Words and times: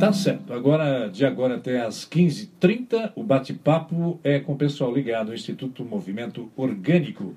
Tá 0.00 0.14
certo. 0.14 0.54
Agora, 0.54 1.08
de 1.08 1.26
agora 1.26 1.56
até 1.56 1.82
às 1.82 2.08
15h30, 2.08 3.12
o 3.14 3.22
bate-papo 3.22 4.18
é 4.24 4.40
com 4.40 4.54
o 4.54 4.56
pessoal 4.56 4.94
ligado 4.94 5.28
ao 5.28 5.34
Instituto 5.34 5.84
Movimento 5.84 6.50
Orgânico. 6.56 7.34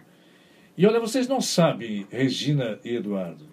E 0.78 0.88
olha, 0.88 0.98
vocês 0.98 1.28
não 1.28 1.42
sabem, 1.42 2.08
Regina 2.10 2.80
e 2.86 2.96
Eduardo, 2.96 3.46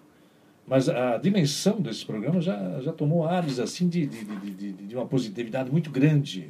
mas 0.65 0.87
a 0.87 1.17
dimensão 1.17 1.81
desse 1.81 2.05
programa 2.05 2.39
já, 2.39 2.79
já 2.79 2.93
tomou 2.93 3.27
ares 3.27 3.59
assim 3.59 3.89
de, 3.89 4.07
de, 4.07 4.23
de, 4.23 4.71
de, 4.71 4.95
uma 4.95 5.05
positividade 5.05 5.69
muito 5.69 5.91
grande. 5.91 6.49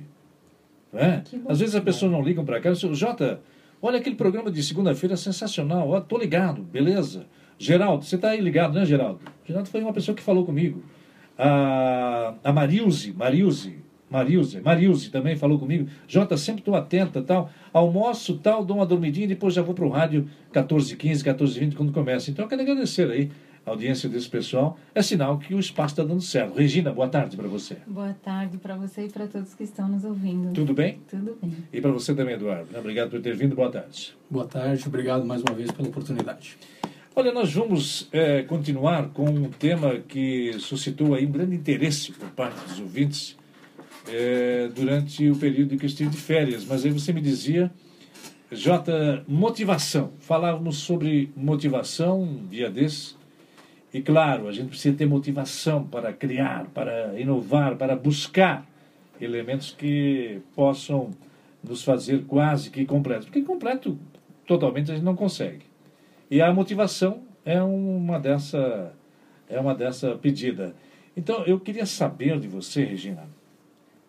Não 0.94 1.00
é? 1.00 1.24
Às 1.50 1.60
vezes 1.60 1.74
as 1.74 1.84
pessoas 1.84 2.12
não 2.12 2.22
ligam 2.22 2.46
para 2.46 2.62
cá 2.62 2.70
e 2.70 2.74
dizem, 2.74 2.94
Jota, 2.94 3.42
olha 3.82 3.98
aquele 3.98 4.16
programa 4.16 4.52
de 4.52 4.62
segunda-feira 4.62 5.18
sensacional, 5.18 5.90
ó, 5.90 6.00
tô 6.00 6.16
ligado, 6.16 6.62
beleza. 6.62 7.26
Geraldo, 7.58 8.06
você 8.06 8.16
está 8.16 8.30
aí 8.30 8.40
ligado, 8.40 8.76
né, 8.76 8.86
Geraldo? 8.86 9.20
Geraldo 9.46 9.68
foi 9.68 9.82
uma 9.82 9.94
pessoa 9.94 10.16
que 10.16 10.22
falou 10.22 10.46
comigo. 10.46 10.84
A, 11.44 12.36
a 12.44 12.54
Marilze, 12.54 13.12
Marilze, 13.14 13.80
Marilze, 14.08 14.62
Marilze 14.62 15.10
também 15.10 15.36
falou 15.36 15.58
comigo. 15.58 15.90
Jota, 16.08 16.38
sempre 16.38 16.62
estou 16.62 16.76
atenta, 16.76 17.20
tal. 17.20 17.50
Almoço, 17.74 18.38
tal, 18.38 18.64
dou 18.64 18.78
uma 18.78 18.86
dormidinha 18.86 19.26
e 19.26 19.30
depois 19.30 19.56
já 19.56 19.64
vou 19.64 19.74
para 19.74 19.86
o 19.86 19.90
rádio 19.90 20.28
14h15, 20.54 21.24
14h20 21.24 21.76
quando 21.76 21.92
começa. 21.92 22.30
Então 22.30 22.46
eu 22.46 22.50
quero 22.50 22.62
agradecer 22.62 23.10
aí 23.10 23.32
a 23.66 23.72
audiência 23.72 24.08
desse 24.08 24.30
pessoal. 24.30 24.78
É 24.94 25.02
sinal 25.02 25.40
que 25.40 25.56
o 25.56 25.60
espaço 25.60 25.94
está 25.94 26.04
dando 26.04 26.22
certo. 26.22 26.56
Regina, 26.56 26.92
boa 26.92 27.08
tarde 27.08 27.36
para 27.36 27.48
você. 27.48 27.78
Boa 27.88 28.14
tarde 28.22 28.60
para 28.60 28.76
você 28.76 29.06
e 29.06 29.10
para 29.10 29.26
todos 29.26 29.56
que 29.56 29.64
estão 29.64 29.88
nos 29.88 30.04
ouvindo. 30.04 30.54
Tudo 30.54 30.76
bem? 30.76 31.00
Tudo 31.10 31.38
bem. 31.42 31.56
E 31.74 31.82
para 31.82 31.92
você 31.92 32.14
também, 32.14 32.36
Eduardo. 32.36 32.68
Obrigado 32.78 33.10
por 33.10 33.20
ter 33.20 33.36
vindo. 33.36 33.56
Boa 33.56 33.72
tarde. 33.72 34.14
Boa 34.30 34.46
tarde, 34.46 34.84
obrigado 34.86 35.26
mais 35.26 35.42
uma 35.42 35.56
vez 35.56 35.72
pela 35.72 35.88
oportunidade. 35.88 36.58
Olha, 37.14 37.34
nós 37.34 37.54
vamos 37.54 38.08
é, 38.14 38.42
continuar 38.44 39.10
com 39.10 39.26
um 39.26 39.50
tema 39.50 39.98
que 40.00 40.54
suscitou 40.60 41.14
aí 41.14 41.26
um 41.26 41.32
grande 41.32 41.54
interesse 41.54 42.14
por 42.14 42.30
parte 42.30 42.58
dos 42.66 42.80
ouvintes 42.80 43.38
é, 44.08 44.70
durante 44.74 45.30
o 45.30 45.36
período 45.36 45.76
que 45.76 45.84
eu 45.84 45.88
estive 45.88 46.10
de 46.10 46.16
férias. 46.16 46.64
Mas 46.64 46.86
aí 46.86 46.92
você 46.92 47.12
me 47.12 47.20
dizia, 47.20 47.70
Jota, 48.50 49.26
motivação. 49.28 50.14
Falávamos 50.20 50.78
sobre 50.78 51.30
motivação 51.36 52.24
um 52.24 52.48
dia 52.48 52.70
desse. 52.70 53.16
E 53.94 54.02
claro, 54.02 54.48
a 54.48 54.54
gente 54.54 54.70
precisa 54.70 54.96
ter 54.96 55.06
motivação 55.06 55.84
para 55.84 56.14
criar, 56.14 56.68
para 56.74 57.20
inovar, 57.20 57.76
para 57.76 57.94
buscar 57.94 58.66
elementos 59.20 59.76
que 59.78 60.40
possam 60.56 61.12
nos 61.62 61.84
fazer 61.84 62.24
quase 62.24 62.70
que 62.70 62.86
completos. 62.86 63.26
Porque 63.26 63.42
completo 63.42 64.00
totalmente 64.48 64.92
a 64.92 64.96
gente 64.96 65.04
não 65.04 65.16
consegue. 65.16 65.71
E 66.32 66.42
a 66.42 66.52
motivação 66.54 67.24
é 67.46 67.62
uma 67.62 68.18
dessa 68.18 68.94
é 69.50 69.60
uma 69.60 69.76
dessa 69.76 70.16
pedida. 70.16 70.74
Então 71.16 71.44
eu 71.44 71.60
queria 71.60 71.86
saber 71.86 72.40
de 72.40 72.48
você, 72.48 72.86
Regina. 72.86 73.28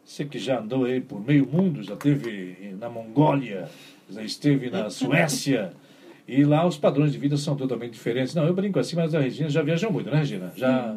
Você 0.05 0.25
que 0.25 0.39
já 0.39 0.61
andou 0.61 0.85
aí 0.85 1.01
por 1.01 1.21
meio 1.21 1.47
mundo, 1.47 1.83
já 1.83 1.95
esteve 1.95 2.77
na 2.79 2.89
Mongólia, 2.89 3.69
já 4.09 4.23
esteve 4.23 4.71
na 4.71 4.89
Suécia, 4.91 5.73
e 6.27 6.45
lá 6.45 6.67
os 6.67 6.77
padrões 6.77 7.13
de 7.13 7.19
vida 7.19 7.37
são 7.37 7.57
totalmente 7.57 7.93
diferentes. 7.93 8.35
Não, 8.35 8.45
eu 8.45 8.55
brinco 8.55 8.79
assim, 8.79 8.95
mas 8.95 9.15
a 9.15 9.21
Regina 9.21 9.49
já 9.49 9.63
viajou 9.63 9.93
muito, 9.93 10.09
né, 10.09 10.19
Regina? 10.19 10.53
Já, 10.57 10.97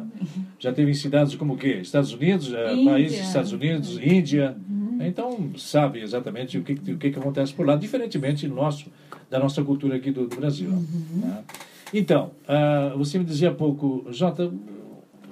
já 0.58 0.72
teve 0.72 0.92
em 0.92 0.94
cidades 0.94 1.34
como 1.34 1.54
o 1.54 1.56
quê? 1.56 1.78
Estados 1.82 2.12
Unidos, 2.12 2.52
eh, 2.52 2.72
Índia. 2.72 2.92
países 2.92 3.20
Estados 3.20 3.52
Unidos, 3.52 3.98
Índia. 3.98 4.56
Uhum. 4.68 4.98
Então, 5.00 5.50
sabe 5.56 6.00
exatamente 6.00 6.56
o 6.56 6.62
que, 6.62 6.72
o 6.92 6.98
que, 6.98 7.08
acontece 7.08 7.52
por 7.52 7.66
lá, 7.66 7.76
diferentemente 7.76 8.46
nosso, 8.46 8.90
da 9.30 9.38
nossa 9.38 9.62
cultura 9.62 9.96
aqui 9.96 10.10
do, 10.10 10.26
do 10.26 10.36
Brasil. 10.36 10.70
Uhum. 10.70 11.20
Né? 11.20 11.44
Então, 11.92 12.32
uh, 12.48 12.96
você 12.98 13.18
me 13.18 13.24
dizia 13.24 13.50
há 13.50 13.54
pouco, 13.54 14.06
Jota, 14.10 14.52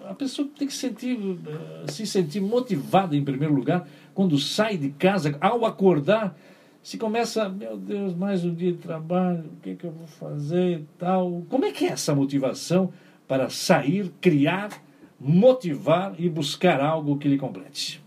a 0.05 0.15
pessoa 0.15 0.49
tem 0.57 0.67
que 0.67 0.75
sentir, 0.75 1.17
uh, 1.17 1.91
se 1.91 2.07
sentir 2.07 2.41
motivada 2.41 3.17
em 3.17 3.25
primeiro 3.25 3.55
lugar 3.55 3.89
quando 4.15 4.39
sai 4.39 4.77
de 4.77 4.91
casa, 4.91 5.37
ao 5.41 5.65
acordar, 5.65 6.37
se 6.83 6.99
começa, 6.99 7.49
meu 7.49 7.77
Deus, 7.77 8.15
mais 8.15 8.45
um 8.45 8.55
dia 8.55 8.73
de 8.73 8.79
trabalho, 8.79 9.45
o 9.57 9.61
que, 9.63 9.75
que 9.75 9.85
eu 9.85 9.91
vou 9.91 10.07
fazer 10.07 10.81
e 10.81 10.87
tal. 10.99 11.43
Como 11.49 11.65
é 11.65 11.73
que 11.73 11.87
é 11.87 11.89
essa 11.89 12.15
motivação 12.15 12.93
para 13.27 13.49
sair, 13.49 14.13
criar, 14.21 14.71
motivar 15.19 16.15
e 16.19 16.29
buscar 16.29 16.81
algo 16.81 17.17
que 17.17 17.27
lhe 17.27 17.39
complete? 17.39 18.03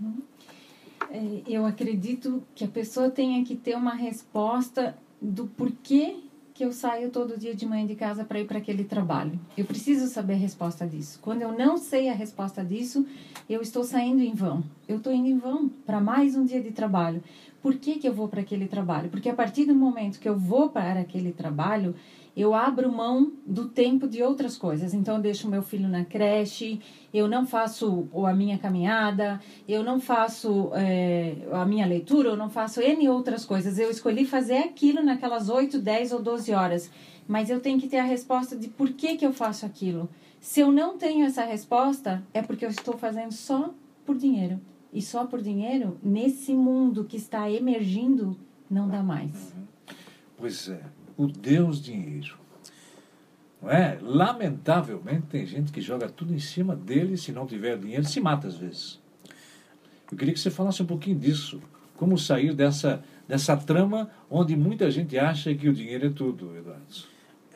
É, 1.10 1.42
eu 1.48 1.66
acredito 1.66 2.44
que 2.54 2.64
a 2.64 2.68
pessoa 2.68 3.10
tenha 3.10 3.44
que 3.44 3.56
ter 3.56 3.76
uma 3.76 3.96
resposta 3.96 4.96
do 5.22 5.48
porquê 5.48 6.18
que 6.58 6.66
eu 6.66 6.72
saio 6.72 7.12
todo 7.12 7.38
dia 7.38 7.54
de 7.54 7.68
manhã 7.68 7.86
de 7.86 7.94
casa 7.94 8.26
para 8.26 8.40
ir 8.40 8.48
para 8.48 8.58
aquele 8.58 8.84
trabalho. 8.84 9.40
Eu 9.56 9.64
preciso 9.64 10.08
saber 10.08 10.34
a 10.34 10.38
resposta 10.38 10.88
disso. 10.88 11.20
Quando 11.22 11.44
eu 11.44 11.52
não 11.52 11.78
sei 11.78 12.10
a 12.10 12.14
resposta 12.14 12.66
disso, 12.66 13.06
eu 13.48 13.62
estou 13.62 13.84
saindo 13.84 14.24
em 14.24 14.34
vão. 14.34 14.64
Eu 14.88 14.98
estou 14.98 15.14
indo 15.14 15.28
em 15.28 15.38
vão 15.38 15.70
para 15.86 16.02
mais 16.02 16.36
um 16.36 16.44
dia 16.44 16.60
de 16.60 16.72
trabalho. 16.72 17.24
Por 17.62 17.76
que, 17.76 18.00
que 18.00 18.08
eu 18.08 18.14
vou 18.14 18.28
para 18.28 18.42
aquele 18.42 18.68
trabalho? 18.68 19.10
Porque 19.10 19.30
a 19.30 19.36
partir 19.36 19.66
do 19.66 19.76
momento 19.76 20.20
que 20.20 20.28
eu 20.28 20.36
vou 20.36 20.70
para 20.70 21.00
aquele 21.02 21.32
trabalho, 21.32 21.94
eu 22.38 22.54
abro 22.54 22.92
mão 22.92 23.34
do 23.44 23.68
tempo 23.68 24.08
de 24.08 24.22
outras 24.22 24.56
coisas. 24.56 24.94
Então, 24.94 25.16
eu 25.16 25.22
deixo 25.22 25.50
meu 25.50 25.64
filho 25.64 25.90
na 25.90 26.06
creche, 26.06 26.80
eu 27.12 27.28
não 27.28 27.48
faço 27.48 28.08
a 28.14 28.32
minha 28.32 28.60
caminhada, 28.60 29.42
eu 29.68 29.84
não 29.84 30.00
faço 30.00 30.70
é, 30.76 31.36
a 31.52 31.66
minha 31.66 31.88
leitura, 31.88 32.30
eu 32.30 32.38
não 32.38 32.48
faço 32.48 32.80
N 32.80 33.10
outras 33.10 33.44
coisas. 33.44 33.80
Eu 33.80 33.90
escolhi 33.90 34.24
fazer 34.24 34.58
aquilo 34.58 35.02
naquelas 35.02 35.50
8, 35.50 35.80
10 35.80 36.12
ou 36.12 36.22
12 36.22 36.54
horas. 36.54 36.92
Mas 37.28 37.50
eu 37.50 37.60
tenho 37.60 37.80
que 37.80 37.88
ter 37.88 37.98
a 37.98 38.04
resposta 38.04 38.56
de 38.56 38.68
por 38.68 38.90
que, 38.92 39.18
que 39.18 39.26
eu 39.26 39.34
faço 39.34 39.66
aquilo. 39.66 40.08
Se 40.40 40.60
eu 40.60 40.72
não 40.72 40.96
tenho 40.96 41.26
essa 41.26 41.44
resposta, 41.44 42.24
é 42.36 42.44
porque 42.44 42.64
eu 42.64 42.70
estou 42.70 42.96
fazendo 42.96 43.32
só 43.32 43.74
por 44.06 44.16
dinheiro. 44.16 44.62
E 44.94 45.02
só 45.02 45.26
por 45.26 45.42
dinheiro, 45.42 45.98
nesse 46.04 46.54
mundo 46.54 47.04
que 47.04 47.18
está 47.18 47.50
emergindo, 47.50 48.38
não 48.70 48.88
dá 48.88 49.02
mais. 49.02 49.56
Pois 50.38 50.70
é 50.70 50.97
o 51.18 51.28
Deus 51.28 51.82
dinheiro. 51.82 52.38
Não 53.62 53.72
é? 53.72 53.98
Lamentavelmente, 54.02 55.24
tem 55.28 55.46
gente 55.46 55.72
que 55.72 55.82
joga 55.82 56.08
tudo 56.08 56.34
em 56.34 56.40
cima 56.40 56.76
dele, 56.76 57.18
se 57.18 57.32
não 57.32 57.48
tiver 57.48 57.78
dinheiro, 57.78 58.06
se 58.06 58.22
mata 58.22 58.48
às 58.48 58.56
vezes. 58.56 59.00
Eu 60.12 60.18
queria 60.18 60.34
que 60.34 60.40
você 60.40 60.52
falasse 60.52 60.82
um 60.82 60.86
pouquinho 60.86 61.20
disso. 61.20 61.62
Como 61.98 62.18
sair 62.18 62.54
dessa, 62.54 63.04
dessa 63.28 63.58
trama 63.58 64.10
onde 64.30 64.56
muita 64.56 64.90
gente 64.92 65.18
acha 65.18 65.54
que 65.56 65.68
o 65.68 65.74
dinheiro 65.74 66.06
é 66.06 66.10
tudo, 66.12 66.56
Eduardo. 66.56 66.86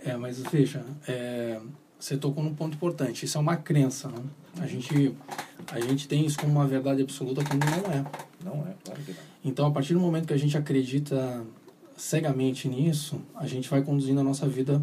É, 0.03 0.17
mas 0.17 0.41
veja, 0.41 0.83
é, 1.07 1.61
você 1.99 2.17
tocou 2.17 2.43
num 2.43 2.55
ponto 2.55 2.75
importante. 2.75 3.23
Isso 3.23 3.38
é 3.38 3.41
uma 3.41 3.55
crença, 3.55 4.07
né? 4.07 4.23
A 4.59 4.66
gente, 4.66 5.16
a 5.72 5.79
gente 5.79 6.07
tem 6.07 6.25
isso 6.25 6.39
como 6.39 6.53
uma 6.53 6.67
verdade 6.67 7.03
absoluta 7.03 7.43
quando 7.43 7.63
não 7.63 7.93
é. 7.93 8.05
Não 8.43 8.67
é, 8.67 8.73
claro 8.83 9.01
que 9.03 9.11
não. 9.11 9.19
Então, 9.45 9.67
a 9.67 9.72
partir 9.72 9.93
do 9.93 9.99
momento 9.99 10.28
que 10.28 10.33
a 10.33 10.38
gente 10.38 10.57
acredita 10.57 11.45
cegamente 12.01 12.67
nisso, 12.67 13.22
a 13.35 13.45
gente 13.45 13.69
vai 13.69 13.84
conduzindo 13.84 14.19
a 14.19 14.23
nossa 14.23 14.47
vida 14.47 14.81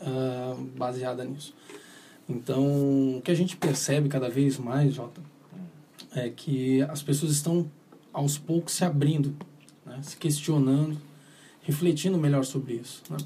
uh, 0.00 0.54
baseada 0.76 1.24
nisso. 1.24 1.52
Então, 2.28 3.16
o 3.16 3.22
que 3.22 3.32
a 3.32 3.34
gente 3.34 3.56
percebe 3.56 4.08
cada 4.08 4.30
vez 4.30 4.56
mais, 4.56 4.94
Jota, 4.94 5.20
é 6.14 6.30
que 6.30 6.80
as 6.82 7.02
pessoas 7.02 7.32
estão 7.32 7.68
aos 8.12 8.38
poucos 8.38 8.74
se 8.74 8.84
abrindo, 8.84 9.34
né? 9.84 9.98
se 10.00 10.16
questionando, 10.16 10.96
refletindo 11.62 12.16
melhor 12.16 12.44
sobre 12.44 12.74
isso. 12.74 13.02
Né? 13.10 13.16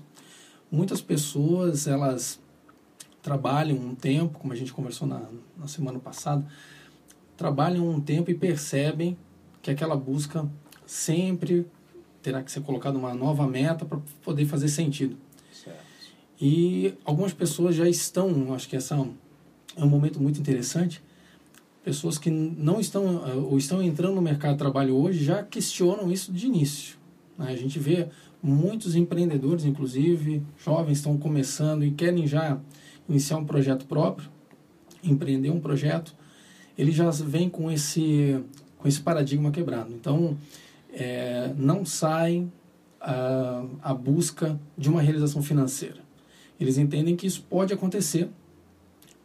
Muitas 0.72 1.02
pessoas, 1.02 1.86
elas 1.86 2.40
trabalham 3.20 3.76
um 3.76 3.94
tempo, 3.94 4.38
como 4.38 4.54
a 4.54 4.56
gente 4.56 4.72
conversou 4.72 5.06
na, 5.06 5.22
na 5.54 5.68
semana 5.68 5.98
passada, 5.98 6.46
trabalham 7.36 7.86
um 7.90 8.00
tempo 8.00 8.30
e 8.30 8.34
percebem 8.34 9.18
que 9.60 9.70
aquela 9.70 9.96
busca 9.96 10.48
sempre 10.86 11.66
terá 12.24 12.42
que 12.42 12.50
ser 12.50 12.62
colocada 12.62 12.96
uma 12.96 13.14
nova 13.14 13.46
meta 13.46 13.84
para 13.84 14.00
poder 14.22 14.46
fazer 14.46 14.68
sentido. 14.68 15.16
Certo. 15.52 15.78
E 16.40 16.94
algumas 17.04 17.34
pessoas 17.34 17.76
já 17.76 17.86
estão, 17.86 18.54
acho 18.54 18.66
que 18.66 18.74
essa 18.74 18.94
é 19.76 19.84
um 19.84 19.88
momento 19.88 20.20
muito 20.20 20.40
interessante, 20.40 21.02
pessoas 21.84 22.16
que 22.16 22.30
não 22.30 22.80
estão 22.80 23.28
eh, 23.28 23.34
ou 23.34 23.58
estão 23.58 23.82
entrando 23.82 24.14
no 24.14 24.22
mercado 24.22 24.52
de 24.52 24.58
trabalho 24.58 24.96
hoje 24.96 25.22
já 25.22 25.42
questionam 25.42 26.10
isso 26.10 26.32
de 26.32 26.46
início. 26.46 26.96
Né? 27.36 27.52
A 27.52 27.56
gente 27.56 27.78
vê 27.78 28.08
muitos 28.42 28.96
empreendedores, 28.96 29.66
inclusive 29.66 30.42
jovens, 30.64 30.96
estão 30.96 31.18
começando 31.18 31.84
e 31.84 31.90
querem 31.90 32.26
já 32.26 32.58
iniciar 33.06 33.36
um 33.36 33.44
projeto 33.44 33.84
próprio, 33.84 34.30
empreender 35.02 35.50
um 35.50 35.60
projeto, 35.60 36.16
ele 36.76 36.90
já 36.90 37.10
vem 37.10 37.50
com 37.50 37.70
esse 37.70 38.42
com 38.78 38.88
esse 38.88 39.00
paradigma 39.00 39.50
quebrado. 39.50 39.94
Então, 39.94 40.36
é, 40.94 41.52
não 41.56 41.84
saem 41.84 42.50
a, 43.00 43.64
a 43.82 43.94
busca 43.94 44.58
de 44.78 44.88
uma 44.88 45.02
realização 45.02 45.42
financeira. 45.42 46.02
Eles 46.58 46.78
entendem 46.78 47.16
que 47.16 47.26
isso 47.26 47.42
pode 47.42 47.72
acontecer, 47.72 48.30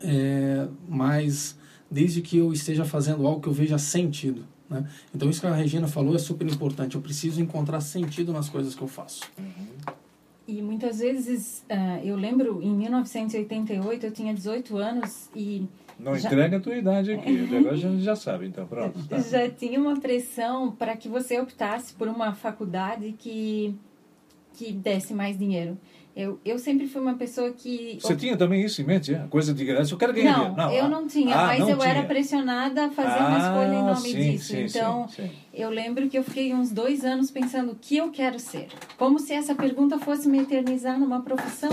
é, 0.02 0.68
mas 0.88 1.58
desde 1.90 2.22
que 2.22 2.38
eu 2.38 2.52
esteja 2.52 2.84
fazendo 2.84 3.26
algo 3.26 3.42
que 3.42 3.48
eu 3.48 3.54
veja 3.54 3.78
sentido. 3.78 4.46
Né? 4.70 4.88
Então, 5.14 5.30
isso 5.30 5.42
que 5.42 5.48
a 5.48 5.54
Regina 5.54 5.88
falou 5.88 6.16
é 6.16 6.20
super 6.20 6.48
importante. 6.48 6.96
Eu 6.96 7.02
preciso 7.02 7.42
encontrar 7.42 7.82
sentido 7.82 8.34
nas 8.34 8.50
coisas 8.50 8.76
que 8.76 8.82
eu 8.82 8.88
faço. 8.88 9.22
Uhum. 9.38 9.94
E 10.48 10.62
muitas 10.62 11.00
vezes, 11.00 11.64
uh, 11.70 12.04
eu 12.04 12.16
lembro, 12.16 12.60
em 12.62 12.76
1988, 12.76 14.06
eu 14.06 14.12
tinha 14.12 14.34
18 14.34 14.78
anos 14.78 15.30
e 15.36 15.68
Não 16.00 16.18
já... 16.18 16.30
entrega 16.30 16.58
a 16.58 16.60
tua 16.60 16.76
idade 16.76 17.12
aqui. 17.12 17.48
Agora 17.56 17.76
a 17.76 17.78
gente 17.78 18.02
já 18.02 18.16
sabe, 18.16 18.48
então 18.48 18.66
pronto. 18.66 19.06
Tá. 19.08 19.20
Já 19.20 19.50
tinha 19.50 19.80
uma 19.80 20.00
pressão 20.00 20.72
para 20.72 20.96
que 20.96 21.10
você 21.10 21.40
optasse 21.40 21.94
por 21.94 22.08
uma 22.08 22.34
faculdade 22.34 23.14
que, 23.20 23.76
que 24.54 24.72
desse 24.72 25.14
mais 25.14 25.38
dinheiro. 25.38 25.78
Eu, 26.16 26.38
eu 26.44 26.60
sempre 26.60 26.88
fui 26.88 27.02
uma 27.02 27.14
pessoa 27.14 27.52
que. 27.52 27.98
Você 28.02 28.16
tinha 28.16 28.36
também 28.36 28.64
isso 28.66 28.82
em 28.82 28.86
mente? 28.86 29.14
É? 29.14 29.20
Coisa 29.30 29.54
de 29.54 29.64
graça? 29.64 29.94
Eu 29.94 29.98
quero 29.98 30.12
ganhar 30.12 30.38
não, 30.38 30.56
Não, 30.56 30.72
eu 30.74 30.90
não 30.90 31.08
tinha, 31.08 31.34
ah, 31.34 31.48
mas 31.48 31.60
não 31.60 31.70
eu 31.70 31.78
tinha. 31.78 31.90
era 31.90 32.04
pressionada 32.04 32.88
a 32.88 32.90
fazer 32.90 33.20
ah, 33.20 33.28
uma 33.28 33.38
escolha 33.38 33.74
em 33.74 33.84
nome 33.84 34.10
sim, 34.10 34.32
disso. 34.32 34.48
Sim, 34.48 34.66
então, 34.66 35.08
sim, 35.08 35.30
eu 35.54 35.70
lembro 35.70 36.10
que 36.10 36.18
eu 36.18 36.24
fiquei 36.24 36.54
uns 36.54 36.72
dois 36.72 37.06
anos 37.06 37.32
pensando 37.32 37.72
o 37.72 37.76
que 37.76 37.96
eu 37.96 38.10
quero 38.12 38.38
ser. 38.40 38.68
Como 38.98 39.18
se 39.20 39.34
essa 39.34 39.56
pergunta 39.56 39.98
fosse 40.00 40.28
me 40.28 40.40
eternizar 40.40 41.00
numa 41.00 41.22
profissão. 41.22 41.72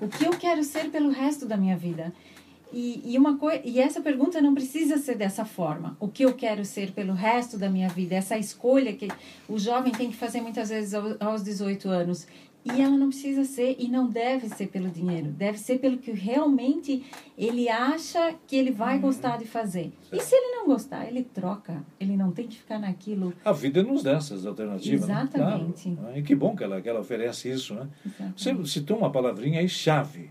O 0.00 0.08
que 0.08 0.24
eu 0.24 0.30
quero 0.30 0.64
ser 0.64 0.90
pelo 0.90 1.10
resto 1.10 1.44
da 1.44 1.56
minha 1.56 1.76
vida? 1.76 2.12
E, 2.72 3.02
e, 3.04 3.18
uma 3.18 3.36
coi 3.36 3.60
e 3.64 3.78
essa 3.78 4.00
pergunta 4.00 4.40
não 4.40 4.54
precisa 4.54 4.96
ser 4.98 5.16
dessa 5.16 5.44
forma. 5.44 5.96
O 6.00 6.08
que 6.08 6.24
eu 6.24 6.34
quero 6.34 6.64
ser 6.64 6.92
pelo 6.92 7.12
resto 7.12 7.58
da 7.58 7.68
minha 7.68 7.88
vida? 7.88 8.14
Essa 8.14 8.38
escolha 8.38 8.92
que 8.92 9.08
o 9.48 9.58
jovem 9.58 9.92
tem 9.92 10.10
que 10.10 10.16
fazer 10.16 10.40
muitas 10.40 10.70
vezes 10.70 10.94
aos 11.20 11.42
18 11.42 11.88
anos. 11.88 12.26
E 12.64 12.80
ela 12.80 12.96
não 12.96 13.08
precisa 13.08 13.44
ser 13.44 13.74
e 13.76 13.88
não 13.88 14.08
deve 14.08 14.48
ser 14.48 14.68
pelo 14.68 14.88
dinheiro, 14.88 15.30
deve 15.32 15.58
ser 15.58 15.80
pelo 15.80 15.98
que 15.98 16.12
realmente 16.12 17.04
ele 17.36 17.68
acha 17.68 18.36
que 18.46 18.54
ele 18.54 18.70
vai 18.70 18.96
uhum. 18.96 19.02
gostar 19.02 19.36
de 19.36 19.44
fazer. 19.46 19.92
E 20.12 20.20
se 20.20 20.36
ele 20.36 20.54
não 20.54 20.66
gostar, 20.66 21.04
ele 21.08 21.24
troca, 21.24 21.84
ele 21.98 22.16
não 22.16 22.30
tem 22.30 22.46
que 22.46 22.56
ficar 22.56 22.78
naquilo. 22.78 23.34
A 23.44 23.50
vida 23.50 23.82
nos 23.82 24.04
dá 24.04 24.12
essas 24.12 24.46
alternativas. 24.46 25.08
Né? 25.08 25.14
Exatamente. 25.14 25.88
Né? 25.88 25.96
Claro. 25.98 26.18
E 26.18 26.22
que 26.22 26.34
bom 26.36 26.54
que 26.54 26.62
ela, 26.62 26.80
que 26.80 26.88
ela 26.88 27.00
oferece 27.00 27.50
isso. 27.50 27.74
Né? 27.74 27.88
Você 28.36 28.54
citou 28.66 28.96
uma 28.96 29.10
palavrinha 29.10 29.58
aí, 29.58 29.68
chave. 29.68 30.30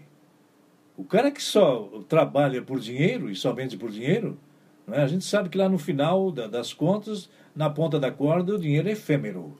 O 0.97 1.03
cara 1.03 1.31
que 1.31 1.41
só 1.41 2.03
trabalha 2.07 2.61
por 2.61 2.79
dinheiro 2.79 3.29
e 3.29 3.35
somente 3.35 3.77
por 3.77 3.91
dinheiro, 3.91 4.37
né? 4.85 4.97
a 4.97 5.07
gente 5.07 5.25
sabe 5.25 5.49
que 5.49 5.57
lá 5.57 5.67
no 5.67 5.77
final 5.77 6.31
da, 6.31 6.47
das 6.47 6.73
contas, 6.73 7.29
na 7.55 7.69
ponta 7.69 7.99
da 7.99 8.11
corda, 8.11 8.55
o 8.55 8.59
dinheiro 8.59 8.87
é 8.87 8.91
efêmero. 8.91 9.55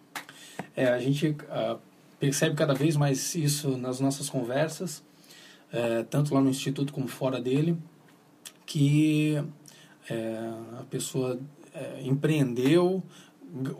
É, 0.76 0.88
a 0.88 1.00
gente. 1.00 1.30
Uh 1.30 1.92
percebe 2.22 2.56
cada 2.56 2.76
vez 2.76 2.96
mais 2.96 3.34
isso 3.34 3.76
nas 3.76 4.00
nossas 4.00 4.30
conversas, 4.30 5.04
é, 5.74 6.04
tanto 6.04 6.36
lá 6.36 6.40
no 6.40 6.52
Instituto 6.52 6.94
como 6.94 7.08
fora 7.08 7.42
dele, 7.42 7.76
que 8.64 9.44
é, 10.08 10.54
a 10.80 10.84
pessoa 10.84 11.40
é, 11.74 12.02
empreendeu, 12.04 13.02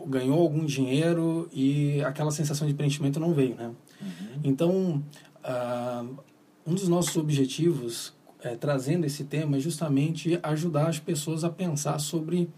ganhou 0.08 0.40
algum 0.40 0.64
dinheiro 0.64 1.48
e 1.52 2.02
aquela 2.02 2.32
sensação 2.32 2.66
de 2.66 2.74
preenchimento 2.74 3.20
não 3.20 3.32
veio, 3.32 3.54
né? 3.54 3.70
Uhum. 4.00 4.40
Então, 4.42 5.04
uh, 5.44 6.18
um 6.66 6.74
dos 6.74 6.88
nossos 6.88 7.16
objetivos 7.16 8.12
é, 8.42 8.56
trazendo 8.56 9.04
esse 9.04 9.24
tema 9.24 9.56
é 9.56 9.60
justamente 9.60 10.38
ajudar 10.42 10.88
as 10.88 10.98
pessoas 10.98 11.44
a 11.44 11.50
pensar 11.50 11.98
sobre 11.98 12.48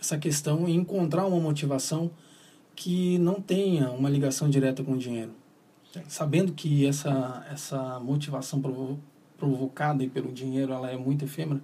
essa 0.00 0.18
questão 0.18 0.68
e 0.68 0.74
encontrar 0.74 1.26
uma 1.26 1.40
motivação 1.40 2.10
que 2.74 3.18
não 3.18 3.40
tenha 3.40 3.90
uma 3.90 4.08
ligação 4.08 4.48
direta 4.48 4.84
com 4.84 4.92
o 4.92 4.98
dinheiro. 4.98 5.32
Sim. 5.92 6.00
Sabendo 6.08 6.52
que 6.52 6.86
essa, 6.86 7.46
essa 7.50 8.00
motivação 8.00 8.60
provo 8.60 8.98
provocada 9.36 10.04
pelo 10.08 10.32
dinheiro 10.32 10.72
ela 10.72 10.90
é 10.90 10.96
muito 10.96 11.24
efêmera, 11.24 11.60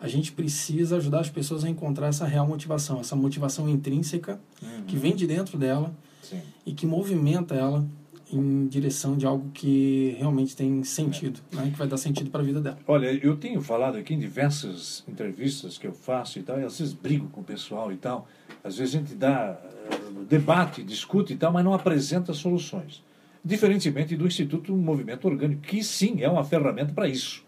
a 0.00 0.08
gente 0.08 0.32
precisa 0.32 0.96
ajudar 0.96 1.20
as 1.20 1.30
pessoas 1.30 1.64
a 1.64 1.68
encontrar 1.68 2.08
essa 2.08 2.26
real 2.26 2.44
motivação, 2.44 2.98
essa 2.98 3.14
motivação 3.14 3.68
intrínseca 3.68 4.40
uhum. 4.60 4.82
que 4.84 4.96
vem 4.96 5.14
de 5.14 5.24
dentro 5.24 5.56
dela 5.56 5.94
Sim. 6.22 6.42
e 6.66 6.72
que 6.72 6.86
movimenta 6.86 7.54
ela 7.54 7.86
em 8.32 8.66
direção 8.66 9.16
de 9.16 9.26
algo 9.26 9.50
que 9.52 10.16
realmente 10.18 10.56
tem 10.56 10.82
sentido, 10.82 11.40
né? 11.52 11.70
que 11.70 11.78
vai 11.78 11.86
dar 11.86 11.96
sentido 11.96 12.30
para 12.30 12.40
a 12.40 12.44
vida 12.44 12.60
dela. 12.60 12.78
Olha, 12.86 13.12
eu 13.12 13.36
tenho 13.36 13.60
falado 13.60 13.96
aqui 13.96 14.14
em 14.14 14.18
diversas 14.18 15.04
entrevistas 15.06 15.76
que 15.76 15.86
eu 15.86 15.92
faço 15.92 16.38
e 16.38 16.42
tal, 16.42 16.60
e 16.60 16.64
às 16.64 16.78
vezes 16.78 16.94
brigo 16.94 17.28
com 17.28 17.40
o 17.40 17.44
pessoal 17.44 17.92
e 17.92 17.96
tal. 17.96 18.26
Às 18.62 18.78
vezes 18.78 18.94
a 18.94 18.98
gente 18.98 19.14
dá 19.14 19.58
uh, 19.58 20.24
debate, 20.24 20.82
discute 20.82 21.34
e 21.34 21.36
tal, 21.36 21.52
mas 21.52 21.64
não 21.64 21.74
apresenta 21.74 22.32
soluções. 22.32 23.02
Diferentemente 23.44 24.16
do 24.16 24.26
Instituto 24.26 24.74
Movimento 24.74 25.28
Orgânico, 25.28 25.62
que 25.62 25.84
sim 25.84 26.22
é 26.22 26.28
uma 26.28 26.44
ferramenta 26.44 26.92
para 26.94 27.06
isso. 27.06 27.44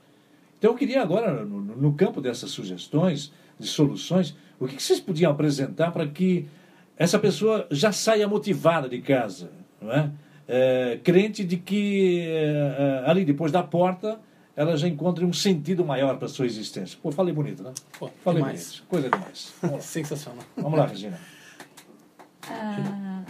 Então 0.58 0.70
eu 0.70 0.76
queria 0.76 1.02
agora, 1.02 1.44
no, 1.44 1.60
no, 1.60 1.92
campo 1.94 2.20
dessas 2.20 2.50
sugestões, 2.50 3.32
de 3.58 3.66
soluções, 3.66 4.36
o 4.58 4.66
que, 4.66 4.76
que 4.76 4.82
vocês 4.82 5.00
podiam 5.00 5.32
apresentar 5.32 5.90
para 5.90 6.06
que 6.06 6.46
essa 6.96 7.18
pessoa 7.18 7.66
já 7.70 7.92
saia 7.92 8.26
motivada 8.28 8.88
de 8.88 9.00
casa, 9.00 9.50
não 9.80 9.92
é? 9.92 10.10
É, 10.48 11.00
crente 11.02 11.44
de 11.44 11.56
que 11.56 12.20
é, 12.20 13.02
é, 13.04 13.10
ali 13.10 13.24
depois 13.24 13.50
da 13.50 13.62
porta 13.62 14.20
ela 14.54 14.76
já 14.76 14.88
encontre 14.88 15.24
um 15.24 15.32
sentido 15.32 15.84
maior 15.84 16.16
para 16.16 16.26
a 16.26 16.28
sua 16.28 16.46
existência. 16.46 16.98
Pô, 17.02 17.12
falei 17.12 17.34
bonito, 17.34 17.62
né? 17.62 17.74
Pô, 17.98 18.08
falei 18.24 18.42
demais. 18.42 18.68
bonito. 18.68 18.86
Coisa 18.88 19.10
demais. 19.10 19.54
Sensacional. 19.84 20.44
Vamos 20.56 20.78
lá, 20.78 20.86
Regina. 20.86 21.20
Ah, 22.48 23.22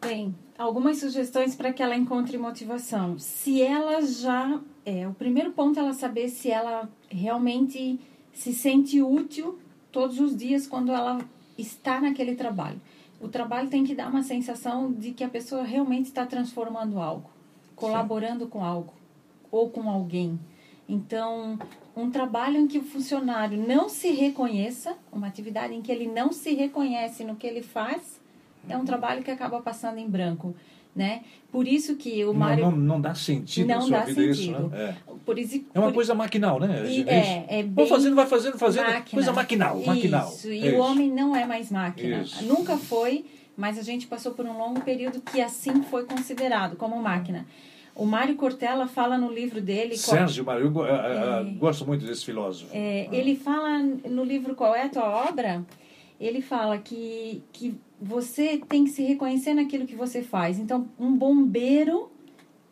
bem, 0.00 0.34
algumas 0.56 0.98
sugestões 0.98 1.54
para 1.54 1.74
que 1.74 1.82
ela 1.82 1.94
encontre 1.94 2.38
motivação. 2.38 3.18
Se 3.18 3.60
ela 3.60 4.00
já. 4.00 4.60
É, 4.84 5.06
o 5.06 5.12
primeiro 5.12 5.52
ponto 5.52 5.78
é 5.78 5.82
ela 5.82 5.92
saber 5.92 6.28
se 6.28 6.50
ela 6.50 6.88
realmente 7.10 8.00
se 8.32 8.54
sente 8.54 9.02
útil 9.02 9.58
todos 9.92 10.18
os 10.18 10.34
dias 10.34 10.66
quando 10.66 10.90
ela 10.90 11.18
está 11.58 12.00
naquele 12.00 12.34
trabalho 12.34 12.80
o 13.22 13.28
trabalho 13.28 13.70
tem 13.70 13.84
que 13.84 13.94
dar 13.94 14.08
uma 14.08 14.22
sensação 14.22 14.92
de 14.92 15.12
que 15.12 15.22
a 15.22 15.28
pessoa 15.28 15.62
realmente 15.62 16.06
está 16.06 16.26
transformando 16.26 16.98
algo, 16.98 17.30
colaborando 17.76 18.44
Sim. 18.44 18.50
com 18.50 18.64
algo 18.64 18.92
ou 19.50 19.70
com 19.70 19.88
alguém. 19.88 20.38
Então, 20.88 21.56
um 21.96 22.10
trabalho 22.10 22.58
em 22.58 22.66
que 22.66 22.78
o 22.78 22.82
funcionário 22.82 23.56
não 23.56 23.88
se 23.88 24.10
reconheça, 24.10 24.96
uma 25.12 25.28
atividade 25.28 25.72
em 25.72 25.80
que 25.80 25.92
ele 25.92 26.08
não 26.08 26.32
se 26.32 26.52
reconhece 26.52 27.22
no 27.22 27.36
que 27.36 27.46
ele 27.46 27.62
faz, 27.62 28.20
é 28.68 28.76
um 28.76 28.80
uhum. 28.80 28.84
trabalho 28.84 29.22
que 29.22 29.30
acaba 29.30 29.62
passando 29.62 29.98
em 29.98 30.08
branco 30.08 30.54
né? 30.94 31.22
Por 31.50 31.68
isso 31.68 31.96
que 31.96 32.24
o 32.24 32.32
Mário... 32.32 32.64
Não, 32.64 32.70
não, 32.70 32.78
não 32.78 33.00
dá 33.00 33.14
sentido 33.14 33.68
não 33.68 33.88
dá 33.88 34.06
sentido. 34.06 34.30
isso, 34.30 34.52
né? 34.52 34.68
É, 34.72 35.12
por 35.24 35.38
isso, 35.38 35.62
é 35.74 35.78
uma 35.78 35.88
por... 35.88 35.94
coisa 35.94 36.14
maquinal, 36.14 36.58
né? 36.58 36.84
E, 36.86 37.02
é, 37.08 37.46
é 37.48 37.62
bem... 37.62 37.72
Vou 37.74 37.86
fazendo, 37.86 38.16
vai 38.16 38.26
fazendo, 38.26 38.58
fazendo, 38.58 38.86
máquina. 38.86 39.04
coisa 39.10 39.32
maquinal, 39.32 39.82
maquinal. 39.84 40.28
Isso, 40.28 40.50
e 40.50 40.68
é 40.68 40.72
o 40.72 40.78
homem 40.78 41.10
não 41.10 41.36
é 41.36 41.44
mais 41.44 41.70
máquina. 41.70 42.22
Isso. 42.22 42.44
Nunca 42.44 42.76
foi, 42.76 43.26
mas 43.56 43.78
a 43.78 43.82
gente 43.82 44.06
passou 44.06 44.32
por 44.32 44.46
um 44.46 44.56
longo 44.56 44.80
período 44.80 45.20
que 45.20 45.40
assim 45.40 45.82
foi 45.82 46.04
considerado 46.04 46.76
como 46.76 46.96
máquina. 47.02 47.46
O 47.94 48.06
Mário 48.06 48.34
Cortella 48.36 48.86
fala 48.86 49.18
no 49.18 49.30
livro 49.30 49.60
dele. 49.60 49.96
Sérgio 49.96 50.44
Mário, 50.44 50.72
eu, 50.74 50.86
é, 50.86 51.44
gosto 51.58 51.86
muito 51.86 52.06
desse 52.06 52.24
filósofo. 52.24 52.70
É, 52.72 53.08
ah. 53.10 53.14
Ele 53.14 53.36
fala 53.36 53.78
no 53.78 54.24
livro 54.24 54.54
Qual 54.54 54.74
é 54.74 54.84
a 54.84 54.88
Tua 54.88 55.28
Obra? 55.28 55.62
Ele 56.18 56.40
fala 56.40 56.78
que, 56.78 57.42
que 57.52 57.74
você 58.02 58.60
tem 58.68 58.84
que 58.84 58.90
se 58.90 59.02
reconhecer 59.02 59.54
naquilo 59.54 59.86
que 59.86 59.94
você 59.94 60.22
faz. 60.22 60.58
Então, 60.58 60.88
um 60.98 61.16
bombeiro 61.16 62.10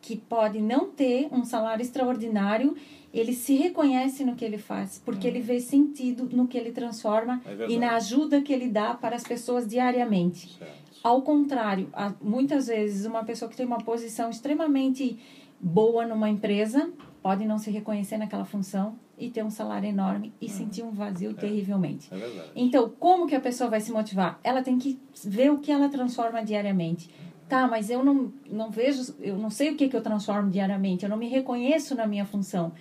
que 0.00 0.16
pode 0.16 0.60
não 0.60 0.90
ter 0.90 1.28
um 1.30 1.44
salário 1.44 1.82
extraordinário, 1.82 2.74
ele 3.14 3.32
se 3.32 3.54
reconhece 3.54 4.24
no 4.24 4.34
que 4.34 4.44
ele 4.44 4.58
faz, 4.58 5.00
porque 5.04 5.28
uhum. 5.28 5.34
ele 5.34 5.42
vê 5.42 5.60
sentido 5.60 6.28
no 6.32 6.48
que 6.48 6.58
ele 6.58 6.72
transforma 6.72 7.40
é 7.44 7.68
e 7.68 7.78
na 7.78 7.94
ajuda 7.94 8.40
que 8.40 8.52
ele 8.52 8.68
dá 8.68 8.94
para 8.94 9.14
as 9.14 9.22
pessoas 9.22 9.68
diariamente. 9.68 10.58
Certo. 10.58 10.90
Ao 11.02 11.22
contrário, 11.22 11.88
muitas 12.20 12.66
vezes 12.66 13.06
uma 13.06 13.24
pessoa 13.24 13.48
que 13.48 13.56
tem 13.56 13.64
uma 13.64 13.78
posição 13.78 14.30
extremamente 14.30 15.18
boa 15.60 16.06
numa 16.06 16.28
empresa 16.28 16.90
pode 17.22 17.44
não 17.46 17.58
se 17.58 17.70
reconhecer 17.70 18.18
naquela 18.18 18.44
função 18.44 18.98
e 19.20 19.30
ter 19.30 19.44
um 19.44 19.50
salário 19.50 19.88
enorme 19.88 20.32
e 20.40 20.46
uhum. 20.46 20.52
sentir 20.52 20.82
um 20.82 20.90
vazio 20.90 21.30
é, 21.32 21.34
terrivelmente. 21.34 22.12
É 22.12 22.16
verdade. 22.16 22.50
Então, 22.56 22.88
como 22.98 23.26
que 23.26 23.34
a 23.36 23.40
pessoa 23.40 23.68
vai 23.68 23.80
se 23.80 23.92
motivar? 23.92 24.40
Ela 24.42 24.62
tem 24.62 24.78
que 24.78 24.98
ver 25.24 25.52
o 25.52 25.58
que 25.58 25.70
ela 25.70 25.88
transforma 25.90 26.42
diariamente. 26.42 27.10
Tá, 27.48 27.66
mas 27.68 27.90
eu 27.90 28.04
não, 28.04 28.32
não 28.48 28.70
vejo, 28.70 29.14
eu 29.20 29.36
não 29.36 29.50
sei 29.50 29.70
o 29.70 29.76
que, 29.76 29.88
que 29.88 29.96
eu 29.96 30.02
transformo 30.02 30.50
diariamente, 30.50 31.04
eu 31.04 31.10
não 31.10 31.16
me 31.16 31.28
reconheço 31.28 31.94
na 31.94 32.06
minha 32.06 32.24
função. 32.24 32.72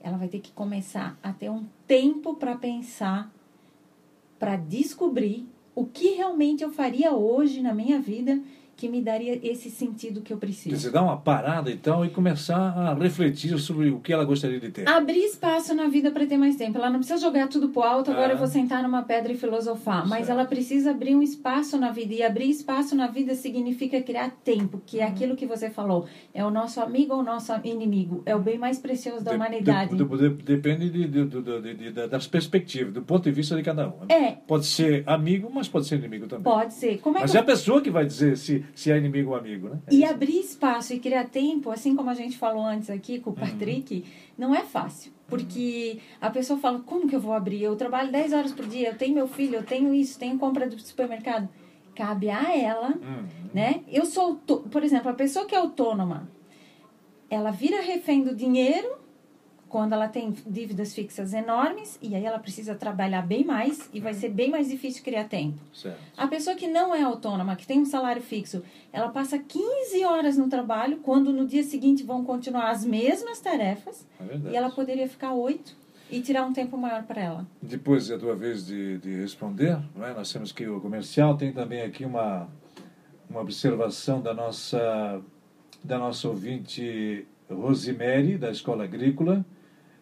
Ela 0.00 0.16
vai 0.16 0.28
ter 0.28 0.38
que 0.38 0.52
começar 0.52 1.18
a 1.22 1.32
ter 1.32 1.50
um 1.50 1.64
tempo 1.86 2.34
para 2.34 2.56
pensar, 2.56 3.32
para 4.38 4.56
descobrir 4.56 5.46
o 5.74 5.84
que 5.84 6.14
realmente 6.14 6.62
eu 6.62 6.70
faria 6.70 7.12
hoje 7.12 7.60
na 7.60 7.74
minha 7.74 8.00
vida 8.00 8.40
que 8.82 8.88
me 8.88 9.00
daria 9.00 9.38
esse 9.44 9.70
sentido 9.70 10.22
que 10.22 10.32
eu 10.32 10.36
preciso. 10.36 10.76
Você 10.76 10.90
dá 10.90 11.00
uma 11.00 11.16
parada 11.16 11.70
então 11.70 12.04
e 12.04 12.10
começar 12.10 12.56
a 12.56 12.94
refletir 12.94 13.56
sobre 13.60 13.90
o 13.90 14.00
que 14.00 14.12
ela 14.12 14.24
gostaria 14.24 14.58
de 14.58 14.70
ter. 14.72 14.88
Abrir 14.88 15.20
espaço 15.20 15.72
na 15.72 15.86
vida 15.86 16.10
para 16.10 16.26
ter 16.26 16.36
mais 16.36 16.56
tempo. 16.56 16.78
Ela 16.78 16.90
não 16.90 16.98
precisa 16.98 17.20
jogar 17.20 17.46
tudo 17.46 17.68
pro 17.68 17.80
alto, 17.80 18.10
agora 18.10 18.32
eu 18.32 18.38
vou 18.38 18.48
sentar 18.48 18.82
numa 18.82 19.04
pedra 19.04 19.30
e 19.30 19.36
filosofar. 19.36 19.98
Certo. 19.98 20.08
Mas 20.08 20.28
ela 20.28 20.44
precisa 20.44 20.90
abrir 20.90 21.14
um 21.14 21.22
espaço 21.22 21.78
na 21.78 21.92
vida. 21.92 22.12
E 22.12 22.24
abrir 22.24 22.50
espaço 22.50 22.96
na 22.96 23.06
vida 23.06 23.36
significa 23.36 24.02
criar 24.02 24.30
tempo, 24.42 24.82
que 24.84 24.98
é 24.98 25.04
uhum. 25.06 25.12
aquilo 25.12 25.36
que 25.36 25.46
você 25.46 25.70
falou. 25.70 26.08
É 26.34 26.44
o 26.44 26.50
nosso 26.50 26.80
amigo 26.80 27.14
ou 27.14 27.20
o 27.20 27.22
nosso 27.22 27.52
inimigo. 27.62 28.24
É 28.26 28.34
o 28.34 28.40
bem 28.40 28.58
mais 28.58 28.80
precioso 28.80 29.22
da 29.22 29.30
de, 29.30 29.36
humanidade. 29.36 29.94
De, 29.94 30.04
de, 30.04 30.28
depende 30.42 30.90
das 32.10 32.26
perspectivas, 32.26 32.92
do 32.92 33.02
ponto 33.02 33.22
de 33.22 33.30
vista 33.30 33.54
de 33.54 33.62
cada 33.62 33.86
um. 33.86 34.06
É. 34.08 34.32
Pode 34.44 34.66
ser 34.66 35.04
amigo, 35.06 35.48
mas 35.54 35.68
pode 35.68 35.86
ser 35.86 36.00
inimigo 36.00 36.26
também. 36.26 36.42
Pode 36.42 36.74
ser. 36.74 36.98
Como 36.98 37.16
é 37.18 37.20
mas 37.20 37.30
que... 37.30 37.36
é 37.36 37.40
a 37.40 37.44
pessoa 37.44 37.80
que 37.80 37.88
vai 37.88 38.04
dizer 38.04 38.36
se 38.36 38.64
se 38.74 38.90
é 38.90 38.98
inimigo 38.98 39.30
ou 39.30 39.36
amigo, 39.36 39.68
né? 39.68 39.78
É 39.86 39.94
e 39.94 40.02
isso. 40.02 40.12
abrir 40.12 40.38
espaço 40.38 40.94
e 40.94 41.00
criar 41.00 41.24
tempo, 41.28 41.70
assim 41.70 41.94
como 41.96 42.10
a 42.10 42.14
gente 42.14 42.36
falou 42.38 42.64
antes 42.64 42.90
aqui 42.90 43.18
com 43.20 43.30
o 43.30 43.32
uhum. 43.32 43.38
Patrick, 43.40 43.94
uhum. 43.94 44.02
não 44.38 44.54
é 44.54 44.62
fácil. 44.62 45.12
Porque 45.26 45.98
a 46.20 46.28
pessoa 46.30 46.58
fala, 46.58 46.80
como 46.80 47.08
que 47.08 47.16
eu 47.16 47.20
vou 47.20 47.32
abrir? 47.32 47.62
Eu 47.62 47.74
trabalho 47.76 48.12
10 48.12 48.32
horas 48.32 48.52
por 48.52 48.66
dia, 48.66 48.88
eu 48.88 48.96
tenho 48.96 49.14
meu 49.14 49.26
filho, 49.26 49.56
eu 49.56 49.62
tenho 49.62 49.94
isso, 49.94 50.18
tenho 50.18 50.38
compra 50.38 50.66
do 50.68 50.78
supermercado. 50.78 51.48
Cabe 51.94 52.30
a 52.30 52.56
ela, 52.56 52.88
Uhum. 52.88 53.24
né? 53.52 53.82
Eu 53.88 54.04
sou, 54.04 54.36
por 54.36 54.82
exemplo, 54.82 55.10
a 55.10 55.14
pessoa 55.14 55.46
que 55.46 55.54
é 55.54 55.58
autônoma, 55.58 56.28
ela 57.30 57.50
vira 57.50 57.80
refém 57.80 58.22
do 58.22 58.34
dinheiro 58.34 59.02
quando 59.72 59.94
ela 59.94 60.06
tem 60.06 60.34
dívidas 60.46 60.94
fixas 60.94 61.32
enormes 61.32 61.98
e 62.02 62.14
aí 62.14 62.26
ela 62.26 62.38
precisa 62.38 62.74
trabalhar 62.74 63.22
bem 63.22 63.42
mais 63.42 63.88
e 63.90 64.00
vai 64.00 64.12
ser 64.12 64.28
bem 64.28 64.50
mais 64.50 64.68
difícil 64.68 65.02
criar 65.02 65.24
tempo. 65.24 65.58
Certo. 65.72 65.98
A 66.14 66.26
pessoa 66.26 66.54
que 66.54 66.68
não 66.68 66.94
é 66.94 67.02
autônoma, 67.02 67.56
que 67.56 67.66
tem 67.66 67.80
um 67.80 67.86
salário 67.86 68.20
fixo, 68.20 68.62
ela 68.92 69.08
passa 69.08 69.38
15 69.38 70.04
horas 70.04 70.36
no 70.36 70.46
trabalho, 70.46 70.98
quando 70.98 71.32
no 71.32 71.46
dia 71.46 71.62
seguinte 71.62 72.02
vão 72.02 72.22
continuar 72.22 72.68
as 72.68 72.84
mesmas 72.84 73.40
tarefas, 73.40 74.06
É 74.20 74.50
e 74.50 74.56
ela 74.56 74.70
poderia 74.70 75.08
ficar 75.08 75.32
8 75.32 75.74
e 76.10 76.20
tirar 76.20 76.44
um 76.44 76.52
tempo 76.52 76.76
maior 76.76 77.04
para 77.04 77.22
ela. 77.22 77.46
Depois 77.62 78.10
é 78.10 78.14
a 78.16 78.18
tua 78.18 78.36
vez 78.36 78.66
de, 78.66 78.98
de 78.98 79.22
responder, 79.22 79.78
não 79.96 80.04
é? 80.04 80.12
nós 80.12 80.30
temos 80.30 80.52
que 80.52 80.66
ao 80.66 80.82
comercial. 80.82 81.34
Tem 81.34 81.50
também 81.50 81.80
aqui 81.80 82.04
uma, 82.04 82.46
uma 83.30 83.40
observação 83.40 84.20
da 84.20 84.34
nossa, 84.34 85.22
da 85.82 85.98
nossa 85.98 86.28
ouvinte 86.28 87.26
Rosemary, 87.48 88.36
da 88.36 88.50
Escola 88.50 88.84
Agrícola. 88.84 89.42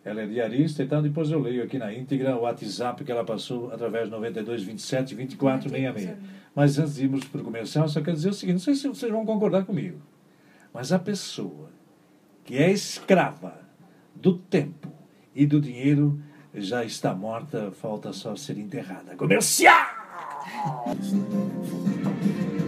Ela 0.04 0.22
é 0.22 0.26
diarista 0.26 0.82
e 0.82 0.86
tal. 0.86 1.02
Depois 1.02 1.30
eu 1.30 1.40
leio 1.40 1.62
aqui 1.62 1.78
na 1.78 1.92
íntegra 1.92 2.36
o 2.36 2.42
WhatsApp 2.42 3.04
que 3.04 3.12
ela 3.12 3.24
passou 3.24 3.72
através 3.72 4.06
de 4.06 4.10
92 4.10 4.62
27 4.62 5.14
24 5.14 5.68
66. 5.68 6.16
Mas 6.54 6.78
antes 6.78 6.94
de 6.94 7.04
irmos 7.04 7.24
para 7.24 7.40
o 7.40 7.44
comercial, 7.44 7.88
só 7.88 8.00
quero 8.00 8.16
dizer 8.16 8.30
o 8.30 8.34
seguinte: 8.34 8.54
não 8.54 8.60
sei 8.60 8.74
se 8.74 8.88
vocês 8.88 9.12
vão 9.12 9.24
concordar 9.26 9.64
comigo, 9.64 10.00
mas 10.72 10.92
a 10.92 10.98
pessoa 10.98 11.70
que 12.44 12.56
é 12.56 12.70
escrava 12.70 13.60
do 14.14 14.36
tempo 14.36 14.88
e 15.34 15.46
do 15.46 15.60
dinheiro 15.60 16.20
já 16.54 16.84
está 16.84 17.14
morta, 17.14 17.70
falta 17.70 18.12
só 18.12 18.34
ser 18.34 18.58
enterrada. 18.58 19.14
Comercial! 19.16 19.86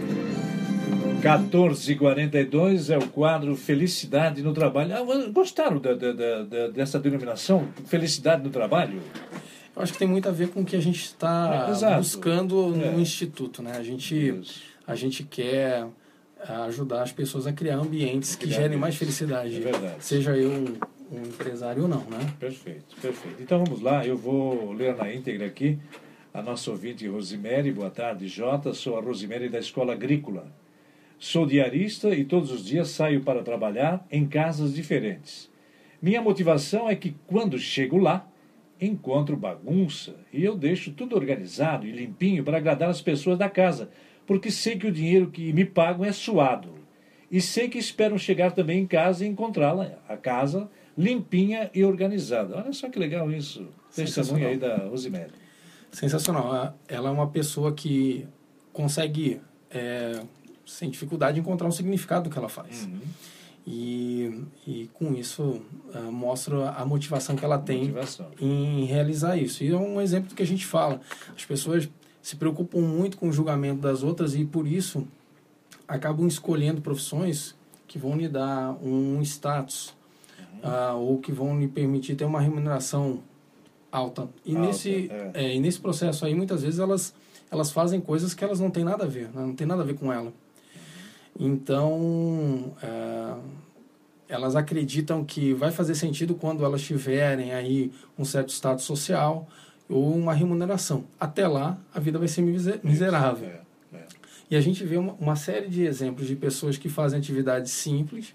1442 1.23 2.89
é 2.89 2.97
o 2.97 3.07
quadro 3.07 3.55
Felicidade 3.55 4.41
no 4.41 4.53
Trabalho. 4.53 4.93
Ah, 4.95 5.29
gostaram 5.31 5.79
da, 5.79 5.93
da- 5.93 6.43
da- 6.43 6.67
dessa 6.67 6.99
denominação? 6.99 7.67
Felicidade 7.85 8.43
no 8.43 8.49
Trabalho? 8.49 9.01
Eu 9.75 9.81
acho 9.81 9.93
que 9.93 9.99
tem 9.99 10.07
muito 10.07 10.27
a 10.27 10.31
ver 10.31 10.49
com 10.49 10.61
o 10.61 10.65
que 10.65 10.75
a 10.75 10.81
gente 10.81 10.99
está 11.03 11.67
É, 11.81 11.97
buscando 11.97 12.67
no 12.75 12.83
É. 12.99 13.01
Instituto, 13.01 13.61
né? 13.63 13.71
A 13.77 13.83
gente, 13.83 14.15
Isso. 14.15 14.61
a 14.85 14.95
gente 14.95 15.23
quer 15.23 15.87
ah, 16.45 16.65
ajudar 16.65 17.01
as 17.03 17.11
pessoas 17.11 17.47
a 17.47 17.53
criar 17.53 17.77
ambientes 17.77 18.35
que 18.35 18.41
Criar 18.45 18.51
gerem 18.55 18.65
ambientes. 18.67 18.81
mais 18.81 18.95
felicidade. 18.95 19.55
É 19.55 19.59
verdade. 19.59 19.95
Seja 19.99 20.35
eu 20.37 20.51
um, 20.51 20.75
empresário 21.25 21.83
ou 21.83 21.87
não, 21.87 22.01
né? 22.03 22.19
Perfeito, 22.39 22.95
perfeito. 23.01 23.41
Então 23.41 23.63
vamos 23.63 23.81
lá, 23.81 24.05
eu 24.05 24.17
vou 24.17 24.73
ler 24.73 24.95
na 24.95 25.11
íntegra 25.13 25.47
aqui 25.47 25.79
a 26.33 26.41
nossa 26.41 26.69
ouvinte 26.69 27.07
Rosemary. 27.07 27.71
Boa 27.71 27.89
tarde, 27.89 28.27
Jota. 28.27 28.73
Sou 28.73 28.97
a 28.97 29.01
Rosemary 29.01 29.47
da 29.49 29.59
Escola 29.59 29.93
Agrícola. 29.93 30.45
Sou 31.23 31.45
diarista 31.45 32.13
e 32.13 32.25
todos 32.25 32.51
os 32.51 32.65
dias 32.65 32.89
saio 32.89 33.21
para 33.21 33.41
trabalhar 33.41 34.05
em 34.11 34.27
casas 34.27 34.73
diferentes. 34.73 35.49
Minha 36.01 36.21
motivação 36.21 36.89
é 36.89 36.97
que 36.97 37.15
quando 37.25 37.57
chego 37.57 37.97
lá, 37.97 38.27
encontro 38.79 39.37
bagunça 39.37 40.17
e 40.33 40.43
eu 40.43 40.53
deixo 40.53 40.91
tudo 40.91 41.15
organizado 41.15 41.87
e 41.87 41.93
limpinho 41.93 42.43
para 42.43 42.57
agradar 42.57 42.89
as 42.89 43.01
pessoas 43.01 43.39
da 43.39 43.49
casa, 43.49 43.89
porque 44.27 44.51
sei 44.51 44.77
que 44.77 44.85
o 44.85 44.91
dinheiro 44.91 45.31
que 45.31 45.53
me 45.53 45.63
pagam 45.63 46.03
é 46.03 46.11
suado. 46.11 46.73
E 47.31 47.39
sei 47.39 47.69
que 47.69 47.77
esperam 47.77 48.17
chegar 48.17 48.51
também 48.51 48.81
em 48.81 48.85
casa 48.85 49.23
e 49.23 49.29
encontrá-la, 49.29 49.97
a 50.09 50.17
casa 50.17 50.69
limpinha 50.97 51.71
e 51.73 51.85
organizada. 51.85 52.57
Olha 52.57 52.73
só 52.73 52.89
que 52.89 52.99
legal 52.99 53.31
isso. 53.31 53.65
Testemunho 53.95 54.45
aí 54.45 54.57
da 54.57 54.75
Rosemary. 54.89 55.31
Sensacional. 55.89 56.77
Ela 56.85 57.07
é 57.07 57.11
uma 57.13 57.29
pessoa 57.29 57.71
que 57.71 58.27
consegue, 58.73 59.39
é, 59.71 60.19
sem 60.65 60.89
dificuldade, 60.89 61.39
encontrar 61.39 61.67
um 61.67 61.71
significado 61.71 62.29
do 62.29 62.33
que 62.33 62.37
ela 62.37 62.49
faz. 62.49 62.85
Uhum. 62.85 62.99
E, 63.65 64.43
e 64.67 64.89
com 64.93 65.13
isso 65.13 65.61
ah, 65.93 66.11
mostra 66.11 66.71
a 66.71 66.85
motivação 66.85 67.35
que 67.35 67.45
ela 67.45 67.57
tem 67.57 67.83
Motivação. 67.83 68.27
em 68.39 68.83
realizar 68.85 69.37
isso. 69.37 69.63
E 69.63 69.71
é 69.71 69.77
um 69.77 70.01
exemplo 70.01 70.29
do 70.29 70.35
que 70.35 70.43
a 70.43 70.47
gente 70.47 70.65
fala. 70.65 70.99
As 71.35 71.45
pessoas 71.45 71.89
se 72.21 72.35
preocupam 72.35 72.81
muito 72.81 73.17
com 73.17 73.29
o 73.29 73.31
julgamento 73.31 73.81
das 73.81 74.03
outras 74.03 74.35
e 74.35 74.43
por 74.43 74.67
isso 74.67 75.07
acabam 75.87 76.27
escolhendo 76.27 76.81
profissões 76.81 77.55
que 77.87 77.97
vão 77.97 78.17
lhe 78.17 78.27
dar 78.27 78.77
um 78.83 79.21
status 79.21 79.93
ah, 80.61 80.93
ou 80.93 81.19
que 81.19 81.31
vão 81.31 81.59
lhe 81.59 81.67
permitir 81.67 82.15
ter 82.15 82.25
uma 82.25 82.41
remuneração 82.41 83.21
alta. 83.91 84.27
E, 84.45 84.55
Alta, 84.55 84.67
nesse, 84.67 85.09
é. 85.11 85.31
é, 85.33 85.55
e 85.55 85.59
nesse 85.59 85.79
processo 85.79 86.25
aí, 86.25 86.33
muitas 86.33 86.63
vezes 86.63 86.79
elas, 86.79 87.13
elas 87.51 87.71
fazem 87.71 88.01
coisas 88.01 88.33
que 88.33 88.43
elas 88.43 88.59
não 88.59 88.71
têm 88.71 88.83
nada 88.83 89.03
a 89.03 89.07
ver, 89.07 89.25
né? 89.27 89.41
não 89.45 89.55
tem 89.55 89.67
nada 89.67 89.83
a 89.83 89.85
ver 89.85 89.95
com 89.95 90.11
ela. 90.11 90.33
Então, 91.39 92.73
ah, 92.81 93.39
elas 94.27 94.55
acreditam 94.55 95.23
que 95.23 95.53
vai 95.53 95.71
fazer 95.71 95.95
sentido 95.95 96.35
quando 96.35 96.63
elas 96.63 96.81
tiverem 96.81 97.53
aí 97.53 97.91
um 98.17 98.25
certo 98.25 98.49
status 98.49 98.83
social 98.85 99.47
ou 99.89 100.15
uma 100.15 100.33
remuneração. 100.33 101.05
Até 101.19 101.47
lá, 101.47 101.77
a 101.93 101.99
vida 101.99 102.17
vai 102.17 102.27
ser 102.27 102.41
mise- 102.41 102.79
miserável. 102.83 103.47
É, 103.47 103.97
é. 103.97 104.05
E 104.49 104.55
a 104.55 104.61
gente 104.61 104.83
vê 104.83 104.97
uma, 104.97 105.13
uma 105.13 105.35
série 105.35 105.67
de 105.67 105.83
exemplos 105.83 106.27
de 106.27 106.35
pessoas 106.35 106.77
que 106.77 106.89
fazem 106.89 107.19
atividades 107.19 107.71
simples, 107.71 108.33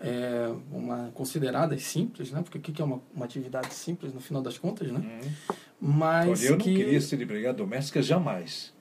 é, 0.00 0.52
uma, 0.72 1.10
consideradas 1.14 1.82
simples, 1.82 2.32
né? 2.32 2.42
Porque 2.42 2.58
o 2.58 2.60
que 2.60 2.82
é 2.82 2.84
uma, 2.84 3.00
uma 3.14 3.24
atividade 3.24 3.72
simples 3.74 4.12
no 4.12 4.20
final 4.20 4.42
das 4.42 4.58
contas, 4.58 4.90
né? 4.90 4.98
Uhum. 4.98 5.56
Mas 5.80 6.40
Olha, 6.40 6.48
eu 6.48 6.52
não 6.52 6.58
que 6.58 6.74
queria 6.74 7.00
ser 7.00 7.20
empregada 7.20 7.58
doméstica 7.58 8.02
jamais. 8.02 8.71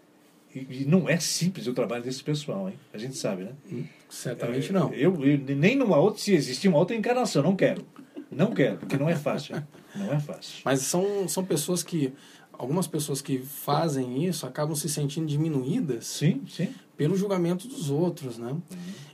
E, 0.53 0.81
e 0.81 0.86
não 0.86 1.08
é 1.10 1.17
simples 1.20 1.67
o 1.67 1.74
trabalho 1.74 2.03
desse 2.03 2.24
pessoal, 2.24 2.67
hein? 2.70 2.75
A 2.93 2.98
gente 2.98 3.15
sabe, 3.17 3.43
né? 3.43 3.86
certamente 4.10 4.70
É, 4.70 4.74
não. 4.74 4.93
Eu, 4.93 5.25
eu- 5.25 5.38
nem 5.55 5.75
numa 5.75 5.98
outra, 5.98 6.22
se 6.22 6.34
existir 6.34 6.67
uma 6.67 6.77
outra 6.77 6.96
encarnação, 6.96 7.41
não 7.41 7.55
quero. 7.55 7.86
Não 8.29 8.51
quero, 8.51 8.77
porque 8.77 8.98
não 8.98 9.10
é 9.10 9.15
fácil. 9.15 9.62
Não 9.96 10.12
é 10.13 10.20
fácil. 10.20 10.62
Mas 10.63 10.81
são, 10.81 11.27
são 11.27 11.43
pessoas 11.43 11.84
que 11.84 12.13
algumas 12.53 12.88
pessoas 12.88 13.22
que 13.22 13.39
fazem 13.39 14.25
isso 14.25 14.46
acabam 14.46 14.75
se 14.75 14.88
sentindo 14.88 15.25
diminuídas 15.27 16.05
Sim, 16.08 16.41
sim. 16.48 16.70
pelo 16.96 17.15
julgamento 17.15 17.67
dos 17.67 17.89
outros, 17.89 18.38
né? 18.38 18.55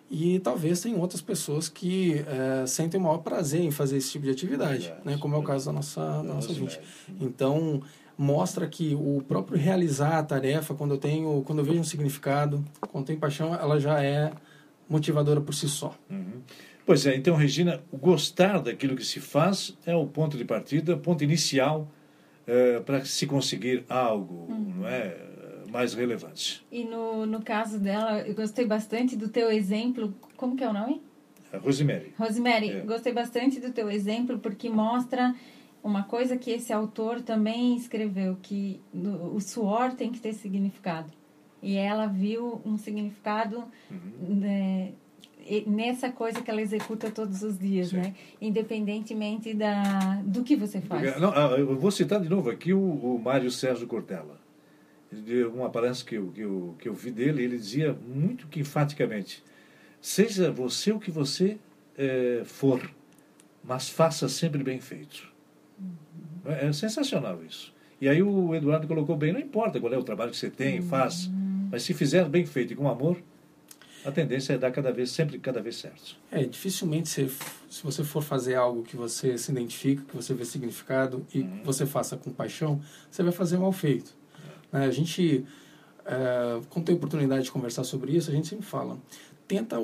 E 0.10 0.40
talvez 0.40 0.80
tem 0.82 0.96
outras 0.96 1.22
pessoas 1.22 1.68
que 1.68 2.24
eh, 2.28 2.66
sentem 2.68 3.00
o 3.00 3.04
maior 3.04 3.18
prazer 3.20 3.62
em 3.62 3.72
fazer 3.72 3.98
esse 3.98 4.12
tipo 4.12 4.26
de 4.26 4.32
atividade, 4.32 4.84
Verdade, 4.86 5.02
né? 5.06 5.18
Como 5.20 5.36
é 5.36 5.38
o 5.38 5.44
caso 5.44 5.66
da 5.66 5.72
nossa, 5.74 6.02
da 6.02 6.24
nossa 6.24 6.50
ouvinte. 6.50 6.80
Então, 7.20 7.82
mostra 8.18 8.68
que 8.68 8.96
o 8.96 9.24
próprio 9.28 9.58
realizar 9.58 10.18
a 10.18 10.24
tarefa, 10.24 10.74
quando 10.74 10.96
eu 10.96 10.98
tenho, 10.98 11.44
quando 11.46 11.60
eu 11.60 11.66
vejo 11.66 11.80
um 11.80 11.84
significado, 11.84 12.64
quando 12.92 13.06
tem 13.06 13.16
paixão, 13.18 13.54
ela 13.54 13.80
já 13.80 14.02
é 14.04 14.32
motivadora 14.90 15.40
por 15.40 15.54
si 15.54 15.68
só. 15.70 15.94
Uhum. 16.10 16.42
Pois 16.86 17.06
é, 17.06 17.16
então, 17.16 17.36
Regina, 17.36 17.82
gostar 17.94 18.60
daquilo 18.60 18.96
que 18.96 19.04
se 19.04 19.20
faz 19.20 19.78
é 19.86 19.94
o 19.96 20.08
ponto 20.08 20.38
de 20.38 20.46
partida, 20.46 20.96
ponto 20.98 21.24
inicial 21.24 21.88
para 22.86 23.04
se 23.04 23.28
conseguir 23.28 23.84
algo 23.90 24.48
não 24.50 24.88
é, 24.88 25.18
mais 25.70 25.94
relevante. 25.94 26.66
E 26.72 26.86
no, 26.86 27.26
no 27.26 27.42
caso 27.42 27.78
dela, 27.78 28.22
eu 28.22 28.34
gostei 28.34 28.66
bastante 28.66 29.18
do 29.18 29.28
teu 29.28 29.52
exemplo. 29.52 30.14
Como 30.38 30.56
que 30.56 30.64
é 30.64 30.70
o 30.70 30.74
nome? 30.74 31.02
A 31.52 31.58
Rosemary. 31.58 32.14
Rosemary, 32.18 32.70
É. 32.70 32.80
gostei 32.82 33.12
bastante 33.12 33.60
do 33.60 33.72
teu 33.74 33.92
exemplo 33.92 34.40
porque 34.40 34.70
mostra 34.70 35.36
uma 35.88 36.04
coisa 36.04 36.38
que 36.38 36.52
esse 36.52 36.74
autor 36.74 37.22
também 37.22 37.76
escreveu, 37.76 38.38
que 38.42 38.82
o 38.94 39.40
suor 39.40 39.94
tem 39.94 40.12
que 40.12 40.20
ter 40.20 40.34
significado. 40.34 41.12
E 41.62 41.76
ela 41.76 42.06
viu 42.08 42.62
um 42.66 42.78
significado 42.78 43.64
Uhum. 43.90 44.36
né, 44.36 44.92
nessa 45.66 46.12
coisa 46.12 46.42
que 46.42 46.52
ela 46.52 46.62
executa 46.62 47.10
todos 47.10 47.42
os 47.42 47.58
dias, 47.58 47.90
Sim. 47.90 47.98
né? 47.98 48.16
Independentemente 48.42 49.54
da, 49.54 50.22
do 50.24 50.44
que 50.44 50.56
você 50.56 50.82
faz. 50.82 51.20
Não, 51.20 51.32
ah, 51.32 51.56
eu 51.58 51.76
vou 51.78 51.90
citar 51.90 52.20
de 52.20 52.30
novo 52.30 52.50
aqui 52.50 52.74
o, 52.74 52.80
o 52.80 53.20
Mário 53.20 53.50
Sérgio 53.50 53.88
Cortella. 53.88 54.38
De 55.10 55.46
uma 55.46 55.70
palestra 55.70 56.06
que 56.06 56.16
eu, 56.16 56.28
que, 56.34 56.42
eu, 56.42 56.76
que 56.80 56.90
eu 56.90 56.94
vi 56.94 57.12
dele, 57.12 57.42
ele 57.42 57.58
dizia 57.58 57.94
muito 57.94 58.48
que 58.48 58.60
enfaticamente: 58.60 59.42
seja 60.02 60.52
você 60.52 60.92
o 60.92 61.00
que 61.00 61.10
você 61.10 61.58
eh, 61.98 62.42
for, 62.44 62.92
mas 63.64 63.90
faça 63.90 64.28
sempre 64.28 64.62
bem 64.62 64.82
feito. 64.82 65.37
É, 66.48 66.68
é 66.68 66.74
sensacional 66.74 67.40
isso. 67.44 67.74
E 68.00 68.08
aí 68.08 68.22
o 68.22 68.54
Eduardo 68.56 68.88
colocou 68.88 69.16
bem: 69.16 69.34
não 69.34 69.40
importa 69.40 69.80
qual 69.80 69.94
é 69.94 69.98
o 69.98 70.04
trabalho 70.04 70.32
que 70.32 70.38
você 70.38 70.50
tem, 70.50 70.82
faz, 70.82 71.30
mas 71.72 71.84
se 71.84 71.94
fizer 71.94 72.28
bem 72.30 72.46
feito 72.46 72.74
e 72.74 72.76
com 72.76 72.88
amor, 72.88 73.18
a 74.06 74.12
tendência 74.12 74.54
é 74.54 74.58
dar 74.58 74.72
cada 74.72 74.92
vez, 74.92 75.12
sempre 75.12 75.38
cada 75.40 75.62
vez 75.62 75.76
certo. 75.76 76.16
É, 76.32 76.44
dificilmente 76.44 77.10
se, 77.10 77.30
se 77.70 77.84
você 77.84 78.04
for 78.04 78.24
fazer 78.24 78.56
algo 78.56 78.84
que 78.84 78.96
você 78.96 79.38
se 79.38 79.52
identifica, 79.52 80.04
que 80.04 80.16
você 80.16 80.34
vê 80.34 80.46
significado 80.46 81.26
e 81.34 81.44
que 81.44 81.62
você 81.64 81.86
faça 81.86 82.16
com 82.16 82.32
paixão, 82.32 82.80
você 83.10 83.24
vai 83.24 83.34
fazer 83.34 83.58
mal 83.58 83.72
feito. 83.72 84.16
Né, 84.72 84.86
A 84.86 84.92
gente, 84.92 85.44
é, 86.06 86.62
quando 86.70 86.86
tem 86.86 86.96
oportunidade 86.96 87.44
de 87.44 87.52
conversar 87.52 87.84
sobre 87.84 88.16
isso, 88.16 88.30
a 88.30 88.34
gente 88.34 88.48
sempre 88.48 88.66
fala, 88.66 88.98
tenta 89.48 89.78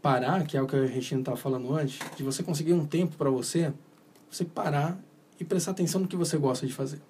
parar, 0.00 0.46
que 0.46 0.56
é 0.56 0.62
o 0.62 0.66
que 0.66 0.76
a 0.76 0.84
Regina 0.84 1.22
estava 1.22 1.36
falando 1.36 1.74
antes, 1.74 1.98
de 2.16 2.22
você 2.22 2.42
conseguir 2.42 2.74
um 2.74 2.86
tempo 2.86 3.16
para 3.16 3.30
você, 3.30 3.72
você 4.30 4.44
parar 4.44 5.02
e 5.38 5.44
prestar 5.44 5.72
atenção 5.72 6.00
no 6.00 6.08
que 6.08 6.16
você 6.16 6.36
gosta 6.36 6.66
de 6.66 6.72
fazer. 6.72 7.00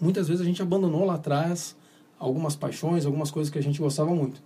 Muitas 0.00 0.28
vezes 0.28 0.40
a 0.40 0.44
gente 0.44 0.62
abandonou 0.62 1.04
lá 1.04 1.14
atrás 1.14 1.76
algumas 2.18 2.54
paixões, 2.56 3.06
algumas 3.06 3.30
coisas 3.30 3.50
que 3.50 3.58
a 3.58 3.62
gente 3.62 3.80
gostava 3.80 4.14
muito. 4.14 4.42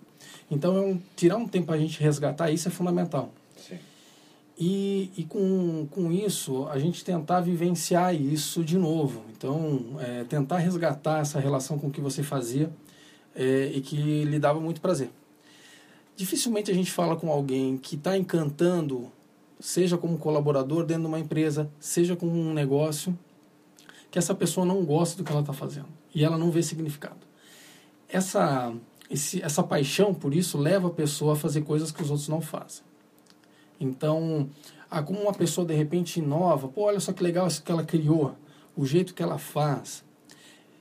Então, 0.50 0.90
é 0.90 0.96
tirar 1.16 1.36
um 1.36 1.48
tempo 1.48 1.66
para 1.66 1.76
a 1.76 1.78
gente 1.78 2.00
resgatar 2.00 2.50
isso 2.50 2.68
é 2.68 2.70
fundamental. 2.70 3.32
Sim. 3.56 3.78
E, 4.58 5.10
e 5.16 5.24
com, 5.24 5.86
com 5.90 6.12
isso, 6.12 6.66
a 6.68 6.78
gente 6.78 7.04
tentar 7.04 7.40
vivenciar 7.40 8.14
isso 8.14 8.62
de 8.62 8.76
novo. 8.76 9.22
Então, 9.36 9.96
é, 9.98 10.24
tentar 10.24 10.58
resgatar 10.58 11.20
essa 11.20 11.40
relação 11.40 11.78
com 11.78 11.88
o 11.88 11.90
que 11.90 12.00
você 12.00 12.22
fazia 12.22 12.70
é, 13.34 13.72
e 13.74 13.80
que 13.80 14.24
lhe 14.24 14.38
dava 14.38 14.60
muito 14.60 14.80
prazer. 14.80 15.10
Dificilmente 16.14 16.70
a 16.70 16.74
gente 16.74 16.92
fala 16.92 17.16
com 17.16 17.30
alguém 17.30 17.78
que 17.78 17.96
está 17.96 18.16
encantando, 18.16 19.10
seja 19.62 19.96
como 19.96 20.18
colaborador 20.18 20.84
dentro 20.84 21.04
de 21.04 21.08
uma 21.08 21.20
empresa, 21.20 21.70
seja 21.78 22.16
como 22.16 22.32
um 22.32 22.52
negócio, 22.52 23.16
que 24.10 24.18
essa 24.18 24.34
pessoa 24.34 24.66
não 24.66 24.84
gosta 24.84 25.16
do 25.16 25.24
que 25.24 25.30
ela 25.30 25.40
está 25.40 25.52
fazendo 25.52 25.86
e 26.12 26.24
ela 26.24 26.36
não 26.36 26.50
vê 26.50 26.64
significado. 26.64 27.20
Essa, 28.08 28.74
esse, 29.08 29.40
essa 29.40 29.62
paixão 29.62 30.12
por 30.12 30.34
isso 30.34 30.58
leva 30.58 30.88
a 30.88 30.90
pessoa 30.90 31.34
a 31.34 31.36
fazer 31.36 31.62
coisas 31.62 31.92
que 31.92 32.02
os 32.02 32.10
outros 32.10 32.28
não 32.28 32.40
fazem. 32.40 32.82
Então, 33.80 34.50
como 35.06 35.20
uma 35.20 35.32
pessoa 35.32 35.64
de 35.64 35.74
repente 35.74 36.18
inova, 36.18 36.66
pô, 36.66 36.82
olha 36.82 36.98
só 36.98 37.12
que 37.12 37.22
legal 37.22 37.46
isso 37.46 37.62
que 37.62 37.70
ela 37.70 37.84
criou, 37.84 38.34
o 38.76 38.84
jeito 38.84 39.14
que 39.14 39.22
ela 39.22 39.38
faz. 39.38 40.02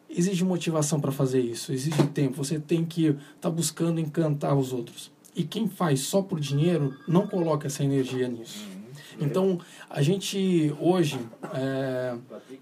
Exige 0.10 0.44
motivação 0.44 1.00
para 1.00 1.12
fazer 1.12 1.40
isso, 1.40 1.72
exige 1.72 2.08
tempo. 2.08 2.44
Você 2.44 2.60
tem 2.60 2.84
que 2.84 3.10
estar 3.10 3.22
tá 3.42 3.50
buscando 3.52 4.00
encantar 4.00 4.58
os 4.58 4.74
outros. 4.74 5.12
E 5.36 5.44
quem 5.44 5.68
faz 5.70 6.02
só 6.02 6.22
por 6.22 6.40
dinheiro 6.40 6.98
não 7.08 7.28
coloca 7.28 7.68
essa 7.68 7.84
energia 7.84 8.28
nisso. 8.28 8.71
Então, 9.24 9.60
a 9.90 10.02
gente 10.02 10.74
hoje 10.80 11.20
é, 11.54 12.16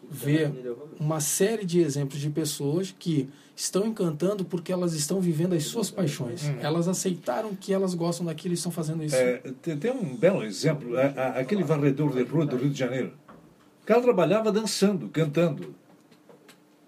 vê 0.10 0.52
uma 1.00 1.20
série 1.20 1.66
de 1.66 1.80
exemplos 1.80 2.20
de 2.20 2.30
pessoas 2.30 2.94
que 2.98 3.30
estão 3.56 3.86
encantando 3.86 4.46
porque 4.46 4.72
elas 4.72 4.94
estão 4.94 5.20
vivendo 5.20 5.54
as 5.54 5.66
suas 5.66 5.92
paixões. 5.92 6.48
Uhum. 6.48 6.60
Elas 6.62 6.88
aceitaram 6.88 7.54
que 7.56 7.74
elas 7.74 7.94
gostam 7.94 8.26
daquilo 8.26 8.54
e 8.54 8.56
estão 8.56 8.72
fazendo 8.72 9.04
isso. 9.04 9.16
É, 9.16 9.38
tem 9.80 9.92
um 9.92 10.16
belo 10.16 10.44
exemplo, 10.44 10.98
é, 10.98 11.14
aquele 11.38 11.64
varredor 11.64 12.14
de 12.14 12.24
rua 12.24 12.46
do 12.46 12.56
Rio 12.56 12.70
de 12.70 12.80
Janeiro. 12.80 13.14
O 13.84 13.86
cara 13.86 14.02
trabalhava 14.02 14.52
dançando, 14.52 15.10
cantando. 15.10 15.76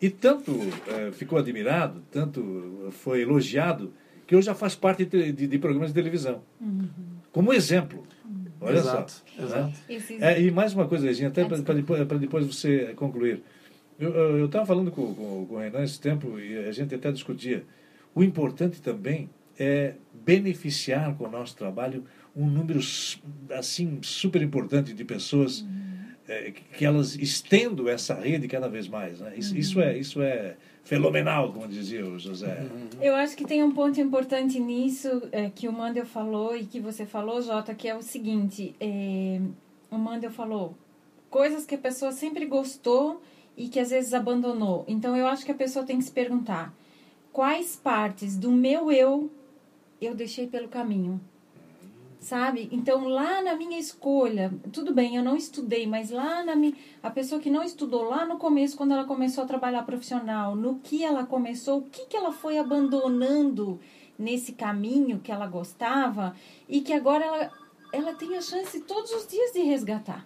E 0.01 0.10
tanto 0.10 0.51
é, 0.88 1.12
ficou 1.12 1.38
admirado, 1.38 2.01
tanto 2.10 2.88
foi 2.92 3.22
elogiado, 3.22 3.94
que 4.25 4.36
hoje 4.36 4.46
já 4.46 4.56
faz 4.56 4.74
parte 4.74 5.06
de, 5.06 5.32
de, 5.32 5.48
de 5.48 5.60
programas 5.60 5.90
de 5.90 5.94
televisão. 5.94 6.42
Uhum. 6.60 6.88
Como 7.32 7.54
exemplo. 7.54 8.04
Olha 8.62 8.77
exato, 8.77 9.12
só. 9.12 9.44
Exato. 9.44 9.74
Né? 9.89 10.34
É, 10.34 10.41
e 10.41 10.51
mais 10.51 10.74
uma 10.74 10.88
coisa, 10.88 11.08
Reginha, 11.08 11.30
até 11.30 11.44
para 11.44 11.74
depois, 11.74 12.08
depois 12.20 12.46
você 12.46 12.94
concluir. 12.96 13.41
Eu 14.00 14.46
estava 14.46 14.65
falando 14.65 14.91
com, 14.91 15.13
com, 15.13 15.46
com 15.46 15.56
o 15.56 15.60
Renan 15.60 15.84
esse 15.84 16.00
tempo 16.00 16.39
e 16.39 16.58
a 16.58 16.72
gente 16.72 16.94
até 16.94 17.12
discutia. 17.12 17.63
O 18.13 18.24
importante 18.24 18.82
também 18.82 19.30
é 19.60 19.96
beneficiar 20.13 21.15
com 21.15 21.25
o 21.25 21.30
nosso 21.30 21.56
trabalho 21.56 22.03
um 22.36 22.48
número 22.48 22.80
assim 23.51 24.00
super 24.01 24.41
importante 24.41 24.94
de 24.94 25.03
pessoas 25.03 25.62
uhum. 25.62 25.68
é, 26.27 26.51
que 26.51 26.86
elas 26.86 27.15
estendam 27.15 27.88
essa 27.88 28.15
rede 28.15 28.48
cada 28.48 28.68
vez 28.68 28.88
mais. 28.88 29.20
Né? 29.20 29.34
Isso, 29.38 29.53
uhum. 29.53 29.60
isso, 29.60 29.82
é, 29.82 29.98
isso 29.98 30.22
é 30.22 30.56
fenomenal, 30.92 31.54
como 31.54 31.70
dizia 31.70 32.06
o 32.06 32.20
José. 32.20 32.68
Uhum. 32.70 33.02
Eu 33.02 33.16
acho 33.16 33.38
que 33.38 33.46
tem 33.46 33.64
um 33.64 33.72
ponto 33.72 34.02
importante 34.02 34.60
nisso 34.60 35.24
é, 35.32 35.50
que 35.50 35.70
o 35.70 35.72
Mandel 35.72 36.06
falou 36.06 36.54
e 36.54 36.66
que 36.66 36.82
você 36.82 37.06
falou, 37.06 37.42
Jota, 37.42 37.74
que 37.74 37.88
é 37.88 37.96
o 37.96 38.02
seguinte: 38.02 38.76
é, 38.78 39.40
o 39.90 39.98
Mandel 39.98 40.32
falou 40.32 40.76
coisas 41.30 41.66
que 41.66 41.76
a 41.76 41.78
pessoa 41.78 42.12
sempre 42.12 42.46
gostou 42.46 43.22
e 43.56 43.70
que 43.70 43.80
às 43.80 43.90
vezes 43.90 44.14
abandonou. 44.14 44.84
Então 44.86 45.16
eu 45.16 45.28
acho 45.28 45.46
que 45.46 45.52
a 45.52 45.56
pessoa 45.56 45.86
tem 45.86 45.98
que 45.98 46.04
se 46.04 46.12
perguntar 46.12 46.74
quais 47.32 47.78
partes 47.78 48.36
do 48.36 48.52
meu 48.52 48.92
eu 48.92 49.32
eu 50.01 50.14
deixei 50.14 50.46
pelo 50.46 50.68
caminho 50.68 51.22
sabe? 52.22 52.70
Então, 52.72 53.10
lá 53.10 53.42
na 53.42 53.55
minha 53.55 53.77
escolha, 53.77 54.53
tudo 54.72 54.94
bem, 54.94 55.18
eu 55.18 55.24
não 55.24 55.36
estudei, 55.36 55.86
mas 55.86 56.10
lá 56.10 56.46
na 56.46 56.55
minha. 56.55 56.74
A 57.03 57.10
pessoa 57.10 57.42
que 57.42 57.50
não 57.50 57.64
estudou 57.64 58.03
lá 58.03 58.25
no 58.25 58.38
começo, 58.38 58.77
quando 58.77 58.94
ela 58.94 59.03
começou 59.03 59.44
a 59.44 59.48
trabalhar 59.48 59.84
profissional, 59.84 60.55
no 60.55 60.75
que 60.75 61.03
ela 61.03 61.25
começou, 61.25 61.79
o 61.79 61.90
que, 61.90 62.05
que 62.05 62.16
ela 62.16 62.31
foi 62.31 62.57
abandonando 62.57 63.79
nesse 64.18 64.53
caminho 64.53 65.20
que 65.20 65.31
ela 65.31 65.48
gostava 65.48 66.36
e 66.70 66.79
que 66.79 66.94
agora 66.94 67.25
ela, 67.25 67.51
ela 67.92 68.14
tem 68.14 68.38
a 68.38 68.42
chance 68.42 68.79
todos 68.81 69.12
os 69.12 69.27
dias 69.27 69.51
de 69.51 69.62
resgatar 69.64 70.25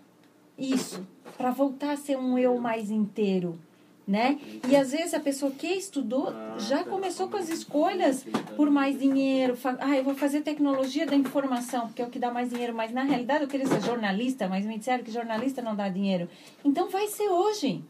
isso, 0.58 1.05
para 1.38 1.51
voltar 1.51 1.91
a 1.91 1.97
ser 1.97 2.17
um 2.17 2.38
eu 2.38 2.58
mais 2.60 2.89
inteiro 2.89 3.60
né? 4.07 4.39
E 4.69 4.75
às 4.75 4.91
vezes 4.91 5.13
a 5.13 5.19
pessoa 5.19 5.51
que 5.51 5.67
estudou 5.67 6.31
já 6.57 6.83
começou 6.83 7.27
com 7.27 7.37
as 7.37 7.49
escolhas 7.49 8.25
por 8.55 8.69
mais 8.69 8.99
dinheiro. 8.99 9.57
Ah, 9.79 9.97
eu 9.97 10.03
vou 10.03 10.15
fazer 10.15 10.41
tecnologia 10.41 11.05
da 11.05 11.15
informação, 11.15 11.87
porque 11.87 12.01
é 12.01 12.05
o 12.05 12.09
que 12.09 12.19
dá 12.19 12.31
mais 12.31 12.49
dinheiro. 12.49 12.73
Mas 12.73 12.91
na 12.91 13.03
realidade 13.03 13.43
eu 13.43 13.47
queria 13.47 13.65
ser 13.65 13.81
jornalista, 13.81 14.47
mas 14.47 14.65
me 14.65 14.77
disseram 14.77 15.03
que 15.03 15.11
jornalista 15.11 15.61
não 15.61 15.75
dá 15.75 15.89
dinheiro. 15.89 16.29
Então 16.63 16.89
vai 16.89 17.07
ser 17.07 17.27
hoje. 17.29 17.83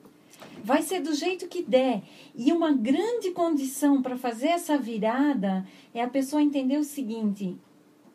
Vai 0.63 0.81
ser 0.81 1.01
do 1.01 1.13
jeito 1.13 1.47
que 1.47 1.61
der. 1.61 2.01
E 2.33 2.51
uma 2.51 2.71
grande 2.71 3.31
condição 3.31 4.01
para 4.01 4.17
fazer 4.17 4.47
essa 4.47 4.77
virada 4.77 5.65
é 5.93 6.01
a 6.01 6.09
pessoa 6.09 6.41
entender 6.41 6.77
o 6.77 6.83
seguinte: 6.83 7.57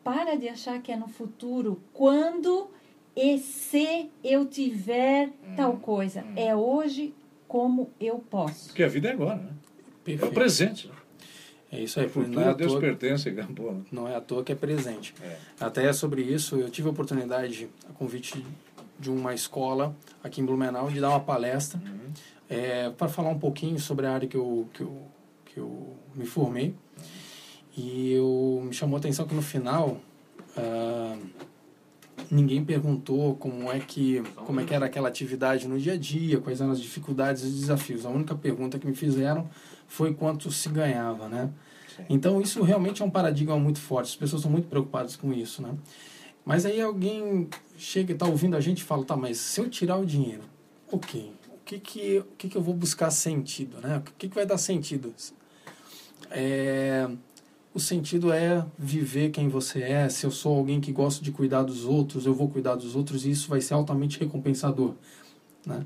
para 0.03 0.35
de 0.35 0.49
achar 0.49 0.81
que 0.81 0.91
é 0.91 0.95
no 0.95 1.07
futuro, 1.07 1.81
quando 1.93 2.69
e 3.15 3.39
se 3.39 4.09
eu 4.23 4.45
tiver 4.45 5.31
tal 5.55 5.77
coisa. 5.77 6.25
É 6.35 6.55
hoje 6.55 7.13
como 7.51 7.91
eu 7.99 8.19
posso. 8.19 8.67
Porque 8.67 8.81
a 8.81 8.87
vida 8.87 9.09
é 9.09 9.11
agora, 9.11 9.35
né? 9.35 9.51
Perfeito. 10.05 10.25
É 10.25 10.29
o 10.29 10.33
presente. 10.33 10.89
É 11.69 11.81
isso 11.81 11.99
aí. 11.99 12.05
O 12.05 12.09
futuro 12.09 12.31
não 12.33 12.41
é 12.41 12.47
a 12.47 12.53
Deus 12.53 12.71
toa, 12.71 12.79
pertence, 12.79 13.27
acabou. 13.27 13.73
Né? 13.73 13.81
Não 13.91 14.07
é 14.07 14.15
à 14.15 14.21
toa 14.21 14.41
que 14.41 14.53
é 14.53 14.55
presente. 14.55 15.13
É. 15.21 15.37
Até 15.59 15.91
sobre 15.91 16.21
isso, 16.21 16.55
eu 16.55 16.69
tive 16.69 16.87
a 16.87 16.91
oportunidade, 16.91 17.67
a 17.89 17.91
convite 17.91 18.41
de 18.97 19.09
uma 19.09 19.33
escola 19.33 19.93
aqui 20.23 20.39
em 20.39 20.45
Blumenau, 20.45 20.89
de 20.89 21.01
dar 21.01 21.09
uma 21.09 21.19
palestra 21.19 21.77
uhum. 21.85 22.13
é, 22.49 22.89
para 22.91 23.09
falar 23.09 23.31
um 23.31 23.39
pouquinho 23.39 23.77
sobre 23.77 24.05
a 24.05 24.13
área 24.13 24.29
que 24.29 24.37
eu, 24.37 24.69
que 24.73 24.81
eu, 24.81 25.01
que 25.43 25.57
eu 25.57 25.93
me 26.15 26.25
formei. 26.25 26.67
Uhum. 26.67 27.03
E 27.75 28.13
eu, 28.13 28.61
me 28.63 28.73
chamou 28.73 28.95
a 28.95 28.99
atenção 28.99 29.27
que 29.27 29.35
no 29.35 29.41
final... 29.41 29.97
Uh, 30.55 31.50
ninguém 32.29 32.63
perguntou 32.63 33.35
como 33.35 33.71
é 33.71 33.79
que 33.79 34.21
como 34.45 34.59
é 34.59 34.65
que 34.65 34.73
era 34.73 34.85
aquela 34.85 35.07
atividade 35.07 35.67
no 35.67 35.79
dia 35.79 35.93
a 35.93 35.97
dia, 35.97 36.39
quais 36.39 36.61
eram 36.61 36.71
as 36.71 36.81
dificuldades 36.81 37.43
e 37.43 37.49
desafios. 37.49 38.05
A 38.05 38.09
única 38.09 38.35
pergunta 38.35 38.77
que 38.77 38.85
me 38.85 38.95
fizeram 38.95 39.49
foi 39.87 40.13
quanto 40.13 40.51
se 40.51 40.69
ganhava, 40.69 41.27
né? 41.27 41.49
Então 42.09 42.41
isso 42.41 42.61
realmente 42.63 43.01
é 43.01 43.05
um 43.05 43.09
paradigma 43.09 43.57
muito 43.57 43.79
forte. 43.79 44.07
As 44.09 44.15
pessoas 44.15 44.41
estão 44.41 44.51
muito 44.51 44.67
preocupadas 44.67 45.15
com 45.15 45.33
isso, 45.33 45.61
né? 45.61 45.73
Mas 46.45 46.65
aí 46.65 46.81
alguém 46.81 47.47
chega 47.77 48.11
e 48.11 48.15
está 48.15 48.25
ouvindo 48.25 48.55
a 48.55 48.59
gente 48.59 48.79
e 48.79 48.83
fala, 48.83 49.05
tá, 49.05 49.15
mas 49.15 49.37
se 49.37 49.61
eu 49.61 49.69
tirar 49.69 49.97
o 49.97 50.05
dinheiro, 50.05 50.43
ok, 50.91 51.31
o 51.49 51.57
que 51.63 51.79
que, 51.79 52.19
o 52.19 52.35
que, 52.37 52.49
que 52.49 52.57
eu 52.57 52.61
vou 52.61 52.73
buscar 52.73 53.11
sentido, 53.11 53.79
né? 53.79 53.97
O 53.97 54.01
que, 54.01 54.27
que 54.27 54.35
vai 54.35 54.45
dar 54.45 54.57
sentido? 54.57 55.13
É, 56.31 57.09
o 57.73 57.79
sentido 57.79 58.31
é 58.33 58.65
viver 58.77 59.29
quem 59.29 59.47
você 59.47 59.81
é. 59.81 60.09
Se 60.09 60.25
eu 60.25 60.31
sou 60.31 60.57
alguém 60.57 60.81
que 60.81 60.91
gosta 60.91 61.23
de 61.23 61.31
cuidar 61.31 61.63
dos 61.63 61.85
outros, 61.85 62.25
eu 62.25 62.33
vou 62.33 62.49
cuidar 62.49 62.75
dos 62.75 62.95
outros 62.95 63.25
e 63.25 63.31
isso 63.31 63.49
vai 63.49 63.61
ser 63.61 63.73
altamente 63.73 64.19
recompensador. 64.19 64.93
Né? 65.65 65.85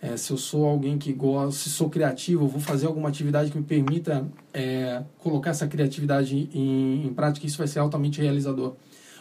É, 0.00 0.16
se 0.16 0.30
eu 0.30 0.36
sou 0.36 0.66
alguém 0.66 0.98
que 0.98 1.12
gosta, 1.12 1.52
se 1.52 1.70
sou 1.70 1.90
criativo, 1.90 2.44
eu 2.44 2.48
vou 2.48 2.60
fazer 2.60 2.86
alguma 2.86 3.08
atividade 3.08 3.50
que 3.50 3.58
me 3.58 3.64
permita 3.64 4.26
é, 4.52 5.02
colocar 5.18 5.50
essa 5.50 5.66
criatividade 5.66 6.48
em, 6.54 7.06
em 7.06 7.12
prática, 7.12 7.46
isso 7.46 7.58
vai 7.58 7.66
ser 7.66 7.80
altamente 7.80 8.20
realizador. 8.20 8.74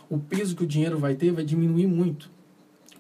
O 0.10 0.18
peso 0.18 0.56
que 0.56 0.64
o 0.64 0.68
dinheiro 0.68 1.00
vai 1.00 1.16
ter 1.16 1.32
vai 1.32 1.44
diminuir 1.44 1.88
muito 1.88 2.30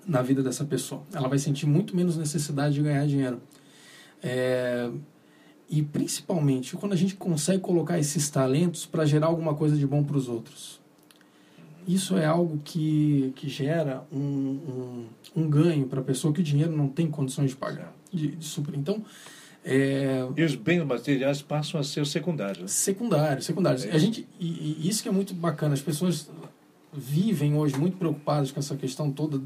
na 0.07 0.21
vida 0.21 0.43
dessa 0.43 0.65
pessoa. 0.65 1.03
Ela 1.13 1.27
vai 1.27 1.37
sentir 1.37 1.65
muito 1.65 1.95
menos 1.95 2.17
necessidade 2.17 2.75
de 2.75 2.81
ganhar 2.81 3.05
dinheiro. 3.05 3.41
É, 4.21 4.89
e 5.69 5.81
principalmente 5.81 6.75
quando 6.75 6.93
a 6.93 6.95
gente 6.95 7.15
consegue 7.15 7.59
colocar 7.59 7.99
esses 7.99 8.29
talentos 8.29 8.85
para 8.85 9.05
gerar 9.05 9.27
alguma 9.27 9.53
coisa 9.55 9.75
de 9.75 9.85
bom 9.85 10.03
para 10.03 10.17
os 10.17 10.27
outros. 10.27 10.79
Isso 11.87 12.17
é 12.17 12.25
algo 12.25 12.59
que, 12.63 13.31
que 13.35 13.47
gera 13.47 14.03
um, 14.11 14.17
um, 14.17 15.05
um 15.35 15.49
ganho 15.49 15.85
para 15.85 16.01
a 16.01 16.03
pessoa 16.03 16.33
que 16.33 16.39
o 16.39 16.43
dinheiro 16.43 16.75
não 16.75 16.87
tem 16.87 17.07
condições 17.07 17.51
de 17.51 17.55
pagar, 17.55 17.93
de, 18.11 18.35
de 18.35 18.45
suprir. 18.45 18.79
Então, 18.79 19.03
é... 19.63 20.27
E 20.37 20.43
os 20.43 20.55
bens 20.55 20.83
materiais 20.83 21.41
passam 21.41 21.79
a 21.79 21.83
ser 21.83 22.05
secundários. 22.05 22.71
Secundários, 22.71 23.45
secundários. 23.45 23.85
É. 23.85 23.91
A 23.91 23.97
gente, 23.97 24.27
e, 24.39 24.77
e 24.79 24.87
isso 24.87 25.01
que 25.01 25.09
é 25.09 25.11
muito 25.11 25.33
bacana, 25.33 25.73
as 25.73 25.81
pessoas 25.81 26.29
vivem 26.93 27.55
hoje 27.55 27.75
muito 27.77 27.97
preocupadas 27.97 28.51
com 28.51 28.59
essa 28.59 28.75
questão 28.75 29.11
toda 29.11 29.41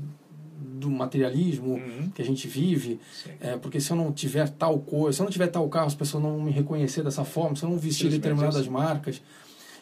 do 0.79 0.89
materialismo 0.89 1.73
uhum. 1.73 2.09
que 2.15 2.21
a 2.21 2.25
gente 2.25 2.47
vive, 2.47 2.99
é, 3.39 3.57
porque 3.57 3.79
se 3.79 3.91
eu 3.91 3.97
não 3.97 4.11
tiver 4.11 4.47
tal 4.49 4.79
coisa, 4.79 5.17
se 5.17 5.21
eu 5.21 5.25
não 5.25 5.31
tiver 5.31 5.47
tal 5.47 5.67
carro, 5.69 5.87
as 5.87 5.95
pessoas 5.95 6.23
não 6.23 6.41
me 6.41 6.51
reconhecer 6.51 7.03
dessa 7.03 7.23
forma, 7.25 7.55
se 7.55 7.63
eu 7.63 7.69
não 7.69 7.77
vestir 7.77 8.09
determinadas 8.09 8.67
marcas. 8.67 9.21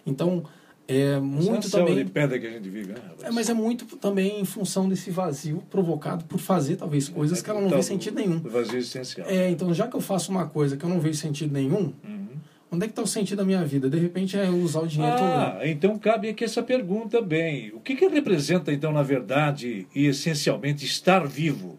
Então, 0.06 0.44
É 0.90 1.20
muito 1.20 1.68
Essa 1.68 1.80
é 1.80 1.80
também. 1.82 2.06
de 2.06 2.10
pedra 2.10 2.40
que 2.40 2.48
a 2.48 2.50
gente 2.50 2.70
vive, 2.70 2.94
né? 2.94 3.00
É, 3.22 3.30
mas 3.30 3.50
é 3.50 3.54
muito 3.54 3.98
também 3.98 4.40
em 4.40 4.46
função 4.46 4.88
desse 4.88 5.12
vazio 5.12 5.62
provocado 5.70 6.24
por 6.24 6.40
fazer 6.40 6.78
talvez 6.78 7.10
coisas 7.10 7.42
que 7.42 7.50
ela 7.50 7.60
não 7.60 7.68
Então, 7.68 7.80
vê 7.80 7.84
sentido 7.84 8.16
nenhum. 8.16 8.40
Vazio 8.40 8.78
existencial. 8.78 9.28
É, 9.28 9.50
então 9.50 9.74
já 9.74 9.86
que 9.86 9.98
eu 9.98 10.00
faço 10.00 10.32
uma 10.32 10.48
coisa 10.48 10.78
que 10.78 10.86
eu 10.86 10.90
não 10.90 11.02
vejo 11.02 11.20
sentido 11.20 11.52
nenhum, 11.52 11.94
Uhum. 12.06 12.28
Onde 12.72 12.84
é 12.84 12.88
que 12.88 12.92
está 12.92 13.02
o 13.02 13.08
sentido 13.08 13.38
da 13.38 13.46
minha 13.46 13.64
vida? 13.66 13.90
De 13.90 13.98
repente 13.98 14.38
é 14.38 14.50
usar 14.50 14.82
o 14.82 14.88
dinheiro 14.88 15.16
todo. 15.16 15.26
Ah, 15.26 15.60
então 15.64 15.98
cabe 15.98 16.30
aqui 16.30 16.44
essa 16.44 16.62
pergunta 16.62 17.22
bem. 17.22 17.72
O 17.74 17.80
que, 17.80 17.96
que 17.96 18.08
representa, 18.08 18.72
então, 18.72 18.92
na 18.92 19.04
verdade 19.04 19.88
e 19.94 20.06
essencialmente, 20.06 20.86
estar 20.86 21.26
vivo? 21.26 21.78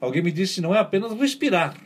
Alguém 0.00 0.22
me 0.22 0.32
disse 0.32 0.60
não 0.60 0.74
é 0.74 0.78
apenas 0.78 1.12
respirar. 1.12 1.76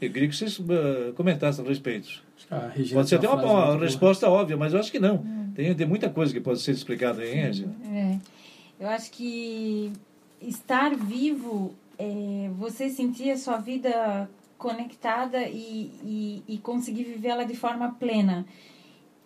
Eu 0.00 0.10
queria 0.10 0.28
que 0.28 0.34
vocês 0.34 0.58
uh, 0.58 1.12
comentassem 1.14 1.64
a 1.64 1.68
respeito. 1.68 2.08
Acho 2.36 2.48
que 2.48 2.54
a 2.54 2.68
Regina 2.68 3.00
Pode 3.00 3.08
ser 3.10 3.16
até 3.16 3.28
uma, 3.28 3.36
uma 3.36 3.66
boa. 3.66 3.78
resposta 3.78 4.28
óbvia, 4.28 4.56
mas 4.56 4.72
eu 4.72 4.80
acho 4.80 4.90
que 4.90 4.98
não. 4.98 5.24
Tem, 5.54 5.74
tem 5.74 5.86
muita 5.86 6.08
coisa 6.08 6.32
que 6.32 6.40
pode 6.40 6.60
ser 6.60 6.72
explicada 6.72 7.20
aí, 7.20 7.34
hein, 7.36 7.44
Regina? 7.44 7.74
É. 7.92 8.18
Eu 8.80 8.88
acho 8.88 9.10
que 9.10 9.92
estar 10.40 10.96
vivo 10.96 11.74
é 11.98 12.48
você 12.56 12.88
sentir 12.88 13.30
a 13.30 13.36
sua 13.36 13.58
vida 13.58 14.26
conectada 14.60 15.42
e, 15.48 15.90
e, 16.04 16.44
e 16.46 16.58
conseguir 16.58 17.04
vivê-la 17.04 17.44
de 17.44 17.56
forma 17.56 17.92
plena. 17.94 18.46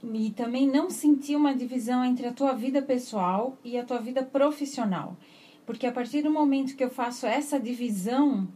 E 0.02 0.30
também 0.30 0.66
não 0.66 0.88
sentir 0.88 1.34
uma 1.34 1.52
divisão 1.54 2.04
entre 2.04 2.26
a 2.26 2.32
tua 2.32 2.52
vida 2.52 2.80
pessoal 2.80 3.58
e 3.64 3.76
a 3.76 3.84
tua 3.84 3.98
vida 3.98 4.22
profissional. 4.22 5.16
Porque 5.66 5.86
a 5.86 5.92
partir 5.92 6.22
do 6.22 6.30
momento 6.30 6.76
que 6.76 6.84
eu 6.84 6.90
faço 6.90 7.26
essa 7.26 7.58
divisão, 7.58 8.46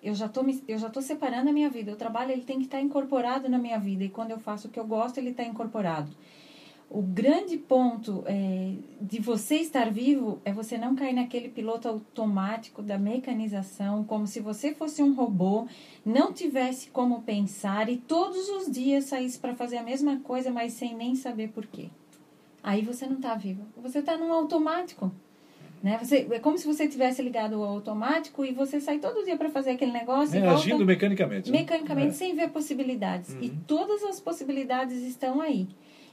eu 0.00 0.14
já 0.14 0.28
tô, 0.28 0.42
me- 0.44 0.62
eu 0.68 0.78
já 0.78 0.90
separando 1.02 1.50
a 1.50 1.52
minha 1.52 1.68
vida. 1.68 1.92
O 1.92 1.96
trabalho 1.96 2.30
ele 2.30 2.42
tem 2.42 2.58
que 2.58 2.66
estar 2.66 2.80
incorporado 2.80 3.48
na 3.48 3.58
minha 3.58 3.78
vida. 3.78 4.04
E 4.04 4.08
quando 4.08 4.30
eu 4.30 4.38
faço 4.38 4.68
o 4.68 4.70
que 4.70 4.78
eu 4.78 4.86
gosto, 4.86 5.18
ele 5.18 5.30
está 5.30 5.42
incorporado. 5.42 6.10
O 6.90 7.02
grande 7.02 7.58
ponto 7.58 8.24
é, 8.26 8.72
de 8.98 9.20
você 9.20 9.56
estar 9.56 9.90
vivo 9.90 10.40
é 10.42 10.52
você 10.54 10.78
não 10.78 10.96
cair 10.96 11.12
naquele 11.12 11.50
piloto 11.50 11.86
automático 11.86 12.80
da 12.82 12.96
mecanização, 12.98 14.04
como 14.04 14.26
se 14.26 14.40
você 14.40 14.72
fosse 14.74 15.02
um 15.02 15.12
robô, 15.12 15.66
não 16.04 16.32
tivesse 16.32 16.88
como 16.88 17.20
pensar 17.22 17.90
e 17.90 17.98
todos 17.98 18.48
os 18.48 18.70
dias 18.72 19.04
saísse 19.04 19.38
para 19.38 19.54
fazer 19.54 19.76
a 19.76 19.82
mesma 19.82 20.18
coisa, 20.20 20.50
mas 20.50 20.72
sem 20.72 20.94
nem 20.94 21.14
saber 21.14 21.48
por 21.50 21.66
quê. 21.66 21.90
Aí 22.62 22.80
você 22.80 23.06
não 23.06 23.16
está 23.16 23.34
vivo. 23.34 23.64
Você 23.82 23.98
está 23.98 24.16
num 24.16 24.32
automático. 24.32 25.12
Né? 25.82 25.96
Você, 26.02 26.26
é 26.30 26.38
como 26.40 26.56
se 26.58 26.66
você 26.66 26.88
tivesse 26.88 27.20
ligado 27.22 27.54
ao 27.56 27.64
automático 27.64 28.44
e 28.44 28.52
você 28.52 28.80
sai 28.80 28.98
todo 28.98 29.24
dia 29.24 29.36
para 29.36 29.50
fazer 29.50 29.72
aquele 29.72 29.92
negócio 29.92 30.34
É, 30.34 30.38
e 30.38 30.42
volta 30.42 30.56
agindo 30.58 30.84
mecanicamente. 30.86 31.50
né? 31.52 31.58
mecanicamente 31.58 32.08
É. 32.08 32.12
sem 32.12 32.34
ver 32.34 32.48
possibilidades. 32.48 33.36
E 33.40 33.50
Uhum. 33.50 33.56
todas 33.66 34.02
as 34.04 34.18
possibilidades 34.18 35.02
estão 35.02 35.40
aí. 35.40 35.68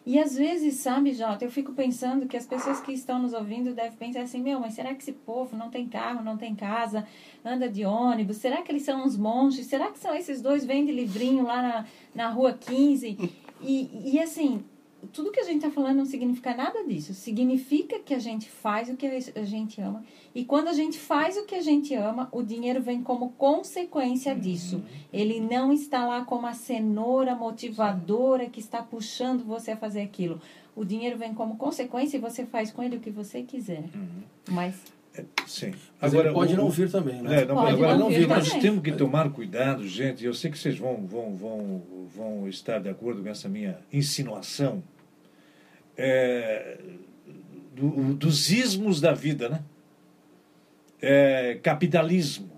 E 0.05 0.19
às 0.19 0.35
vezes, 0.35 0.75
sabe, 0.75 1.13
Jota, 1.13 1.43
eu 1.43 1.49
fico 1.49 1.73
pensando 1.73 2.27
que 2.27 2.37
as 2.37 2.45
pessoas 2.45 2.79
que 2.79 2.93
estão 2.93 3.17
nos 3.17 3.33
ouvindo 3.33 3.73
devem 3.73 3.97
pensar 3.97 4.21
assim, 4.21 4.39
meu, 4.39 4.59
mas 4.59 4.75
será 4.75 4.93
que 4.93 5.01
esse 5.01 5.11
povo 5.11 5.57
não 5.57 5.71
tem 5.71 5.87
carro, 5.89 6.23
não 6.23 6.37
tem 6.37 6.53
casa, 6.53 7.07
anda 7.43 7.67
de 7.67 7.83
ônibus? 7.85 8.37
Será 8.37 8.61
que 8.61 8.71
eles 8.71 8.83
são 8.83 9.03
uns 9.03 9.17
monges? 9.17 9.65
Será 9.65 9.89
que 9.91 9.97
são 9.97 10.13
esses 10.13 10.41
dois 10.41 10.63
vendem 10.63 10.93
livrinho 10.93 11.43
lá 11.43 11.61
na, 11.61 11.85
na 12.13 12.29
rua 12.29 12.53
15? 12.53 13.17
E, 13.61 14.11
e 14.13 14.19
assim, 14.19 14.63
tudo 15.11 15.31
que 15.31 15.39
a 15.39 15.43
gente 15.43 15.57
está 15.57 15.71
falando 15.71 15.97
não 15.97 16.05
significa 16.05 16.55
nada 16.55 16.83
disso. 16.83 17.13
Significa 17.13 17.99
que 17.99 18.13
a 18.13 18.19
gente 18.19 18.49
faz 18.49 18.89
o 18.89 18.95
que 18.95 19.05
a 19.05 19.43
gente 19.43 19.81
ama. 19.81 20.03
E 20.33 20.43
quando 20.45 20.67
a 20.67 20.73
gente 20.73 20.99
faz 20.99 21.37
o 21.37 21.45
que 21.45 21.55
a 21.55 21.61
gente 21.61 21.93
ama, 21.93 22.27
o 22.31 22.43
dinheiro 22.43 22.81
vem 22.81 23.01
como 23.01 23.31
consequência 23.31 24.35
disso. 24.35 24.83
Ele 25.11 25.39
não 25.39 25.71
está 25.71 26.05
lá 26.05 26.25
como 26.25 26.47
a 26.47 26.53
cenoura 26.53 27.35
motivadora 27.35 28.49
que 28.49 28.59
está 28.59 28.81
puxando 28.81 29.43
você 29.43 29.71
a 29.71 29.77
fazer 29.77 30.01
aquilo. 30.01 30.41
O 30.75 30.83
dinheiro 30.83 31.17
vem 31.17 31.33
como 31.33 31.55
consequência 31.55 32.17
e 32.17 32.19
você 32.19 32.45
faz 32.45 32.71
com 32.71 32.83
ele 32.83 32.97
o 32.97 32.99
que 32.99 33.09
você 33.09 33.43
quiser. 33.43 33.85
Mas 34.49 34.75
Sim. 35.47 35.73
Mas 36.01 36.13
ele 36.13 36.31
pode 36.31 36.55
não 36.55 36.69
vir 36.69 36.91
também, 36.91 37.21
né? 37.21 37.41
É, 37.41 37.45
não, 37.45 37.55
Pode 37.55 37.71
agora 37.71 37.97
não 37.97 38.09
vir 38.09 38.27
nós 38.27 38.51
temos 38.55 38.83
que 38.83 38.91
tomar 38.91 39.29
cuidado, 39.29 39.87
gente. 39.87 40.25
Eu 40.25 40.33
sei 40.33 40.51
que 40.51 40.57
vocês 40.57 40.77
vão, 40.77 41.05
vão, 41.05 41.35
vão, 41.35 41.81
vão 42.13 42.49
estar 42.49 42.79
de 42.79 42.89
acordo 42.89 43.23
com 43.23 43.29
essa 43.29 43.47
minha 43.47 43.79
insinuação 43.91 44.83
é, 45.97 46.77
do- 47.75 48.13
dos 48.13 48.49
ismos 48.51 48.99
da 49.01 49.13
vida, 49.13 49.49
né? 49.49 49.61
É, 51.01 51.59
capitalismo, 51.61 52.49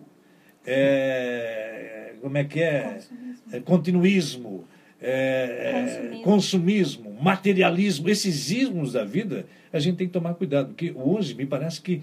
é, 0.65 2.13
como 2.21 2.37
é 2.37 2.43
que 2.43 2.61
é? 2.61 2.81
Consumismo. 2.83 3.43
É, 3.51 3.59
continuismo, 3.59 4.65
é, 5.01 5.11
é, 5.59 5.81
Consumismo. 5.83 6.23
consumismo, 6.23 7.17
materialismo, 7.21 8.09
esses 8.09 8.51
ismos 8.51 8.93
da 8.93 9.03
vida, 9.03 9.45
a 9.71 9.79
gente 9.79 9.97
tem 9.97 10.07
que 10.07 10.13
tomar 10.13 10.33
cuidado, 10.35 10.67
porque 10.69 10.93
hoje 10.95 11.33
me 11.33 11.45
parece 11.45 11.81
que 11.81 12.01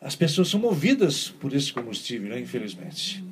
as 0.00 0.14
pessoas 0.16 0.48
são 0.48 0.60
movidas 0.60 1.28
por 1.28 1.52
esse 1.54 1.72
combustível, 1.72 2.30
né, 2.30 2.40
infelizmente. 2.40 3.22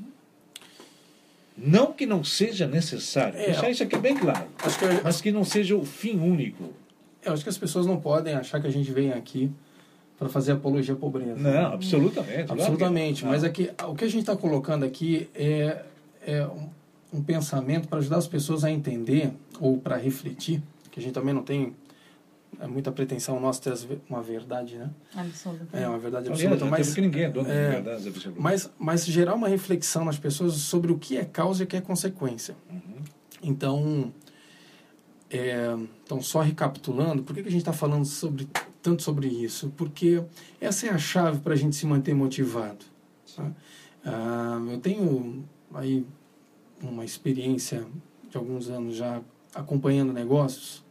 Não 1.57 1.93
que 1.93 2.05
não 2.05 2.23
seja 2.23 2.67
necessário, 2.67 3.39
É. 3.39 3.47
deixar 3.47 3.71
isso 3.71 3.83
aqui 3.83 3.97
bem 3.97 4.15
claro, 4.17 4.47
Acho 4.59 4.79
que, 4.79 4.85
mas 5.03 5.21
que 5.21 5.33
não 5.33 5.45
seja 5.45 5.75
o 5.77 5.85
fim 5.85 6.19
único. 6.19 6.75
Eu 7.27 7.33
acho 7.33 7.43
que 7.43 7.49
as 7.49 7.59
pessoas 7.59 7.87
não 7.87 7.99
podem 7.99 8.35
achar 8.35 8.61
que 8.61 8.67
a 8.67 8.71
gente 8.71 8.91
vem 8.93 9.13
aqui 9.13 9.51
para 10.19 10.29
fazer 10.29 10.53
apologia 10.53 10.95
à 10.95 10.97
pobreza. 10.97 11.37
Não, 11.37 11.75
absolutamente. 11.75 12.45
que 12.45 12.53
Absolutamente. 12.53 13.25
não. 13.25 13.31
Mas 13.33 13.45
é 13.45 13.49
que 13.51 13.71
o 13.87 13.95
que 13.95 14.05
a 14.05 14.09
gente 14.09 14.21
está 14.21 14.37
colocando 14.37 14.85
aqui 14.85 15.29
é, 15.35 15.83
é 16.27 16.47
um, 16.47 16.71
um 17.19 17.23
pensamento 17.23 17.89
para 17.89 17.99
ajudar 17.99 18.17
as 18.17 18.27
pessoas 18.27 18.65
a 18.65 18.71
entender 18.71 19.33
ou 19.61 19.79
para 19.79 19.97
refletir, 19.97 20.63
que 20.91 21.01
a 21.01 21.03
gente 21.03 21.13
também 21.13 21.35
não 21.35 21.43
tem 21.43 21.75
é 22.59 22.67
muita 22.67 22.91
pretensão 22.91 23.39
nossa 23.39 23.61
ter 23.61 23.99
uma 24.09 24.23
verdade, 24.23 24.77
né? 24.77 24.89
Absoluto. 25.15 25.67
É 25.73 25.87
uma 25.87 25.99
verdade 25.99 26.29
Aliás, 26.29 26.41
absoluta, 26.41 26.65
até 26.65 26.71
mas 26.71 26.87
porque 26.87 27.01
ninguém 27.03 27.25
é 27.25 27.31
dono 27.31 27.51
é, 27.51 27.65
de 27.65 27.75
verdades 27.75 28.07
absolutas. 28.07 28.43
mas, 28.43 28.71
mas 28.79 29.05
gerar 29.05 29.35
uma 29.35 29.49
reflexão 29.49 30.05
nas 30.05 30.19
pessoas 30.19 30.55
sobre 30.55 30.91
o 30.91 30.99
que 30.99 31.19
é 31.19 31.25
causa 31.25 31.63
e 31.63 31.65
o 31.65 31.67
que 31.67 31.77
é 31.77 31.81
consequência. 31.83 32.57
Então, 33.43 34.11
é, 35.39 35.77
então, 36.05 36.21
só 36.21 36.41
recapitulando, 36.41 37.23
por 37.23 37.35
que, 37.35 37.43
que 37.43 37.49
a 37.49 37.51
gente 37.51 37.61
está 37.61 37.73
falando 37.73 38.05
sobre, 38.05 38.49
tanto 38.83 39.03
sobre 39.03 39.29
isso? 39.29 39.73
Porque 39.77 40.23
essa 40.61 40.87
é 40.87 40.91
a 40.91 40.99
chave 40.99 41.41
para 41.41 41.55
a 41.55 41.57
gente 41.57 41.75
se 41.77 41.87
manter 41.87 42.15
motivado. 42.15 42.85
tá? 43.35 43.51
Ah, 44.05 44.61
eu 44.71 44.79
tenho 44.79 45.45
aí 45.75 46.07
uma 46.83 47.05
experiência 47.05 47.87
de 48.31 48.37
alguns 48.37 48.69
anos 48.69 48.97
já 48.97 49.21
acompanhando 49.55 50.13
negócios 50.13 50.85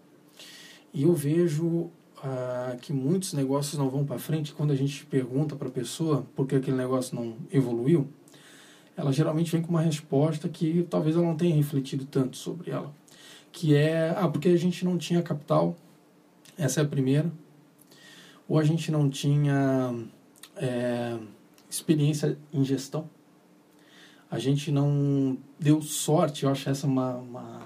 e 0.93 1.03
eu 1.03 1.13
vejo 1.13 1.89
ah, 2.23 2.75
que 2.81 2.91
muitos 2.91 3.33
negócios 3.33 3.77
não 3.77 3.89
vão 3.89 4.05
para 4.05 4.17
frente 4.17 4.53
quando 4.53 4.71
a 4.71 4.75
gente 4.75 5.05
pergunta 5.05 5.55
para 5.55 5.67
a 5.67 5.71
pessoa 5.71 6.25
por 6.35 6.47
que 6.47 6.55
aquele 6.55 6.75
negócio 6.75 7.15
não 7.15 7.35
evoluiu 7.51 8.07
ela 8.97 9.11
geralmente 9.11 9.51
vem 9.51 9.61
com 9.61 9.69
uma 9.69 9.81
resposta 9.81 10.47
que 10.47 10.85
talvez 10.89 11.15
ela 11.15 11.25
não 11.25 11.35
tenha 11.35 11.55
refletido 11.55 12.05
tanto 12.05 12.37
sobre 12.37 12.71
ela 12.71 12.93
que 13.55 13.73
é 13.73 14.13
ah 14.17 14.27
porque 14.27 14.49
a 14.49 14.57
gente 14.57 14.83
não 14.83 14.97
tinha 14.97 15.23
capital 15.23 15.75
essa 16.57 16.81
é 16.81 16.83
a 16.83 16.87
primeira. 16.87 17.31
Ou 18.47 18.59
a 18.59 18.63
gente 18.63 18.91
não 18.91 19.09
tinha 19.09 19.95
é, 20.55 21.17
experiência 21.69 22.37
em 22.53 22.63
gestão. 22.63 23.09
A 24.29 24.37
gente 24.39 24.71
não 24.71 25.37
deu 25.59 25.81
sorte 25.81 26.43
eu 26.43 26.49
acho 26.49 26.69
essa 26.69 26.85
uma 26.85 27.15
uma, 27.15 27.61